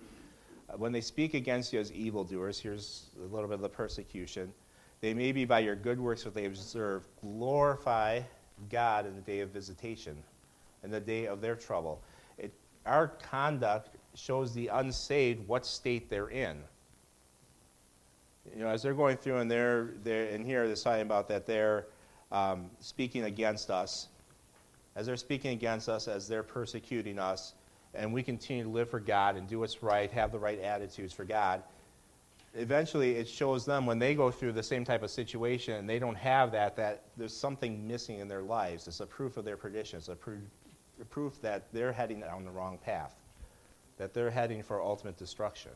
Uh, 0.69 0.77
when 0.77 0.93
they 0.93 1.01
speak 1.01 1.33
against 1.33 1.73
you 1.73 1.81
as 1.81 1.91
evildoers, 1.91 2.61
here's 2.61 3.07
a 3.19 3.35
little 3.35 3.49
bit 3.49 3.55
of 3.55 3.63
the 3.63 3.71
persecution. 3.71 4.53
They 5.01 5.15
may 5.15 5.33
be 5.33 5.47
by 5.47 5.61
your 5.61 5.75
good 5.75 5.99
works 5.99 6.25
that 6.25 6.35
they 6.35 6.45
observe, 6.45 7.09
glorify 7.23 8.21
God 8.71 9.07
in 9.07 9.17
the 9.17 9.23
day 9.23 9.41
of 9.41 9.49
visitation, 9.49 10.23
in 10.85 10.91
the 10.91 11.01
day 11.01 11.27
of 11.27 11.41
their 11.41 11.57
trouble. 11.57 12.03
It, 12.37 12.53
our 12.85 13.09
conduct 13.09 13.97
shows 14.15 14.53
the 14.53 14.69
unsaved 14.69 15.49
what 15.49 15.65
state 15.65 16.11
they're 16.11 16.29
in. 16.29 16.59
You 18.55 18.65
know, 18.65 18.69
as 18.69 18.83
they're 18.83 18.93
going 18.93 19.17
through 19.17 19.39
and 19.39 19.51
they're, 19.51 19.95
they're 20.05 20.27
in 20.27 20.45
here, 20.45 20.67
they're 20.67 20.77
talking 20.77 21.01
about 21.01 21.27
that 21.29 21.47
they're 21.47 21.87
um, 22.31 22.71
speaking 22.81 23.25
against 23.25 23.71
us 23.71 24.09
as 24.97 25.07
they're 25.07 25.17
speaking 25.17 25.53
against 25.53 25.89
us, 25.89 26.09
as 26.09 26.29
they're 26.29 26.43
persecuting 26.43 27.19
us, 27.19 27.55
and 27.95 28.13
we 28.13 28.23
continue 28.23 28.65
to 28.65 28.71
live 28.71 28.91
for 28.91 29.01
God 29.01 29.37
and 29.37 29.47
do 29.47 29.61
what's 29.61 29.83
right, 29.83 30.11
have 30.13 30.33
the 30.33 30.39
right 30.39 30.61
attitudes 30.61 31.13
for 31.13 31.25
God, 31.25 31.63
eventually 32.55 33.17
it 33.17 33.29
shows 33.29 33.65
them 33.65 33.87
when 33.87 33.99
they 33.99 34.15
go 34.15 34.31
through 34.31 34.53
the 34.53 34.63
same 34.63 34.85
type 34.85 35.03
of 35.03 35.11
situation 35.11 35.75
and 35.75 35.89
they 35.89 35.99
don't 35.99 36.17
have 36.17 36.53
that, 36.53 36.77
that 36.77 37.05
there's 37.17 37.37
something 37.37 37.87
missing 37.87 38.19
in 38.19 38.29
their 38.29 38.43
lives. 38.43 38.87
It's 38.87 39.01
a 39.01 39.07
proof 39.07 39.37
of 39.37 39.45
their 39.45 39.57
perdition. 39.57 39.99
It's 39.99 40.09
a, 40.09 40.17
pr- 40.17 40.37
a 41.01 41.05
proof 41.05 41.41
that 41.43 41.73
they're 41.73 41.93
heading 41.93 42.21
down 42.21 42.45
the 42.45 42.51
wrong 42.51 42.79
path, 42.79 43.15
that 43.99 44.13
they're 44.13 44.31
heading 44.31 44.63
for 44.63 44.83
ultimate 44.83 45.17
destruction. 45.17 45.73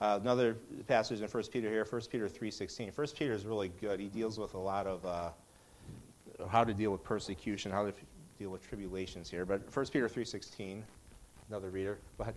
Uh, 0.00 0.18
another 0.20 0.56
passage 0.86 1.20
in 1.20 1.28
1 1.28 1.42
Peter 1.52 1.68
here, 1.68 1.84
1 1.88 2.00
Peter 2.10 2.28
3.16. 2.28 2.96
1 2.96 3.06
Peter 3.16 3.32
is 3.32 3.46
really 3.46 3.70
good. 3.80 3.98
He 3.98 4.06
deals 4.06 4.38
with 4.38 4.54
a 4.54 4.58
lot 4.58 4.86
of 4.86 5.04
uh, 5.04 5.30
how 6.46 6.64
to 6.64 6.72
deal 6.72 6.90
with 6.92 7.02
persecution, 7.02 7.72
how 7.72 7.82
to 7.82 7.88
f- 7.88 8.04
deal 8.38 8.50
with 8.50 8.66
tribulations 8.66 9.28
here. 9.28 9.44
But 9.44 9.74
1 9.74 9.86
Peter 9.86 10.08
3.16, 10.08 10.82
another 11.48 11.70
reader. 11.70 11.98
Go 12.16 12.22
ahead. 12.22 12.34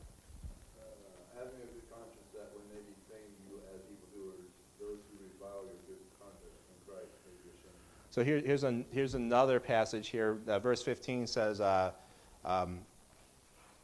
uh, 0.77 1.37
having 1.37 1.53
a 1.61 1.65
good 1.71 1.85
conscience 1.91 2.29
that 2.33 2.49
when 2.53 2.65
they 2.73 2.81
detain 2.81 3.29
you 3.47 3.59
as 3.75 3.81
evildoers, 3.85 4.49
those 4.79 4.97
who 5.11 5.21
revile 5.21 5.63
your 5.65 5.77
good 5.87 6.01
conduct 6.17 6.41
in 6.43 6.77
Christ 6.87 7.13
may 7.25 7.33
be 7.43 7.49
ashamed. 7.53 7.77
So 8.09 8.23
here, 8.23 8.41
here's, 8.43 8.63
an, 8.63 8.85
here's 8.91 9.13
another 9.13 9.59
passage 9.59 10.07
here. 10.09 10.39
Uh, 10.47 10.57
verse 10.59 10.81
15 10.81 11.27
says, 11.27 11.61
uh, 11.61 11.91
um, 12.43 12.79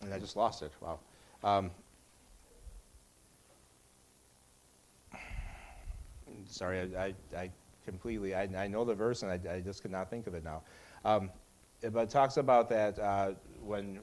and 0.02 0.14
I 0.14 0.20
just 0.20 0.36
lost 0.36 0.64
it. 0.64 0.72
Wow. 0.82 1.00
Um, 1.44 1.72
sorry, 6.48 6.96
I, 6.96 7.06
I, 7.06 7.14
I 7.38 7.52
completely, 7.88 8.36
I, 8.36 8.44
I 8.58 8.68
know 8.68 8.84
the 8.84 8.94
verse 8.94 9.24
and 9.24 9.32
I, 9.32 9.56
I 9.56 9.60
just 9.62 9.82
could 9.82 9.92
not 9.92 10.10
think 10.10 10.28
of 10.28 10.36
it 10.36 10.44
now. 10.44 10.62
Um, 11.06 11.32
but 11.82 12.04
it 12.04 12.10
talks 12.10 12.36
about 12.36 12.68
that 12.70 13.00
uh, 13.00 13.32
when 13.64 14.00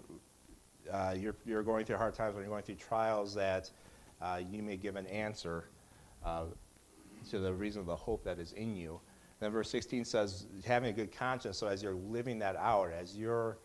uh, 0.90 1.14
you're, 1.16 1.36
you're 1.44 1.62
going 1.62 1.84
through 1.84 1.98
hard 1.98 2.14
times, 2.14 2.34
when 2.34 2.44
you're 2.44 2.50
going 2.50 2.62
through 2.62 2.76
trials, 2.76 3.34
that 3.34 3.70
uh, 4.22 4.40
you 4.50 4.62
may 4.62 4.78
give 4.78 4.96
an 4.96 5.06
answer 5.08 5.66
uh, 6.24 6.44
to 7.30 7.38
the 7.38 7.52
reason 7.52 7.80
of 7.80 7.86
the 7.86 7.96
hope 7.96 8.24
that 8.24 8.38
is 8.38 8.52
in 8.52 8.74
you. 8.74 9.00
Then 9.40 9.50
verse 9.50 9.70
16 9.70 10.06
says, 10.06 10.46
having 10.64 10.88
a 10.88 10.92
good 10.92 11.12
conscience, 11.14 11.58
so 11.58 11.66
as 11.66 11.82
you're 11.82 11.94
living 11.94 12.38
that 12.38 12.56
out, 12.56 12.90
as 12.90 13.14
you're 13.14 13.58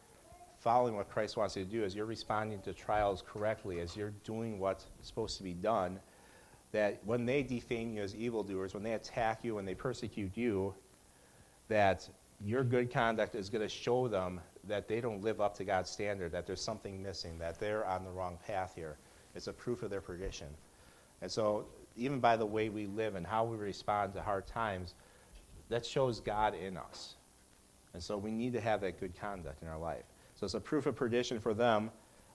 following 0.58 0.96
what 0.96 1.10
Christ 1.10 1.38
wants 1.38 1.56
you 1.56 1.64
to 1.64 1.72
do, 1.72 1.84
as 1.86 1.96
you're 1.96 2.06
responding 2.06 2.60
to 2.64 2.74
trials 2.74 3.24
correctly, 3.26 3.80
as 3.80 3.96
you're 3.96 4.14
doing 4.26 4.60
what's 4.60 4.88
supposed 5.02 5.38
to 5.38 5.44
be 5.44 5.54
done, 5.54 6.00
that 6.72 7.00
when 7.06 7.26
they 7.26 7.44
defame 7.44 7.94
you 7.94 8.02
as 8.02 8.16
evildoers, 8.16 8.74
when 8.74 8.84
they 8.84 8.94
attack 8.94 9.44
you, 9.44 9.56
when 9.56 9.66
they 9.66 9.74
persecute 9.74 10.38
you, 10.38 10.74
that 11.68 12.08
your 12.44 12.64
good 12.64 12.92
conduct 12.92 13.36
is 13.36 13.50
going 13.50 13.62
to 13.62 13.70
show 13.70 14.08
them 14.08 14.40
that 14.68 14.88
they 14.88 15.02
don't 15.02 15.22
live 15.22 15.42
up 15.42 15.56
to 15.58 15.64
God's 15.64 15.90
standard, 15.90 16.32
that 16.32 16.46
there's 16.46 16.62
something 16.62 17.02
missing, 17.02 17.38
that 17.40 17.60
they're 17.60 17.86
on 17.86 18.04
the 18.04 18.12
wrong 18.12 18.38
path 18.46 18.74
here. 18.76 18.98
It's 19.36 19.48
a 19.48 19.54
proof 19.54 19.84
of 19.84 19.90
their 19.90 20.02
perdition. 20.02 20.48
And 21.22 21.32
so, 21.32 21.66
even 21.96 22.20
by 22.20 22.38
the 22.38 22.46
way 22.46 22.70
we 22.70 22.88
live 22.88 23.16
and 23.16 23.26
how 23.26 23.44
we 23.44 23.58
respond 23.58 24.14
to 24.14 24.22
hard 24.22 24.48
times, 24.48 24.96
that 25.70 25.86
shows 25.86 26.20
God 26.20 26.56
in 26.56 26.78
us. 26.78 27.16
And 27.94 28.02
so, 28.02 28.18
we 28.18 28.32
need 28.32 28.54
to 28.54 28.62
have 28.62 28.82
that 28.82 29.00
good 29.00 29.20
conduct 29.20 29.62
in 29.62 29.68
our 29.68 29.78
life. 29.78 30.04
So, 30.36 30.46
it's 30.46 30.54
a 30.54 30.60
proof 30.60 30.86
of 30.86 30.96
perdition 30.96 31.40
for 31.40 31.54
them. 31.54 31.92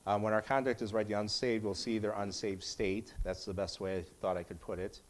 Um, 0.07 0.22
when 0.22 0.32
our 0.32 0.42
conduct 0.42 0.82
is 0.82 0.92
right, 0.92 1.07
the 1.07 1.14
unsaved 1.14 1.64
will 1.64 1.74
see 1.74 1.98
their 1.98 2.12
unsaved 2.12 2.62
state. 2.62 3.14
That's 3.24 3.44
the 3.44 3.55
best 3.55 3.80
way 3.80 3.98
I 3.98 4.05
thought 4.20 4.36
I 4.36 4.42
could 4.42 4.61
put 4.61 4.78
it. 4.78 5.00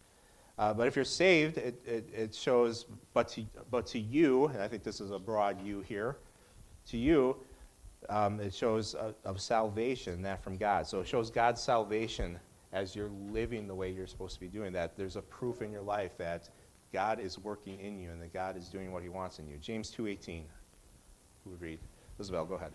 Uh, 0.56 0.72
but 0.72 0.86
if 0.86 0.94
you're 0.94 1.04
saved, 1.04 1.58
it, 1.58 1.82
it, 1.84 2.08
it 2.14 2.34
shows, 2.34 2.86
but 3.12 3.28
to, 3.28 3.44
but 3.70 3.86
to 3.86 3.98
you, 3.98 4.46
and 4.46 4.62
I 4.62 4.68
think 4.68 4.84
this 4.84 5.00
is 5.00 5.10
a 5.10 5.18
broad 5.18 5.60
you 5.64 5.80
here, 5.80 6.18
to 6.90 6.96
you, 6.96 7.36
um, 8.08 8.38
it 8.38 8.54
shows 8.54 8.94
uh, 8.94 9.12
of 9.24 9.40
salvation, 9.40 10.22
that 10.22 10.44
from 10.44 10.56
God. 10.56 10.86
So 10.86 11.00
it 11.00 11.08
shows 11.08 11.30
God's 11.30 11.60
salvation 11.60 12.38
as 12.72 12.94
you're 12.94 13.10
living 13.30 13.66
the 13.66 13.74
way 13.74 13.90
you're 13.90 14.06
supposed 14.06 14.34
to 14.34 14.40
be 14.40 14.48
doing 14.48 14.72
that. 14.74 14.96
There's 14.96 15.16
a 15.16 15.22
proof 15.22 15.62
in 15.62 15.72
your 15.72 15.82
life 15.82 16.16
that 16.18 16.50
God 16.92 17.18
is 17.18 17.38
working 17.38 17.80
in 17.80 17.98
you 17.98 18.10
and 18.10 18.22
that 18.22 18.32
God 18.32 18.56
is 18.56 18.68
doing 18.68 18.92
what 18.92 19.02
he 19.02 19.08
wants 19.08 19.40
in 19.40 19.48
you. 19.48 19.56
James 19.58 19.90
2.18, 19.90 20.42
who 21.42 21.50
would 21.50 21.60
read? 21.60 21.80
Isabel, 22.20 22.44
go 22.44 22.54
ahead. 22.54 22.72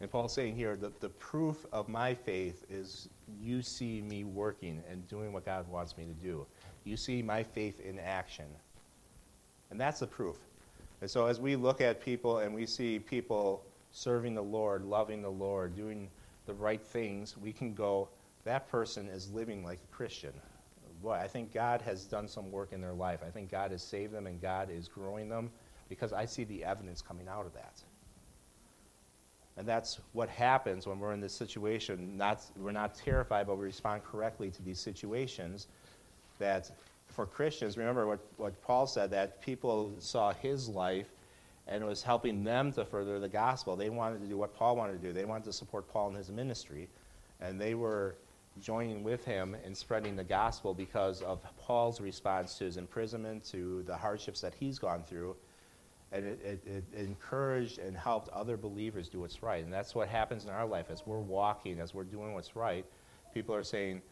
And 0.00 0.10
Paul's 0.10 0.34
saying 0.34 0.56
here 0.56 0.76
that 0.76 1.00
the 1.00 1.08
proof 1.08 1.64
of 1.72 1.88
my 1.88 2.14
faith 2.14 2.64
is 2.68 3.08
you 3.40 3.62
see 3.62 4.02
me 4.02 4.24
working 4.24 4.82
and 4.90 5.08
doing 5.08 5.32
what 5.32 5.46
God 5.46 5.66
wants 5.68 5.96
me 5.96 6.04
to 6.04 6.12
do. 6.12 6.46
You 6.84 6.96
see 6.96 7.22
my 7.22 7.42
faith 7.42 7.80
in 7.80 7.98
action. 7.98 8.46
And 9.70 9.80
that's 9.80 10.00
the 10.00 10.06
proof. 10.06 10.36
And 11.00 11.10
so 11.10 11.26
as 11.26 11.40
we 11.40 11.56
look 11.56 11.80
at 11.80 12.00
people 12.00 12.38
and 12.38 12.54
we 12.54 12.66
see 12.66 12.98
people 12.98 13.64
serving 13.90 14.34
the 14.34 14.42
Lord, 14.42 14.84
loving 14.84 15.22
the 15.22 15.30
Lord, 15.30 15.74
doing 15.74 16.08
the 16.44 16.54
right 16.54 16.82
things, 16.82 17.36
we 17.36 17.52
can 17.52 17.74
go, 17.74 18.08
that 18.44 18.68
person 18.68 19.08
is 19.08 19.30
living 19.30 19.64
like 19.64 19.78
a 19.82 19.94
Christian. 19.94 20.32
Boy, 21.02 21.12
I 21.14 21.26
think 21.26 21.52
God 21.52 21.82
has 21.82 22.04
done 22.04 22.28
some 22.28 22.50
work 22.50 22.72
in 22.72 22.80
their 22.80 22.94
life. 22.94 23.20
I 23.26 23.30
think 23.30 23.50
God 23.50 23.70
has 23.70 23.82
saved 23.82 24.12
them 24.12 24.26
and 24.26 24.40
God 24.40 24.70
is 24.70 24.88
growing 24.88 25.28
them 25.28 25.50
because 25.88 26.12
I 26.12 26.26
see 26.26 26.44
the 26.44 26.64
evidence 26.64 27.02
coming 27.02 27.28
out 27.28 27.46
of 27.46 27.54
that. 27.54 27.82
And 29.56 29.66
that's 29.66 30.00
what 30.12 30.28
happens 30.28 30.86
when 30.86 30.98
we're 30.98 31.12
in 31.12 31.20
this 31.20 31.32
situation. 31.32 32.16
Not, 32.16 32.42
we're 32.58 32.72
not 32.72 32.94
terrified, 32.94 33.46
but 33.46 33.56
we 33.56 33.64
respond 33.64 34.04
correctly 34.04 34.50
to 34.50 34.62
these 34.62 34.78
situations. 34.78 35.68
That 36.38 36.70
for 37.08 37.24
Christians, 37.24 37.78
remember 37.78 38.06
what, 38.06 38.20
what 38.36 38.60
Paul 38.62 38.86
said, 38.86 39.10
that 39.12 39.40
people 39.40 39.92
saw 39.98 40.32
his 40.34 40.68
life 40.68 41.08
and 41.68 41.82
it 41.82 41.86
was 41.86 42.02
helping 42.02 42.44
them 42.44 42.70
to 42.72 42.84
further 42.84 43.18
the 43.18 43.28
gospel. 43.28 43.74
They 43.74 43.90
wanted 43.90 44.20
to 44.20 44.26
do 44.26 44.36
what 44.36 44.54
Paul 44.54 44.76
wanted 44.76 45.00
to 45.00 45.08
do. 45.08 45.12
They 45.12 45.24
wanted 45.24 45.44
to 45.44 45.52
support 45.52 45.88
Paul 45.88 46.10
in 46.10 46.14
his 46.14 46.30
ministry. 46.30 46.88
And 47.40 47.60
they 47.60 47.74
were 47.74 48.14
joining 48.60 49.02
with 49.02 49.24
him 49.24 49.56
in 49.64 49.74
spreading 49.74 50.16
the 50.16 50.24
gospel 50.24 50.74
because 50.74 51.22
of 51.22 51.40
Paul's 51.58 52.00
response 52.00 52.56
to 52.58 52.64
his 52.64 52.76
imprisonment, 52.76 53.44
to 53.46 53.82
the 53.84 53.96
hardships 53.96 54.40
that 54.42 54.54
he's 54.54 54.78
gone 54.78 55.02
through 55.02 55.34
and 56.12 56.24
it, 56.24 56.40
it, 56.42 56.66
it 56.66 56.84
encouraged 56.98 57.78
and 57.78 57.96
helped 57.96 58.28
other 58.30 58.56
believers 58.56 59.08
do 59.08 59.20
what's 59.20 59.42
right. 59.42 59.64
And 59.64 59.72
that's 59.72 59.94
what 59.94 60.08
happens 60.08 60.44
in 60.44 60.50
our 60.50 60.66
life 60.66 60.86
as 60.90 61.06
we're 61.06 61.18
walking, 61.18 61.80
as 61.80 61.94
we're 61.94 62.04
doing 62.04 62.34
what's 62.34 62.54
right. 62.54 62.84
People 63.34 63.54
are 63.54 63.64
saying, 63.64 64.02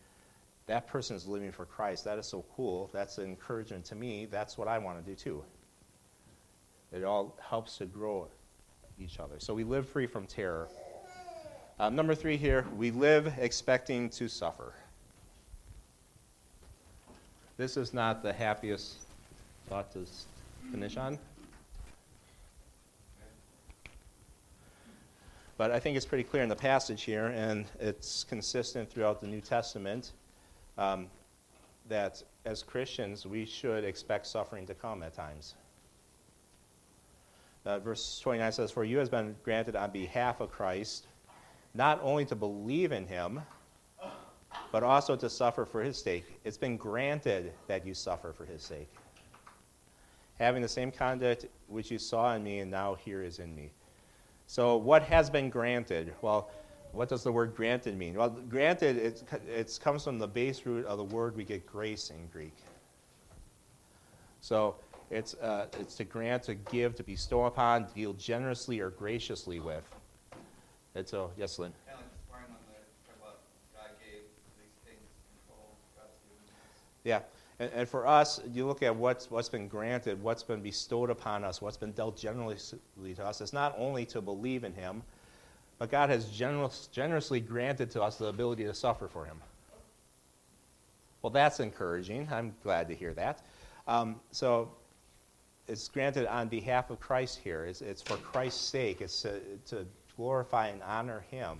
that 0.67 0.87
person 0.87 1.15
is 1.15 1.27
living 1.27 1.53
for 1.53 1.67
Christ. 1.67 2.05
That 2.05 2.19
is 2.19 2.27
so 2.27 2.45
cool. 2.57 2.91
That's 2.93 3.19
an 3.19 3.25
encouragement 3.25 3.85
to 3.87 3.95
me. 3.95 4.27
That's 4.27 4.57
what 4.57 4.67
I 4.67 4.79
want 4.79 5.05
to 5.05 5.11
do 5.11 5.15
too. 5.15 5.45
It 6.93 7.05
all 7.05 7.37
helps 7.41 7.77
to 7.79 7.87
grow 7.87 8.29
each 8.99 9.19
other. 9.19 9.37
So 9.39 9.53
we 9.53 9.65
live 9.65 9.89
free 9.89 10.07
from 10.07 10.27
terror. 10.27 10.69
Um, 11.79 11.97
number 11.97 12.15
three 12.15 12.37
here, 12.37 12.65
we 12.77 12.93
live 12.93 13.33
expecting 13.39 14.09
to 14.11 14.29
suffer. 14.29 14.75
This 17.57 17.77
is 17.77 17.93
not 17.93 18.23
the 18.23 18.33
happiest 18.33 19.07
thought 19.69 19.93
to 19.93 20.07
finish 20.71 20.97
on. 20.97 21.19
But 25.57 25.71
I 25.71 25.79
think 25.79 25.97
it's 25.97 26.07
pretty 26.07 26.25
clear 26.25 26.43
in 26.43 26.49
the 26.49 26.57
passage 26.57 27.03
here, 27.03 27.27
and 27.27 27.67
it's 27.79 28.25
consistent 28.25 28.91
throughout 28.91 29.21
the 29.21 29.29
New 29.29 29.41
Testament, 29.41 30.13
um, 30.77 31.07
that 31.89 32.23
as 32.45 32.63
Christians, 32.63 33.25
we 33.25 33.45
should 33.45 33.85
expect 33.85 34.27
suffering 34.27 34.67
to 34.67 34.75
come 34.75 35.03
at 35.03 35.15
times. 35.15 35.55
Uh, 37.65 37.79
verse 37.79 38.19
29 38.21 38.53
says, 38.53 38.71
For 38.71 38.85
you 38.85 38.99
has 38.99 39.09
been 39.09 39.37
granted 39.45 39.77
on 39.77 39.91
behalf 39.91 40.41
of 40.41 40.51
Christ 40.51 41.07
not 41.73 41.99
only 42.03 42.25
to 42.27 42.37
believe 42.37 42.93
in 42.93 43.07
him, 43.07 43.41
but 44.71 44.83
also 44.83 45.17
to 45.17 45.31
suffer 45.31 45.65
for 45.65 45.83
his 45.83 46.01
sake. 46.01 46.25
It's 46.45 46.57
been 46.57 46.77
granted 46.77 47.53
that 47.67 47.87
you 47.87 47.95
suffer 47.95 48.33
for 48.33 48.45
his 48.45 48.63
sake. 48.63 48.89
Having 50.39 50.63
the 50.63 50.69
same 50.69 50.91
conduct 50.91 51.47
which 51.69 51.91
you 51.91 51.99
saw 51.99 52.35
in 52.35 52.43
me 52.43 52.61
and 52.61 52.71
now 52.71 52.95
here 52.95 53.23
is 53.23 53.39
in 53.39 53.55
me. 53.55 53.71
So, 54.47 54.77
what 54.77 55.03
has 55.05 55.31
been 55.31 55.51
granted? 55.51 56.15
Well, 56.23 56.51
what 56.93 57.09
does 57.09 57.25
the 57.25 57.33
word 57.33 57.57
granted 57.57 57.97
mean? 57.97 58.15
Well, 58.15 58.31
granted, 58.31 58.97
it, 58.97 59.23
it 59.49 59.79
comes 59.83 60.05
from 60.05 60.19
the 60.19 60.29
base 60.29 60.65
root 60.65 60.87
of 60.87 60.99
the 60.99 61.05
word 61.05 61.37
we 61.37 61.45
get 61.45 61.67
grace 61.67 62.11
in 62.11 62.27
Greek. 62.33 62.55
So, 64.41 64.77
it's, 65.11 65.35
uh, 65.35 65.67
it's 65.81 65.95
to 65.97 66.05
grant, 66.05 66.45
to 66.45 66.55
give, 66.55 66.95
to 66.97 67.03
bestow 67.03 67.45
upon, 67.45 67.87
to 67.87 67.95
deal 67.95 68.13
generously 68.15 68.81
or 68.81 68.91
graciously 68.91 69.61
with. 69.61 69.85
And 70.95 71.07
so, 71.07 71.31
yes, 71.37 71.59
Lynn. 71.59 71.73
Kind 71.87 71.99
of 71.99 72.05
like 72.05 72.13
this 72.13 72.23
part 72.31 72.43
when 72.49 72.59
they 72.69 72.79
talk 73.07 73.17
about 73.21 73.39
God 73.75 73.91
gave 73.99 74.23
these 74.59 74.75
things 74.85 75.03
control, 75.35 75.75
God's 75.97 76.15
given 76.29 76.45
us. 76.55 76.83
Yeah. 77.03 77.21
And, 77.61 77.71
and 77.75 77.89
for 77.89 78.07
us, 78.07 78.41
you 78.53 78.67
look 78.67 78.83
at 78.83 78.95
what's, 78.95 79.31
what's 79.31 79.49
been 79.49 79.69
granted, 79.69 80.23
what's 80.23 80.43
been 80.43 80.61
bestowed 80.61 81.11
upon 81.11 81.45
us, 81.45 81.63
what's 81.63 81.77
been 81.77 81.93
dealt 81.93 82.17
generously 82.17 83.15
to 83.15 83.25
us. 83.25 83.41
It's 83.41 83.53
not 83.53 83.75
only 83.79 84.05
to 84.07 84.21
believe 84.21 84.65
in 84.65 84.73
Him, 84.73 85.03
but 85.79 85.91
God 85.91 86.11
has 86.11 86.27
generous, 86.27 86.89
generously 86.93 87.41
granted 87.41 87.91
to 87.93 88.03
us 88.03 88.17
the 88.17 88.27
ability 88.27 88.65
to 88.65 88.75
suffer 88.75 89.09
for 89.09 89.25
Him. 89.25 89.37
Well, 91.23 91.31
that's 91.31 91.61
encouraging. 91.61 92.29
I'm 92.31 92.55
glad 92.63 92.89
to 92.89 92.95
hear 92.95 93.15
that. 93.15 93.45
Um, 93.87 94.21
so 94.31 94.71
it's 95.69 95.89
granted 95.89 96.27
on 96.27 96.49
behalf 96.49 96.91
of 96.91 97.01
Christ 97.01 97.41
here. 97.43 97.65
It's, 97.65 97.81
it's 97.81 98.03
for 98.03 98.17
Christ's 98.17 98.61
sake. 98.61 99.01
It's 99.01 99.23
to, 99.23 99.41
to 99.67 99.87
glorify 100.17 100.69
and 100.69 100.83
honor 100.83 101.25
Him. 101.31 101.59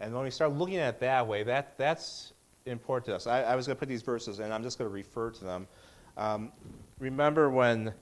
And 0.00 0.14
when 0.14 0.24
we 0.24 0.30
start 0.30 0.52
looking 0.52 0.76
at 0.76 0.94
it 0.94 1.00
that 1.00 1.26
way, 1.26 1.42
that, 1.44 1.78
that's 1.78 2.32
important 2.66 3.06
to 3.06 3.16
us. 3.16 3.26
I, 3.26 3.42
I 3.42 3.56
was 3.56 3.66
going 3.66 3.76
to 3.76 3.78
put 3.78 3.88
these 3.88 4.02
verses 4.02 4.40
in, 4.40 4.52
I'm 4.52 4.62
just 4.62 4.78
going 4.78 4.90
to 4.90 4.94
refer 4.94 5.30
to 5.30 5.44
them. 5.44 5.68
Um, 6.16 6.52
remember 6.98 7.50
when 7.50 7.92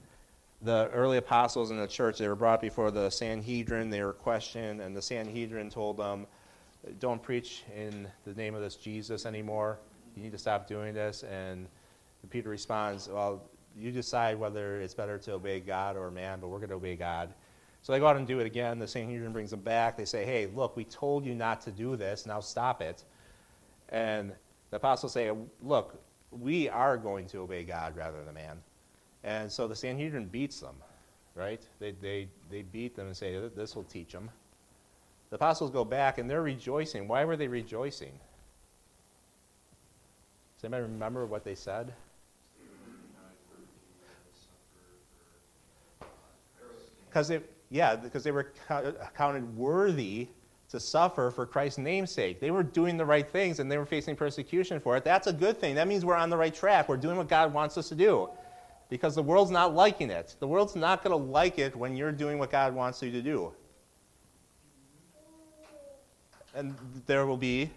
the 0.62 0.88
early 0.92 1.18
apostles 1.18 1.70
in 1.70 1.76
the 1.76 1.86
church, 1.86 2.18
they 2.18 2.28
were 2.28 2.36
brought 2.36 2.60
before 2.60 2.90
the 2.90 3.10
Sanhedrin, 3.10 3.90
they 3.90 4.02
were 4.02 4.12
questioned, 4.12 4.80
and 4.80 4.96
the 4.96 5.02
Sanhedrin 5.02 5.68
told 5.68 5.96
them, 5.98 6.26
don't 7.00 7.22
preach 7.22 7.64
in 7.74 8.08
the 8.24 8.34
name 8.34 8.54
of 8.54 8.60
this 8.60 8.76
Jesus 8.76 9.26
anymore. 9.26 9.78
You 10.16 10.22
need 10.22 10.32
to 10.32 10.38
stop 10.38 10.66
doing 10.66 10.94
this. 10.94 11.22
And 11.24 11.66
Peter 12.30 12.48
responds, 12.48 13.08
well, 13.08 13.42
you 13.76 13.90
decide 13.90 14.38
whether 14.38 14.80
it's 14.80 14.94
better 14.94 15.18
to 15.18 15.32
obey 15.32 15.60
God 15.60 15.96
or 15.96 16.10
man, 16.10 16.40
but 16.40 16.48
we're 16.48 16.58
going 16.58 16.70
to 16.70 16.76
obey 16.76 16.96
God. 16.96 17.34
So 17.82 17.92
they 17.92 17.98
go 17.98 18.06
out 18.06 18.16
and 18.16 18.26
do 18.26 18.38
it 18.38 18.46
again. 18.46 18.78
The 18.78 18.88
Sanhedrin 18.88 19.32
brings 19.32 19.50
them 19.50 19.60
back. 19.60 19.96
They 19.96 20.04
say, 20.06 20.24
hey, 20.24 20.46
look, 20.54 20.76
we 20.76 20.84
told 20.84 21.26
you 21.26 21.34
not 21.34 21.60
to 21.62 21.70
do 21.70 21.96
this. 21.96 22.24
Now 22.24 22.40
stop 22.40 22.80
it. 22.80 23.04
And 23.90 24.32
the 24.74 24.78
apostles 24.78 25.12
say, 25.12 25.30
look, 25.62 26.02
we 26.32 26.68
are 26.68 26.96
going 26.96 27.28
to 27.28 27.38
obey 27.38 27.62
God 27.62 27.96
rather 27.96 28.24
than 28.24 28.34
man. 28.34 28.60
And 29.22 29.52
so 29.52 29.68
the 29.68 29.76
Sanhedrin 29.76 30.26
beats 30.26 30.58
them, 30.58 30.74
right? 31.36 31.62
They, 31.78 31.92
they, 31.92 32.26
they 32.50 32.62
beat 32.62 32.96
them 32.96 33.06
and 33.06 33.16
say, 33.16 33.40
this 33.54 33.76
will 33.76 33.84
teach 33.84 34.10
them. 34.10 34.28
The 35.30 35.36
apostles 35.36 35.70
go 35.70 35.84
back 35.84 36.18
and 36.18 36.28
they're 36.28 36.42
rejoicing. 36.42 37.06
Why 37.06 37.24
were 37.24 37.36
they 37.36 37.46
rejoicing? 37.46 38.18
Does 40.56 40.64
anybody 40.64 40.82
remember 40.82 41.24
what 41.24 41.44
they 41.44 41.54
said? 41.54 41.92
Because 47.08 47.28
they, 47.28 47.38
yeah, 47.70 47.94
because 47.94 48.24
they 48.24 48.32
were 48.32 48.50
uh, 48.68 48.90
counted 49.16 49.56
worthy 49.56 50.26
to 50.74 50.80
suffer 50.80 51.30
for 51.30 51.46
Christ's 51.46 51.78
namesake. 51.78 52.40
They 52.40 52.50
were 52.50 52.64
doing 52.64 52.96
the 52.96 53.04
right 53.04 53.28
things 53.28 53.60
and 53.60 53.70
they 53.70 53.78
were 53.78 53.86
facing 53.86 54.16
persecution 54.16 54.80
for 54.80 54.96
it. 54.96 55.04
That's 55.04 55.28
a 55.28 55.32
good 55.32 55.58
thing. 55.58 55.76
That 55.76 55.86
means 55.86 56.04
we're 56.04 56.16
on 56.16 56.30
the 56.30 56.36
right 56.36 56.52
track. 56.52 56.88
We're 56.88 56.96
doing 56.96 57.16
what 57.16 57.28
God 57.28 57.54
wants 57.54 57.78
us 57.78 57.88
to 57.90 57.94
do. 57.94 58.28
Because 58.90 59.14
the 59.14 59.22
world's 59.22 59.52
not 59.52 59.72
liking 59.72 60.10
it. 60.10 60.34
The 60.40 60.48
world's 60.48 60.74
not 60.74 61.04
going 61.04 61.12
to 61.12 61.30
like 61.30 61.60
it 61.60 61.76
when 61.76 61.96
you're 61.96 62.10
doing 62.10 62.38
what 62.38 62.50
God 62.50 62.74
wants 62.74 63.00
you 63.02 63.12
to 63.12 63.22
do. 63.22 63.52
And 66.56 66.74
there 67.06 67.24
will 67.24 67.36
be 67.36 67.70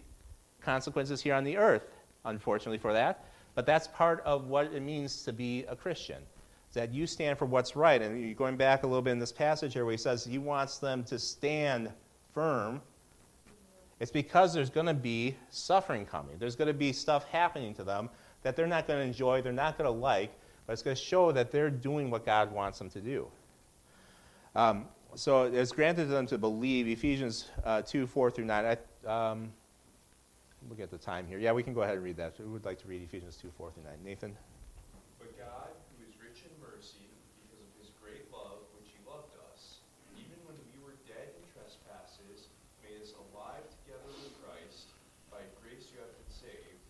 consequences 0.60 1.22
here 1.22 1.36
on 1.36 1.44
the 1.44 1.56
earth, 1.56 1.88
unfortunately, 2.26 2.80
for 2.80 2.94
that. 2.94 3.26
But 3.54 3.68
that's 3.68 3.88
part 3.88 4.22
of 4.26 4.48
what 4.48 4.74
it 4.74 4.82
means 4.82 5.24
to 5.24 5.34
be 5.34 5.66
a 5.66 5.76
Christian 5.76 6.24
that 6.74 6.94
you 6.94 7.08
stand 7.08 7.38
for 7.38 7.46
what's 7.46 7.76
right. 7.76 8.02
And 8.02 8.36
going 8.36 8.58
back 8.58 8.84
a 8.84 8.88
little 8.88 9.02
bit 9.02 9.12
in 9.12 9.20
this 9.20 9.32
passage 9.32 9.74
here 9.74 9.86
where 9.86 9.94
he 9.94 9.98
says 9.98 10.26
he 10.26 10.38
wants 10.38 10.78
them 10.78 11.04
to 11.06 11.18
stand 11.18 11.92
firm. 12.38 12.82
It's 14.00 14.12
because 14.12 14.54
there's 14.54 14.70
going 14.70 14.86
to 14.86 14.94
be 14.94 15.36
suffering 15.50 16.06
coming. 16.06 16.36
There's 16.38 16.56
going 16.56 16.68
to 16.68 16.74
be 16.74 16.94
stuff 16.94 17.28
happening 17.32 17.74
to 17.74 17.84
them 17.84 18.12
that 18.44 18.56
they're 18.56 18.68
not 18.68 18.86
going 18.86 19.00
to 19.00 19.06
enjoy, 19.06 19.42
they're 19.42 19.52
not 19.52 19.76
going 19.76 19.88
to 19.88 20.00
like, 20.00 20.32
but 20.68 20.74
it's 20.74 20.84
going 20.84 20.96
to 20.96 21.02
show 21.02 21.32
that 21.32 21.50
they're 21.50 21.72
doing 21.72 22.12
what 22.12 22.28
God 22.28 22.52
wants 22.52 22.78
them 22.78 22.92
to 22.92 23.02
do. 23.02 23.28
Um, 24.56 24.86
so 25.16 25.46
it's 25.46 25.72
granted 25.72 26.04
to 26.04 26.12
them 26.12 26.28
to 26.28 26.38
believe. 26.38 26.88
Ephesians 26.88 27.50
uh, 27.64 27.82
2 27.82 28.06
4 28.06 28.30
through 28.30 28.46
9. 28.46 28.78
I, 29.08 29.32
um, 29.32 29.52
look 30.70 30.80
at 30.80 30.92
the 30.92 30.98
time 31.00 31.26
here. 31.26 31.40
Yeah, 31.40 31.54
we 31.54 31.64
can 31.64 31.74
go 31.74 31.82
ahead 31.82 31.96
and 31.96 32.04
read 32.04 32.18
that. 32.18 32.36
We 32.40 32.46
would 32.46 32.66
like 32.66 32.80
to 32.84 32.88
read 32.88 33.02
Ephesians 33.02 33.36
2 33.38 33.50
4 33.58 33.72
through 33.72 33.84
9. 33.84 33.94
Nathan? 34.06 34.38
But 35.18 35.36
God, 35.40 35.74
who 35.98 36.06
is 36.06 36.14
rich 36.22 36.46
in 36.46 36.54
mercy, 36.62 37.10
because 37.42 37.66
of 37.66 37.72
his 37.82 37.90
great 37.98 38.30
love 38.30 38.62
which 38.78 38.94
he 38.94 39.00
loved 39.10 39.34
us, 39.50 39.82
even 40.14 40.38
when 40.46 40.54
we 40.70 40.78
were 40.86 40.94
dead 41.10 41.34
in 41.34 41.44
trespasses, 41.50 42.54
made 42.98 43.04
us 43.04 43.12
alive 43.30 43.68
together 43.84 44.10
with 44.24 44.34
Christ. 44.42 44.90
By 45.28 45.44
grace 45.62 45.92
you 45.92 46.00
have 46.02 46.10
been 46.18 46.34
saved, 46.34 46.82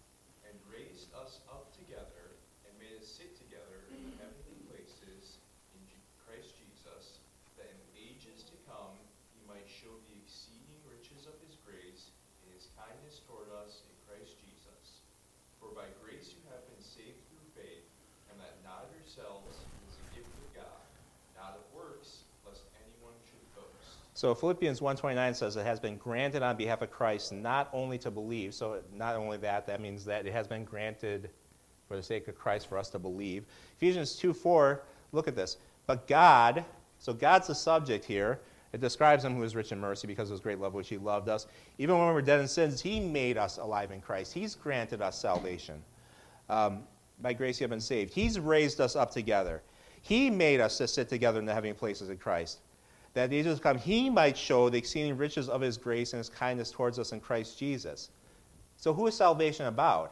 and 0.48 0.54
raised 0.72 1.12
us 1.18 1.44
up 1.52 1.74
together, 1.76 2.38
and 2.64 2.72
made 2.80 2.96
us 2.96 3.10
sit 3.10 3.36
together 3.36 3.84
in 3.92 4.00
the 4.08 4.14
heavenly 4.22 4.62
places 4.72 5.42
in 5.76 5.82
Je- 5.90 6.06
Christ 6.24 6.56
Jesus, 6.56 7.20
that 7.60 7.68
in 7.68 7.82
ages 7.98 8.48
to 8.48 8.56
come 8.70 8.96
he 9.36 9.42
might 9.50 9.68
show 9.68 9.92
the 10.08 10.16
exceeding 10.22 10.80
riches 10.88 11.28
of 11.28 11.36
his 11.44 11.60
grace 11.68 12.14
in 12.46 12.56
his 12.56 12.72
kindness 12.80 13.20
toward 13.28 13.52
us 13.60 13.84
in 13.84 13.94
Christ 14.08 14.40
Jesus. 14.40 15.04
For 15.60 15.74
by 15.76 15.92
grace 16.00 16.32
you 16.32 16.42
have 16.54 16.64
been 16.72 16.86
saved 16.86 17.20
through 17.28 17.48
faith, 17.58 17.90
and 18.32 18.40
that 18.40 18.64
not 18.64 18.88
of 18.88 18.96
yourselves 18.96 19.60
it 19.60 19.82
is 19.92 19.98
a 20.00 20.08
gift 20.16 20.32
of 20.32 20.50
God, 20.64 20.86
not 21.36 21.60
of 21.60 21.66
works, 21.76 22.24
lest 22.48 22.64
anyone 22.80 23.18
should 23.28 23.44
boast. 23.52 24.07
So 24.18 24.34
Philippians 24.34 24.82
1:29 24.82 25.36
says 25.36 25.58
it 25.58 25.64
has 25.64 25.80
been 25.80 25.96
granted 25.96 26.42
on 26.42 26.58
behalf 26.58 26.82
of 26.82 26.90
Christ 26.90 27.32
not 27.32 27.70
only 27.72 28.00
to 28.00 28.10
believe. 28.10 28.56
So 28.56 28.82
not 28.92 29.16
only 29.16 29.38
that, 29.38 29.68
that 29.68 29.80
means 29.80 30.04
that 30.06 30.26
it 30.26 30.34
has 30.34 30.48
been 30.48 30.66
granted 30.66 31.30
for 31.88 31.96
the 31.96 32.02
sake 32.02 32.28
of 32.28 32.36
Christ 32.36 32.66
for 32.66 32.80
us 32.80 32.90
to 32.90 32.98
believe. 32.98 33.46
Ephesians 33.76 34.20
2:4, 34.20 34.82
look 35.12 35.28
at 35.28 35.36
this. 35.36 35.58
But 35.86 36.08
God, 36.08 36.66
so 36.98 37.14
God's 37.14 37.46
the 37.46 37.54
subject 37.54 38.04
here. 38.04 38.40
It 38.74 38.82
describes 38.82 39.24
him 39.24 39.36
who 39.36 39.44
is 39.44 39.56
rich 39.56 39.72
in 39.72 39.80
mercy 39.80 40.08
because 40.08 40.32
of 40.32 40.34
his 40.34 40.42
great 40.42 40.58
love 40.58 40.74
which 40.74 40.90
he 40.90 40.98
loved 40.98 41.30
us. 41.30 41.46
Even 41.78 41.96
when 42.00 42.08
we 42.08 42.14
were 42.14 42.24
dead 42.24 42.40
in 42.40 42.48
sins, 42.48 42.82
he 42.82 43.00
made 43.00 43.38
us 43.38 43.60
alive 43.60 43.92
in 43.92 44.02
Christ. 44.02 44.34
He's 44.34 44.56
granted 44.56 45.00
us 45.00 45.16
salvation. 45.16 45.84
Um, 46.50 46.86
by 47.22 47.34
grace 47.34 47.60
you 47.60 47.66
have 47.66 47.70
been 47.70 47.80
saved. 47.80 48.16
He's 48.16 48.40
raised 48.40 48.82
us 48.82 48.96
up 48.96 49.12
together. 49.12 49.62
He 50.02 50.32
made 50.32 50.60
us 50.60 50.80
to 50.80 50.88
sit 50.88 51.08
together 51.08 51.38
in 51.38 51.46
the 51.46 51.54
heavenly 51.54 51.76
places 51.76 52.10
in 52.10 52.18
Christ. 52.18 52.62
That 53.18 53.32
the 53.32 53.38
ages 53.40 53.58
to 53.58 53.64
come, 53.64 53.80
he 53.80 54.12
might 54.12 54.38
show 54.38 54.70
the 54.70 54.78
exceeding 54.78 55.18
riches 55.18 55.50
of 55.50 55.60
his 55.60 55.76
grace 55.76 56.14
and 56.14 56.20
his 56.20 56.30
kindness 56.30 56.70
towards 56.70 57.00
us 57.00 57.14
in 57.14 57.20
Christ 57.20 57.58
Jesus. 57.58 58.12
So, 58.76 58.94
who 58.94 59.08
is 59.08 59.16
salvation 59.16 59.66
about? 59.66 60.12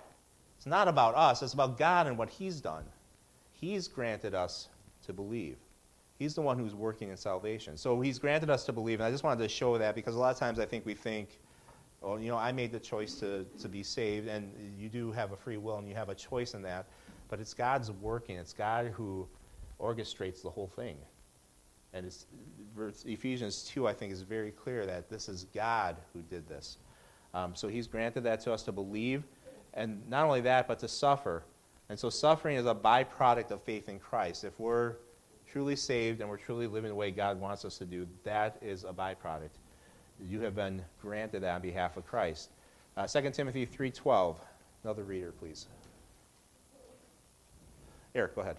It's 0.58 0.66
not 0.66 0.88
about 0.88 1.14
us, 1.14 1.44
it's 1.44 1.54
about 1.54 1.78
God 1.78 2.08
and 2.08 2.18
what 2.18 2.32
he's 2.32 2.60
done. 2.60 2.84
He's 3.52 3.88
granted 3.88 4.34
us 4.34 4.70
to 5.06 5.14
believe. 5.14 5.58
He's 6.18 6.34
the 6.34 6.42
one 6.42 6.58
who's 6.58 6.74
working 6.74 7.10
in 7.10 7.18
salvation. 7.18 7.78
So, 7.78 8.02
he's 8.02 8.18
granted 8.18 8.50
us 8.50 8.66
to 8.66 8.74
believe. 8.74 9.02
And 9.02 9.06
I 9.06 9.12
just 9.12 9.24
wanted 9.24 9.44
to 9.44 9.50
show 9.50 9.78
that 9.78 9.94
because 9.94 10.16
a 10.16 10.20
lot 10.20 10.34
of 10.34 10.40
times 10.40 10.58
I 10.58 10.66
think 10.66 10.84
we 10.84 10.96
think, 10.96 11.40
well, 12.02 12.20
you 12.20 12.30
know, 12.30 12.38
I 12.38 12.52
made 12.52 12.72
the 12.72 12.80
choice 12.80 13.14
to, 13.20 13.46
to 13.62 13.70
be 13.70 13.84
saved, 13.84 14.28
and 14.28 14.52
you 14.80 14.90
do 14.90 15.12
have 15.12 15.32
a 15.32 15.38
free 15.38 15.58
will 15.58 15.78
and 15.78 15.88
you 15.88 15.94
have 15.94 16.10
a 16.10 16.16
choice 16.16 16.56
in 16.56 16.64
that. 16.64 16.88
But 17.30 17.40
it's 17.40 17.54
God's 17.54 17.92
working, 17.92 18.38
it's 18.38 18.54
God 18.54 18.88
who 18.88 19.28
orchestrates 19.80 20.42
the 20.42 20.50
whole 20.50 20.72
thing. 20.76 20.98
And 21.96 22.14
Ephesians 23.06 23.64
2, 23.64 23.88
I 23.88 23.94
think, 23.94 24.14
is 24.14 24.22
very 24.22 24.52
clear 24.52 24.86
that 24.86 25.10
this 25.10 25.28
is 25.28 25.46
God 25.56 25.96
who 26.14 26.22
did 26.22 26.48
this. 26.48 26.78
Um, 27.34 27.56
so 27.56 27.68
he's 27.68 27.88
granted 27.88 28.22
that 28.22 28.42
to 28.42 28.54
us 28.54 28.62
to 28.64 28.72
believe, 28.72 29.24
and 29.74 30.08
not 30.10 30.26
only 30.26 30.42
that, 30.42 30.68
but 30.68 30.78
to 30.80 30.88
suffer. 30.88 31.44
And 31.90 31.98
so 31.98 32.10
suffering 32.10 32.58
is 32.58 32.66
a 32.66 32.76
byproduct 32.76 33.52
of 33.52 33.62
faith 33.64 33.90
in 33.90 34.00
Christ. 34.00 34.44
If 34.44 34.60
we're 34.60 34.96
truly 35.50 35.76
saved 35.76 36.22
and 36.22 36.30
we're 36.30 36.38
truly 36.38 36.68
living 36.68 36.90
the 36.90 36.96
way 36.96 37.12
God 37.12 37.40
wants 37.40 37.66
us 37.66 37.78
to 37.78 37.86
do, 37.86 38.08
that 38.24 38.58
is 38.62 38.84
a 38.84 38.92
byproduct. 38.92 39.56
You 40.30 40.42
have 40.42 40.56
been 40.56 40.82
granted 41.02 41.44
that 41.44 41.56
on 41.56 41.62
behalf 41.62 41.98
of 41.98 42.06
Christ. 42.06 42.50
Uh, 42.98 43.06
2 43.06 43.30
Timothy 43.32 43.66
3.12. 43.66 44.38
Another 44.84 45.04
reader, 45.04 45.32
please. 45.32 45.68
Eric, 48.14 48.36
go 48.36 48.42
ahead. 48.42 48.58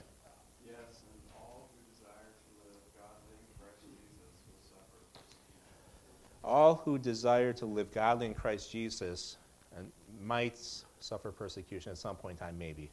Yes, 0.66 0.76
and 1.08 1.22
all 1.34 1.70
who 1.72 1.94
desire 1.94 2.10
to 2.12 2.50
live 2.68 2.76
godly 2.92 3.32
in 3.40 3.48
Christ 3.56 3.80
Jesus 3.80 4.36
will 4.44 4.60
suffer 4.60 5.00
persecution. 5.14 6.35
All 6.46 6.76
who 6.76 6.96
desire 6.96 7.52
to 7.54 7.66
live 7.66 7.92
godly 7.92 8.26
in 8.26 8.34
Christ 8.34 8.70
Jesus 8.70 9.36
and 9.76 9.90
might 10.22 10.58
suffer 11.00 11.32
persecution 11.32 11.90
at 11.90 11.98
some 11.98 12.14
point 12.14 12.38
in 12.38 12.46
time, 12.46 12.56
maybe. 12.56 12.90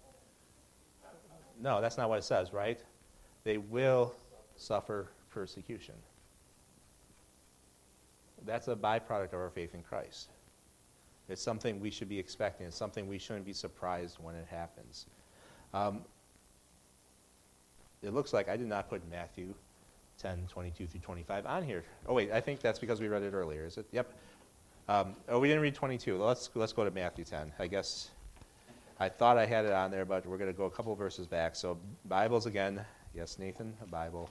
No, 1.61 1.79
that's 1.79 1.97
not 1.97 2.09
what 2.09 2.17
it 2.17 2.23
says, 2.23 2.51
right? 2.51 2.83
They 3.43 3.59
will 3.59 4.15
suffer 4.55 5.11
persecution. 5.29 5.93
That's 8.45 8.67
a 8.67 8.75
byproduct 8.75 9.33
of 9.33 9.35
our 9.35 9.51
faith 9.51 9.75
in 9.75 9.83
Christ. 9.83 10.29
It's 11.29 11.41
something 11.41 11.79
we 11.79 11.91
should 11.91 12.09
be 12.09 12.19
expecting. 12.19 12.65
It's 12.67 12.75
something 12.75 13.07
we 13.07 13.19
shouldn't 13.19 13.45
be 13.45 13.53
surprised 13.53 14.17
when 14.19 14.35
it 14.35 14.47
happens. 14.49 15.05
Um, 15.73 16.01
it 18.01 18.13
looks 18.13 18.33
like 18.33 18.49
I 18.49 18.57
did 18.57 18.67
not 18.67 18.89
put 18.89 19.01
Matthew 19.09 19.53
10, 20.23 20.47
22 20.49 20.87
through 20.87 21.01
25 21.01 21.45
on 21.45 21.63
here. 21.63 21.83
Oh, 22.07 22.13
wait, 22.13 22.31
I 22.31 22.39
think 22.39 22.61
that's 22.61 22.79
because 22.79 23.01
we 23.01 23.09
read 23.09 23.23
it 23.23 23.33
earlier, 23.33 23.65
is 23.65 23.77
it? 23.77 23.85
Yep. 23.91 24.13
Um, 24.87 25.15
oh, 25.27 25.39
we 25.39 25.49
didn't 25.49 25.61
read 25.61 25.75
22. 25.75 26.17
Let's, 26.17 26.49
let's 26.55 26.71
go 26.71 26.85
to 26.85 26.91
Matthew 26.91 27.25
10. 27.25 27.51
I 27.59 27.67
guess 27.67 28.09
I 29.01 29.09
thought 29.09 29.37
I 29.37 29.45
had 29.45 29.65
it 29.65 29.73
on 29.73 29.91
there, 29.91 30.05
but 30.05 30.25
we're 30.25 30.37
going 30.37 30.49
to 30.49 30.57
go 30.57 30.63
a 30.63 30.69
couple 30.69 30.95
verses 30.95 31.27
back. 31.27 31.57
So, 31.57 31.77
Bibles 32.05 32.45
again. 32.45 32.83
Yes, 33.13 33.37
Nathan, 33.37 33.73
a 33.81 33.85
Bible. 33.85 34.29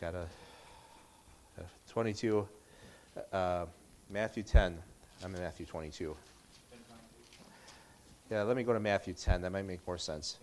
Got 0.00 0.14
a, 0.14 0.26
a 1.58 1.62
22. 1.90 2.48
Uh, 3.30 3.66
Matthew 4.08 4.42
10. 4.42 4.78
I'm 5.22 5.34
in 5.34 5.40
Matthew 5.42 5.66
22. 5.66 6.16
Yeah, 8.30 8.42
let 8.42 8.56
me 8.56 8.62
go 8.62 8.72
to 8.72 8.80
Matthew 8.80 9.12
10. 9.12 9.42
That 9.42 9.52
might 9.52 9.66
make 9.66 9.86
more 9.86 9.98
sense. 9.98 10.38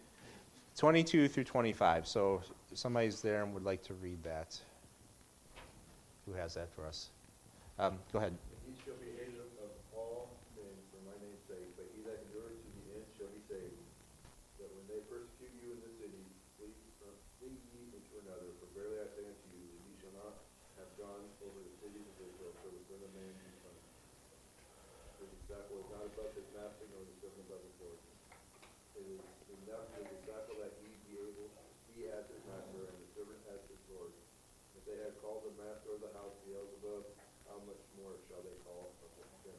22 0.77 1.29
through 1.29 1.45
25. 1.45 2.07
So 2.07 2.41
somebody's 2.77 3.21
there 3.21 3.43
and 3.43 3.53
would 3.53 3.63
like 3.63 3.83
to 3.83 3.93
read 3.95 4.23
that. 4.23 4.59
Who 6.25 6.33
has 6.33 6.55
that 6.55 6.73
for 6.73 6.85
us? 6.85 7.09
Um, 7.77 7.99
go 8.11 8.19
ahead. 8.19 8.33
He 8.65 8.73
shall 8.81 8.97
be 8.97 9.11
hated 9.13 9.37
of 9.61 9.71
all 9.93 10.31
men 10.55 10.73
for 10.89 10.99
my 11.05 11.15
name's 11.21 11.43
sake, 11.45 11.69
but 11.77 11.85
he 11.93 12.01
that 12.07 12.23
to 12.23 12.39
the 12.39 12.85
end 12.95 13.05
shall 13.13 13.29
be 13.29 13.43
saved. 13.45 13.77
That 14.57 14.71
when 14.73 14.85
they 14.87 15.03
persecute 15.05 15.53
you 15.61 15.75
in 15.75 15.79
the 15.85 15.91
city, 16.01 16.23
flee 17.45 17.61
ye 17.77 17.93
into 17.93 18.13
another, 18.25 18.49
for 18.57 18.65
verily 18.73 19.05
I 19.05 19.07
say 19.13 19.21
unto 19.21 19.45
you, 19.53 19.69
that 19.69 19.81
ye 19.85 19.93
shall 20.01 20.15
not 20.17 20.33
have 20.81 20.89
gone 20.97 21.29
over 21.45 21.61
the 21.61 21.75
of 21.85 22.17
Israel 22.25 22.53
till 22.65 22.73
the 22.73 22.83
Son 22.89 22.99
of 23.05 23.11
Man 23.13 23.29
be 23.37 23.53
come. 23.61 23.79
The 25.21 25.27
disciple 25.29 25.77
is 25.85 25.89
not 25.93 26.09
above 26.09 26.33
his 26.33 26.49
master, 26.57 26.89
nor 26.89 27.05
the 27.05 27.15
servant 27.21 27.45
above 27.45 27.61
his 27.61 27.77
lord. 27.85 27.99
It 28.97 29.05
is 29.13 29.23
enough 29.61 29.85
for 29.93 30.01
the 30.01 30.09
disciple 30.25 30.57
that 30.65 30.73
he 30.81 30.89
be 31.05 31.21
able, 31.21 31.53
he 31.93 32.09
as 32.09 32.25
his 32.33 32.41
master, 32.49 32.81
and 32.89 32.97
the 32.97 33.09
servant 33.13 33.41
as 33.53 33.61
his 33.69 33.81
lord. 33.93 34.09
If 34.73 34.89
called 35.35 35.51
the 35.51 35.63
master 35.63 35.91
of 35.91 35.99
the 35.99 36.17
house 36.17 36.31
Beelzebub, 36.47 37.03
how 37.51 37.59
much 37.67 37.83
more 37.99 38.15
shall 38.29 38.39
they 38.39 38.55
call 38.63 38.91
the? 39.43 39.51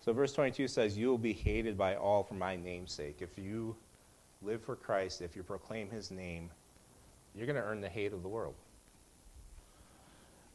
So 0.00 0.12
verse 0.12 0.32
22 0.34 0.68
says, 0.68 0.96
You 0.96 1.08
will 1.08 1.18
be 1.18 1.32
hated 1.32 1.76
by 1.76 1.96
all 1.96 2.22
for 2.22 2.34
my 2.34 2.56
name's 2.56 2.92
sake. 2.92 3.16
If 3.20 3.38
you 3.38 3.74
live 4.42 4.62
for 4.62 4.76
Christ, 4.76 5.20
if 5.22 5.34
you 5.34 5.42
proclaim 5.42 5.90
his 5.90 6.10
name, 6.10 6.50
you're 7.34 7.46
going 7.46 7.56
to 7.56 7.62
earn 7.62 7.80
the 7.80 7.88
hate 7.88 8.12
of 8.12 8.22
the 8.22 8.28
world. 8.28 8.54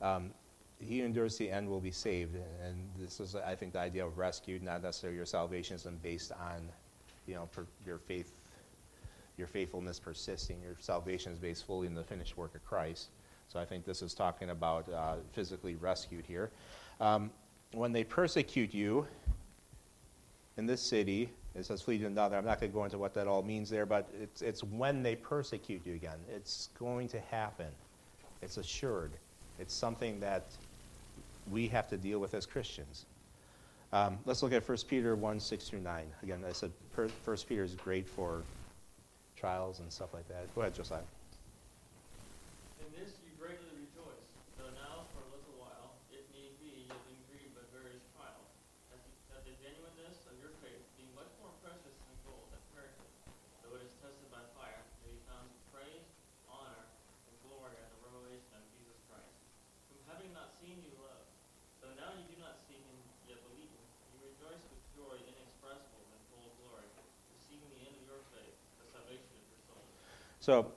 Um, 0.02 0.30
he 0.80 1.02
endures 1.02 1.36
the 1.38 1.50
end 1.50 1.68
will 1.68 1.82
be 1.82 1.92
saved. 1.92 2.36
And 2.64 2.78
this 2.98 3.20
is, 3.20 3.36
I 3.36 3.56
think, 3.56 3.74
the 3.74 3.80
idea 3.80 4.06
of 4.06 4.18
rescue, 4.18 4.60
not 4.62 4.84
necessarily 4.84 5.18
your 5.18 5.26
salvation 5.26 5.76
isn't 5.76 6.02
based 6.02 6.32
on, 6.32 6.70
you 7.26 7.34
know, 7.34 7.50
per, 7.52 7.66
your 7.86 7.98
faith, 7.98 8.32
your 9.36 9.48
faithfulness 9.48 10.00
persisting. 10.00 10.62
Your 10.62 10.76
salvation 10.80 11.34
is 11.34 11.40
based 11.40 11.66
fully 11.66 11.88
in 11.88 11.96
the 11.96 12.04
finished 12.04 12.38
work 12.38 12.56
of 12.56 12.64
Christ. 12.64 13.10
So 13.50 13.60
I 13.60 13.66
think 13.66 13.84
this 13.84 14.02
is 14.02 14.14
talking 14.14 14.52
about 14.52 14.92
uh, 14.92 15.16
physically 15.34 15.76
rescued 15.76 16.26
here. 16.26 16.52
Um, 17.02 17.32
when 17.74 17.92
they 17.92 18.04
persecute 18.04 18.74
you 18.74 19.08
in 20.58 20.66
this 20.66 20.82
city, 20.82 21.30
it 21.56 21.66
says 21.66 21.82
flee 21.82 21.98
to 21.98 22.06
another. 22.06 22.38
I'm 22.38 22.46
not 22.46 22.60
going 22.60 22.72
to 22.72 22.76
go 22.76 22.84
into 22.86 22.98
what 22.98 23.14
that 23.16 23.28
all 23.28 23.42
means 23.42 23.70
there, 23.70 23.86
but 23.86 24.08
it's, 24.22 24.42
it's 24.42 24.64
when 24.64 25.02
they 25.02 25.16
persecute 25.16 25.82
you 25.86 25.96
again. 25.96 26.20
It's 26.34 26.70
going 26.78 27.08
to 27.10 27.20
happen. 27.20 27.68
It's 28.42 28.58
assured. 28.58 29.12
It's 29.58 29.74
something 29.74 30.20
that 30.20 30.46
we 31.52 31.68
have 31.68 31.88
to 31.90 31.98
deal 31.98 32.20
with 32.20 32.36
as 32.36 32.46
Christians. 32.46 33.06
Um, 33.92 34.20
let's 34.26 34.44
look 34.44 34.54
at 34.54 34.68
1 34.68 34.78
Peter 34.88 35.16
1 35.16 35.40
6 35.40 35.70
through 35.70 35.82
9. 35.82 36.06
Again, 36.22 36.44
I 36.48 36.52
said 36.52 36.72
1 36.94 37.10
Peter 37.48 37.64
is 37.64 37.74
great 37.74 38.08
for 38.08 38.44
trials 39.36 39.80
and 39.80 39.92
stuff 39.92 40.14
like 40.14 40.28
that. 40.28 40.54
Go 40.54 40.62
ahead, 40.62 40.76
Josiah. 40.76 41.02
In 42.80 42.88
this 42.94 43.18
you 43.26 43.34
greatly 43.40 43.72
rejoice, 43.74 44.30
though 44.60 44.70
now 44.78 45.10
for 45.16 45.26
a 45.26 45.30
little 45.34 45.58
while, 45.58 45.98
if 46.14 46.22
need 46.36 46.54
be, 46.62 46.86
you 46.86 46.92
have 46.92 47.02
been 47.10 47.18
grieved 47.32 47.56
by 47.58 47.66
various 47.74 48.04
trials, 48.14 48.52
that 48.94 49.02
the, 49.02 49.12
that 49.34 49.42
the 49.48 49.56
genuineness 49.58 50.28
of 50.30 50.38
your 50.38 50.54
faith, 50.62 50.84
being 51.00 51.10
much 51.18 51.32
more 51.42 51.50
precious 51.66 51.96
than 51.98 52.16
gold 52.28 52.46
that 52.54 52.62
perisheth, 52.76 53.10
though 53.66 53.74
it 53.80 53.84
is 53.90 53.94
tested 54.04 54.30
by 54.30 54.44
fire, 54.54 54.86
may 55.02 55.18
be 55.18 55.22
found 55.26 55.50
to 55.50 55.60
praise, 55.74 56.06
honor, 56.46 56.86
and 57.26 57.36
glory 57.48 57.74
at 57.80 57.90
the 57.90 58.00
revelation 58.06 58.54
of 58.54 58.64
Jesus 58.76 59.00
Christ, 59.10 59.34
whom 59.90 60.02
having 60.12 60.30
not 60.36 60.52
seen 60.60 60.78
you 60.84 60.94
love, 61.00 61.26
though 61.80 61.96
now 61.96 62.12
you 62.20 62.26
do 62.28 62.38
not 62.44 62.60
see 62.68 62.78
him 62.78 63.00
yet 63.24 63.40
believing, 63.48 63.86
you 64.14 64.20
rejoice 64.24 64.62
with 64.68 64.84
joy 64.98 65.16
inexpressible 65.16 66.04
and 66.12 66.22
full 66.34 66.44
of 66.44 66.54
glory, 66.66 66.88
receiving 67.38 67.70
the 67.76 67.82
end 67.88 67.96
of 67.96 68.04
your 68.08 68.22
faith, 68.34 68.56
the 68.84 68.88
salvation 68.92 69.32
of 69.32 69.44
your 69.48 69.62
souls. 69.70 69.94
So, 70.40 70.72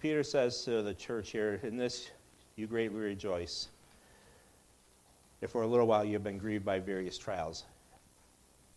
Peter 0.00 0.22
says 0.22 0.64
to 0.64 0.82
the 0.82 0.94
church 0.94 1.30
here, 1.30 1.60
In 1.62 1.76
this 1.76 2.10
you 2.56 2.66
greatly 2.66 2.98
rejoice, 2.98 3.68
if 5.40 5.50
for 5.50 5.62
a 5.62 5.66
little 5.66 5.86
while 5.86 6.04
you 6.04 6.12
have 6.14 6.24
been 6.24 6.38
grieved 6.38 6.64
by 6.64 6.78
various 6.78 7.18
trials. 7.18 7.64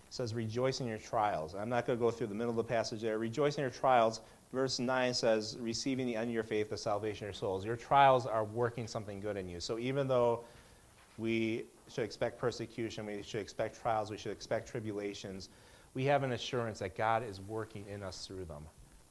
It 0.07 0.13
says, 0.13 0.33
Rejoice 0.33 0.79
in 0.81 0.87
your 0.87 0.97
trials. 0.97 1.55
I'm 1.55 1.69
not 1.69 1.85
going 1.85 1.97
to 1.97 2.03
go 2.03 2.11
through 2.11 2.27
the 2.27 2.35
middle 2.35 2.51
of 2.51 2.57
the 2.57 2.63
passage 2.63 3.01
there. 3.01 3.17
Rejoice 3.17 3.55
in 3.55 3.61
your 3.61 3.71
trials. 3.71 4.21
Verse 4.51 4.79
9 4.79 5.13
says, 5.13 5.57
Receiving 5.59 6.05
the 6.05 6.15
end 6.15 6.29
of 6.29 6.33
your 6.33 6.43
faith, 6.43 6.69
the 6.69 6.77
salvation 6.77 7.25
of 7.25 7.29
your 7.29 7.33
souls. 7.33 7.65
Your 7.65 7.75
trials 7.75 8.25
are 8.25 8.43
working 8.43 8.87
something 8.87 9.19
good 9.19 9.37
in 9.37 9.47
you. 9.47 9.59
So, 9.59 9.79
even 9.79 10.07
though 10.07 10.43
we 11.17 11.65
should 11.89 12.03
expect 12.03 12.39
persecution, 12.39 13.05
we 13.05 13.21
should 13.23 13.41
expect 13.41 13.79
trials, 13.81 14.09
we 14.09 14.17
should 14.17 14.31
expect 14.31 14.69
tribulations, 14.69 15.49
we 15.93 16.05
have 16.05 16.23
an 16.23 16.31
assurance 16.31 16.79
that 16.79 16.95
God 16.95 17.23
is 17.27 17.39
working 17.41 17.85
in 17.87 18.01
us 18.01 18.25
through 18.25 18.45
them, 18.45 18.63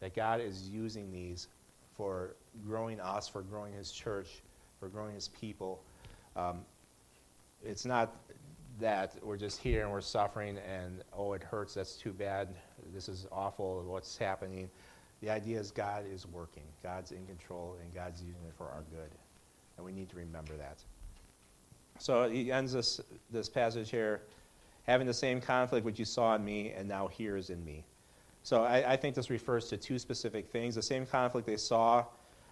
that 0.02 0.14
God 0.14 0.40
is 0.40 0.68
using 0.68 1.10
these 1.12 1.46
for 1.96 2.34
growing 2.66 3.00
us, 3.00 3.28
for 3.28 3.40
growing 3.40 3.72
His 3.72 3.92
church, 3.92 4.42
for 4.80 4.88
growing 4.88 5.14
His 5.14 5.28
people. 5.28 5.80
Um, 6.36 6.66
it's 7.64 7.86
not 7.86 8.16
that 8.80 9.14
we're 9.22 9.36
just 9.36 9.60
here 9.60 9.82
and 9.82 9.92
we're 9.92 10.00
suffering 10.00 10.58
and, 10.58 11.04
oh, 11.16 11.34
it 11.34 11.42
hurts, 11.42 11.74
that's 11.74 11.94
too 11.94 12.12
bad, 12.12 12.48
this 12.92 13.08
is 13.08 13.28
awful, 13.30 13.84
what's 13.86 14.18
happening. 14.18 14.68
The 15.20 15.30
idea 15.30 15.60
is 15.60 15.70
God 15.70 16.04
is 16.12 16.26
working, 16.26 16.64
God's 16.82 17.12
in 17.12 17.24
control, 17.26 17.76
and 17.80 17.94
God's 17.94 18.22
using 18.22 18.42
it 18.48 18.54
for 18.58 18.64
our 18.64 18.82
good. 18.90 19.10
And 19.76 19.86
we 19.86 19.92
need 19.92 20.10
to 20.10 20.16
remember 20.16 20.56
that. 20.56 20.78
So 22.00 22.28
he 22.28 22.50
ends 22.50 22.72
this, 22.72 23.00
this 23.30 23.48
passage 23.48 23.88
here 23.88 24.22
having 24.82 25.06
the 25.06 25.14
same 25.14 25.40
conflict 25.40 25.86
which 25.86 26.00
you 26.00 26.04
saw 26.04 26.34
in 26.34 26.44
me 26.44 26.72
and 26.72 26.88
now 26.88 27.06
here 27.06 27.36
is 27.36 27.50
in 27.50 27.64
me. 27.64 27.84
So 28.42 28.64
I, 28.64 28.92
I 28.92 28.96
think 28.96 29.14
this 29.14 29.30
refers 29.30 29.68
to 29.68 29.76
two 29.76 29.98
specific 29.98 30.48
things. 30.50 30.74
The 30.74 30.82
same 30.82 31.06
conflict 31.06 31.46
they 31.46 31.56
saw, 31.56 32.04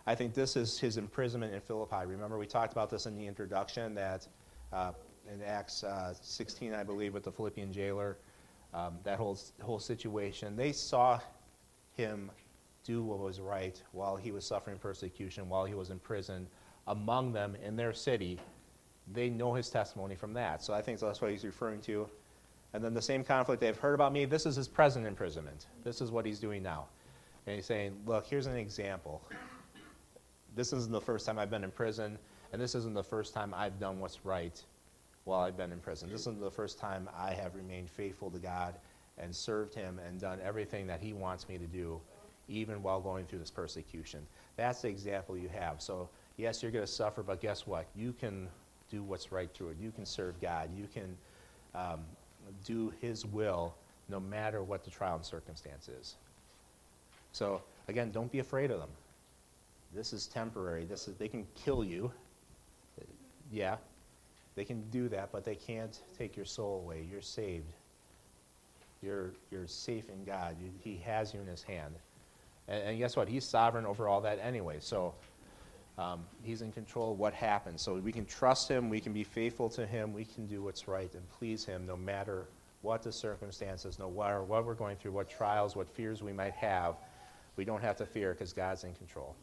I 0.06 0.14
think 0.14 0.34
this 0.34 0.56
is 0.56 0.78
his 0.78 0.96
imprisonment 0.96 1.52
in 1.52 1.60
Philippi. 1.60 2.06
Remember, 2.06 2.38
we 2.38 2.46
talked 2.46 2.72
about 2.72 2.90
this 2.90 3.06
in 3.06 3.16
the 3.16 3.26
introduction 3.26 3.94
that 3.94 4.26
uh, 4.72 4.92
in 5.32 5.42
Acts 5.42 5.84
uh, 5.84 6.14
16, 6.20 6.74
I 6.74 6.84
believe, 6.84 7.12
with 7.12 7.24
the 7.24 7.32
Philippian 7.32 7.72
jailer, 7.72 8.18
um, 8.72 8.98
that 9.02 9.18
whole, 9.18 9.38
whole 9.62 9.80
situation. 9.80 10.56
They 10.56 10.72
saw 10.72 11.18
him 11.96 12.30
do 12.84 13.02
what 13.02 13.18
was 13.18 13.40
right 13.40 13.82
while 13.92 14.16
he 14.16 14.32
was 14.32 14.46
suffering 14.46 14.78
persecution, 14.78 15.48
while 15.48 15.64
he 15.64 15.74
was 15.74 15.90
in 15.90 15.98
prison 15.98 16.46
among 16.86 17.32
them 17.32 17.56
in 17.62 17.76
their 17.76 17.92
city. 17.92 18.38
They 19.12 19.28
know 19.28 19.54
his 19.54 19.68
testimony 19.68 20.14
from 20.14 20.32
that. 20.34 20.62
So 20.62 20.72
I 20.72 20.82
think 20.82 21.00
that's 21.00 21.20
what 21.20 21.30
he's 21.30 21.44
referring 21.44 21.80
to. 21.82 22.08
And 22.72 22.84
then 22.84 22.94
the 22.94 23.02
same 23.02 23.24
conflict 23.24 23.60
they've 23.60 23.76
heard 23.76 23.94
about 23.94 24.12
me, 24.12 24.24
this 24.24 24.46
is 24.46 24.56
his 24.56 24.68
present 24.68 25.06
imprisonment. 25.06 25.66
This 25.84 26.00
is 26.00 26.10
what 26.10 26.24
he's 26.24 26.38
doing 26.38 26.62
now. 26.62 26.86
And 27.46 27.56
he's 27.56 27.66
saying, 27.66 27.96
look, 28.06 28.26
here's 28.26 28.46
an 28.46 28.56
example. 28.56 29.22
This 30.54 30.72
isn't 30.72 30.92
the 30.92 31.00
first 31.00 31.26
time 31.26 31.38
I've 31.38 31.50
been 31.50 31.64
in 31.64 31.70
prison, 31.70 32.18
and 32.52 32.60
this 32.60 32.74
isn't 32.74 32.94
the 32.94 33.02
first 33.02 33.34
time 33.34 33.54
I've 33.54 33.78
done 33.80 33.98
what's 33.98 34.24
right 34.24 34.62
while 35.24 35.40
I've 35.40 35.56
been 35.56 35.72
in 35.72 35.80
prison. 35.80 36.10
This 36.10 36.22
isn't 36.22 36.40
the 36.40 36.50
first 36.50 36.78
time 36.78 37.08
I 37.16 37.32
have 37.32 37.54
remained 37.54 37.90
faithful 37.90 38.30
to 38.30 38.38
God 38.38 38.74
and 39.18 39.34
served 39.34 39.74
him 39.74 40.00
and 40.06 40.20
done 40.20 40.38
everything 40.42 40.86
that 40.86 41.00
he 41.00 41.12
wants 41.12 41.48
me 41.48 41.58
to 41.58 41.66
do, 41.66 42.00
even 42.48 42.82
while 42.82 43.00
going 43.00 43.26
through 43.26 43.40
this 43.40 43.50
persecution. 43.50 44.26
That's 44.56 44.82
the 44.82 44.88
example 44.88 45.36
you 45.36 45.48
have. 45.48 45.80
So 45.80 46.08
Yes, 46.40 46.62
you're 46.62 46.72
going 46.72 46.86
to 46.86 46.90
suffer, 46.90 47.22
but 47.22 47.42
guess 47.42 47.66
what? 47.66 47.86
You 47.94 48.14
can 48.14 48.48
do 48.90 49.02
what's 49.02 49.30
right 49.30 49.52
through 49.52 49.70
it. 49.70 49.76
You 49.78 49.90
can 49.90 50.06
serve 50.06 50.40
God. 50.40 50.70
You 50.74 50.88
can 50.92 51.14
um, 51.74 52.00
do 52.64 52.92
His 53.00 53.24
will 53.24 53.74
no 54.08 54.20
matter 54.20 54.62
what 54.62 54.84
the 54.84 54.90
trial 54.90 55.16
and 55.16 55.24
circumstance 55.24 55.88
is. 55.88 56.16
So, 57.32 57.62
again, 57.88 58.10
don't 58.10 58.30
be 58.30 58.40
afraid 58.40 58.70
of 58.70 58.80
them. 58.80 58.90
This 59.94 60.12
is 60.12 60.26
temporary. 60.26 60.84
This 60.84 61.08
is, 61.08 61.14
they 61.16 61.28
can 61.28 61.46
kill 61.54 61.84
you. 61.84 62.12
Yeah, 63.52 63.76
they 64.54 64.64
can 64.64 64.82
do 64.90 65.08
that, 65.08 65.32
but 65.32 65.44
they 65.44 65.56
can't 65.56 65.98
take 66.16 66.36
your 66.36 66.46
soul 66.46 66.82
away. 66.84 67.06
You're 67.10 67.22
saved. 67.22 67.72
You're, 69.02 69.32
you're 69.50 69.66
safe 69.66 70.08
in 70.08 70.24
God. 70.24 70.56
You, 70.60 70.70
he 70.78 71.00
has 71.04 71.34
you 71.34 71.40
in 71.40 71.46
His 71.46 71.62
hand. 71.62 71.94
And, 72.68 72.82
and 72.82 72.98
guess 72.98 73.16
what? 73.16 73.28
He's 73.28 73.44
sovereign 73.44 73.86
over 73.86 74.06
all 74.06 74.20
that 74.20 74.38
anyway. 74.42 74.76
So 74.80 75.14
um, 75.98 76.24
He's 76.42 76.62
in 76.62 76.72
control 76.72 77.12
of 77.12 77.18
what 77.18 77.34
happens. 77.34 77.82
So 77.82 77.94
we 77.94 78.12
can 78.12 78.24
trust 78.24 78.68
Him. 78.68 78.88
We 78.88 79.00
can 79.00 79.12
be 79.12 79.24
faithful 79.24 79.68
to 79.70 79.86
Him. 79.86 80.12
We 80.12 80.24
can 80.24 80.46
do 80.46 80.62
what's 80.62 80.88
right 80.88 81.12
and 81.14 81.28
please 81.30 81.64
Him 81.64 81.86
no 81.86 81.96
matter 81.96 82.46
what 82.82 83.02
the 83.02 83.12
circumstances, 83.12 83.98
no 83.98 84.10
matter 84.10 84.42
what 84.42 84.64
we're 84.64 84.74
going 84.74 84.96
through, 84.96 85.12
what 85.12 85.28
trials, 85.28 85.76
what 85.76 85.88
fears 85.88 86.22
we 86.22 86.32
might 86.32 86.54
have. 86.54 86.96
We 87.56 87.64
don't 87.64 87.82
have 87.82 87.96
to 87.96 88.06
fear 88.06 88.32
because 88.32 88.52
God's 88.52 88.84
in 88.84 88.94
control. 88.94 89.34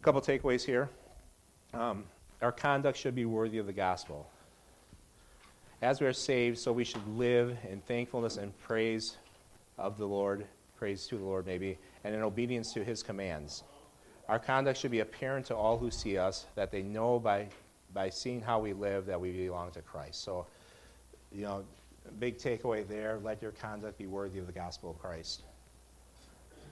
A 0.00 0.02
couple 0.02 0.20
takeaways 0.20 0.64
here. 0.64 0.88
Um, 1.72 2.04
our 2.40 2.50
conduct 2.50 2.98
should 2.98 3.14
be 3.14 3.24
worthy 3.24 3.58
of 3.58 3.66
the 3.66 3.72
gospel. 3.72 4.28
As 5.80 6.00
we 6.00 6.06
are 6.06 6.12
saved, 6.12 6.58
so 6.58 6.72
we 6.72 6.84
should 6.84 7.06
live 7.16 7.56
in 7.68 7.80
thankfulness 7.80 8.36
and 8.36 8.56
praise 8.58 9.16
of 9.78 9.98
the 9.98 10.06
Lord, 10.06 10.44
praise 10.76 11.06
to 11.08 11.18
the 11.18 11.24
Lord 11.24 11.46
maybe, 11.46 11.78
and 12.04 12.14
in 12.14 12.22
obedience 12.22 12.72
to 12.74 12.84
his 12.84 13.02
commands. 13.02 13.62
Our 14.28 14.38
conduct 14.38 14.78
should 14.78 14.90
be 14.90 15.00
apparent 15.00 15.46
to 15.46 15.56
all 15.56 15.78
who 15.78 15.90
see 15.90 16.16
us, 16.16 16.46
that 16.54 16.70
they 16.70 16.82
know 16.82 17.18
by, 17.18 17.48
by 17.92 18.08
seeing 18.08 18.40
how 18.40 18.60
we 18.60 18.72
live 18.72 19.06
that 19.06 19.20
we 19.20 19.32
belong 19.32 19.70
to 19.72 19.82
Christ. 19.82 20.22
So, 20.22 20.46
you 21.32 21.42
know, 21.42 21.64
big 22.18 22.38
takeaway 22.38 22.86
there 22.86 23.18
let 23.22 23.42
your 23.42 23.52
conduct 23.52 23.98
be 23.98 24.06
worthy 24.06 24.38
of 24.38 24.46
the 24.46 24.52
gospel 24.52 24.90
of 24.90 24.98
Christ. 24.98 25.42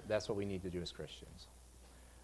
That's 0.09 0.29
what 0.29 0.37
we 0.37 0.45
need 0.45 0.63
to 0.63 0.71
do 0.71 0.81
as 0.81 0.91
Christians. 0.91 1.47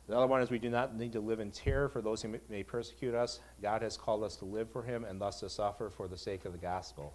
The 0.09 0.17
other 0.17 0.27
one 0.27 0.41
is 0.41 0.51
we 0.51 0.59
do 0.61 0.71
not 0.71 0.97
need 0.97 1.13
to 1.13 1.21
live 1.21 1.41
in 1.41 1.51
terror 1.51 1.89
for 1.89 2.01
those 2.01 2.23
who 2.23 2.39
may 2.49 2.63
persecute 2.63 3.15
us. 3.15 3.41
God 3.61 3.83
has 3.83 3.97
called 3.97 4.23
us 4.23 4.37
to 4.37 4.45
live 4.45 4.71
for 4.71 4.83
him 4.83 5.05
and 5.05 5.21
thus 5.21 5.41
to 5.41 5.51
suffer 5.51 5.91
for 5.91 6.07
the 6.07 6.17
sake 6.17 6.45
of 6.45 6.53
the 6.53 6.59
gospel. 6.59 7.13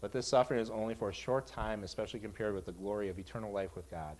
But 0.00 0.12
this 0.12 0.28
suffering 0.28 0.60
is 0.60 0.70
only 0.70 0.94
for 0.94 1.10
a 1.10 1.14
short 1.14 1.46
time, 1.46 1.84
especially 1.84 2.20
compared 2.20 2.54
with 2.54 2.64
the 2.64 2.72
glory 2.72 3.08
of 3.10 3.18
eternal 3.18 3.52
life 3.52 3.76
with 3.76 3.90
God. 3.90 4.16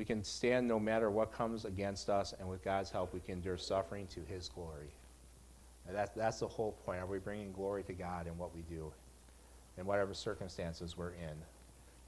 We 0.00 0.06
can 0.06 0.24
stand 0.24 0.66
no 0.66 0.80
matter 0.80 1.10
what 1.10 1.30
comes 1.30 1.66
against 1.66 2.08
us, 2.08 2.32
and 2.40 2.48
with 2.48 2.64
God's 2.64 2.90
help, 2.90 3.12
we 3.12 3.20
can 3.20 3.34
endure 3.34 3.58
suffering 3.58 4.06
to 4.14 4.20
his 4.20 4.48
glory. 4.48 4.94
And 5.86 5.94
that's, 5.94 6.12
that's 6.12 6.38
the 6.38 6.48
whole 6.48 6.72
point. 6.86 7.00
Are 7.00 7.06
we 7.06 7.18
bringing 7.18 7.52
glory 7.52 7.82
to 7.82 7.92
God 7.92 8.26
in 8.26 8.38
what 8.38 8.54
we 8.54 8.62
do, 8.62 8.94
in 9.76 9.84
whatever 9.84 10.14
circumstances 10.14 10.96
we're 10.96 11.10
in? 11.10 11.36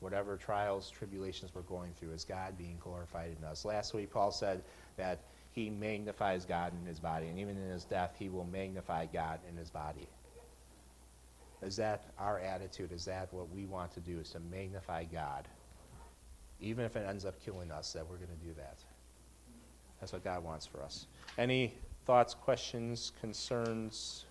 whatever 0.01 0.39
trials, 0.39 0.91
tribulations 0.91 1.55
we're 1.55 1.61
going 1.63 1.93
through, 1.93 2.13
is 2.13 2.25
God 2.25 2.57
being 2.57 2.79
glorified 2.81 3.37
in 3.39 3.45
us. 3.45 3.67
Last 3.67 3.93
week, 3.93 4.11
Paul 4.11 4.31
said 4.33 4.63
that 4.97 5.21
he 5.53 5.69
magnifies 5.69 6.47
God 6.47 6.73
in 6.81 6.87
his 6.87 6.99
body, 6.99 7.29
and 7.29 7.39
even 7.39 7.59
in 7.59 7.71
his 7.71 7.85
death, 7.85 8.15
he 8.19 8.31
will 8.31 8.47
magnify 8.47 9.05
God 9.07 9.39
in 9.49 9.55
his 9.55 9.69
body. 9.69 10.09
Is 11.61 11.77
that 11.77 12.07
our 12.19 12.41
attitude? 12.41 12.91
Is 12.91 13.05
that 13.05 13.33
what 13.35 13.51
we 13.51 13.67
want 13.67 13.93
to 13.93 14.01
do, 14.01 14.19
is 14.19 14.31
to 14.31 14.41
magnify 14.41 15.05
God? 15.05 15.47
Even 16.63 16.85
if 16.85 16.97
it 16.97 17.05
ends 17.09 17.25
up 17.25 17.35
killing 17.45 17.71
us, 17.71 17.93
that 17.93 18.09
we're 18.09 18.17
going 18.17 18.29
to 18.29 18.47
do 18.47 18.55
that. 18.57 18.79
That's 20.01 20.13
what 20.13 20.25
God 20.25 20.43
wants 20.45 20.67
for 20.67 20.83
us. 20.83 21.07
Any 21.39 21.75
thoughts, 22.07 22.35
questions, 22.35 23.13
concerns? 23.21 24.25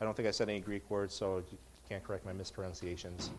I 0.00 0.04
don't 0.04 0.16
think 0.16 0.28
I 0.28 0.30
said 0.30 0.48
any 0.48 0.60
Greek 0.60 0.88
words, 0.90 1.14
so 1.14 1.42
you 1.50 1.58
can't 1.88 2.02
correct 2.04 2.24
my 2.24 2.32
mispronunciations. 2.32 3.30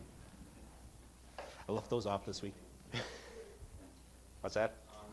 I 1.68 1.72
left 1.72 1.90
those 1.90 2.06
off 2.06 2.26
this 2.26 2.42
week. 2.42 2.54
What's 4.42 4.56
that? 4.56 4.76
Um, 4.90 5.06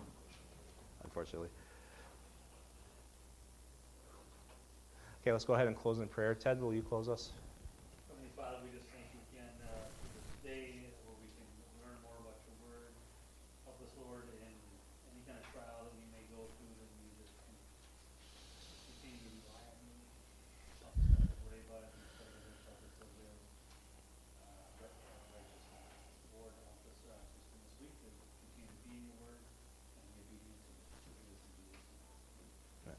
unfortunately. 1.05 1.49
Okay, 5.23 5.33
let's 5.33 5.45
go 5.45 5.55
ahead 5.55 5.69
and 5.69 5.77
close 5.77 5.99
in 5.99 6.09
prayer. 6.09 6.35
Ted, 6.35 6.61
will 6.61 6.75
you 6.75 6.83
close 6.83 7.09
us? 7.09 7.31
Heavenly 8.11 8.35
Father, 8.37 8.59
we 8.67 8.75
just 8.77 8.91
thank 8.91 9.07
you 9.15 9.23
again 9.31 9.55
uh, 9.65 9.87
for 10.03 10.09
this 10.19 10.27
day 10.43 10.83
where 11.07 11.15
we 11.23 11.31
can 11.39 11.47
learn 11.79 11.95
more 12.03 12.19
about 12.27 12.43
your 12.43 12.59
word. 12.69 12.91
Help 13.65 13.79
us, 13.87 13.95
Lord, 14.03 14.27
in 14.35 14.51
any 15.15 15.23
kind 15.23 15.39
of 15.39 15.47
trial 15.55 15.87
that 15.87 15.95
we 15.95 16.05
may 16.11 16.27
go 16.35 16.43
through, 16.59 16.75
that 16.75 16.91
we 16.99 17.07
just 17.23 17.33
can 17.39 17.55
continue 18.99 19.15
to 19.23 19.31
rely 19.47 19.63
on 19.63 19.79
you. 19.87 19.95
Help 20.83 20.91
us 20.99 21.07
not 21.07 21.23
to 21.23 21.37
worry 21.47 21.63
about 21.71 21.87
it 21.87 21.95
instead 22.03 22.27
of 22.27 22.43
just 22.43 22.61
help 22.67 22.83
us 22.83 22.93
to 22.99 23.07
live 23.23 23.39
uh, 24.43 24.83
right- 24.83 24.99
uh, 25.07 25.39
righteously. 25.39 25.87
Lord, 26.35 26.51
help 26.67 26.83
us 26.83 26.99
uh, 27.07 27.15
just 27.31 27.47
in 27.55 27.63
this 27.63 27.79
week 27.79 27.95
to 28.03 28.11
continue 28.43 28.67
to 28.75 28.81
be 28.91 28.99
in 28.99 29.07
your 29.07 29.19
word 29.23 29.39
and 29.39 30.03
be 30.19 30.19
obedient 30.19 30.59
to 30.67 30.75
to 30.83 31.11
this 31.31 31.47
in 31.47 31.55
Jesus' 31.63 31.79
name. 32.43 32.99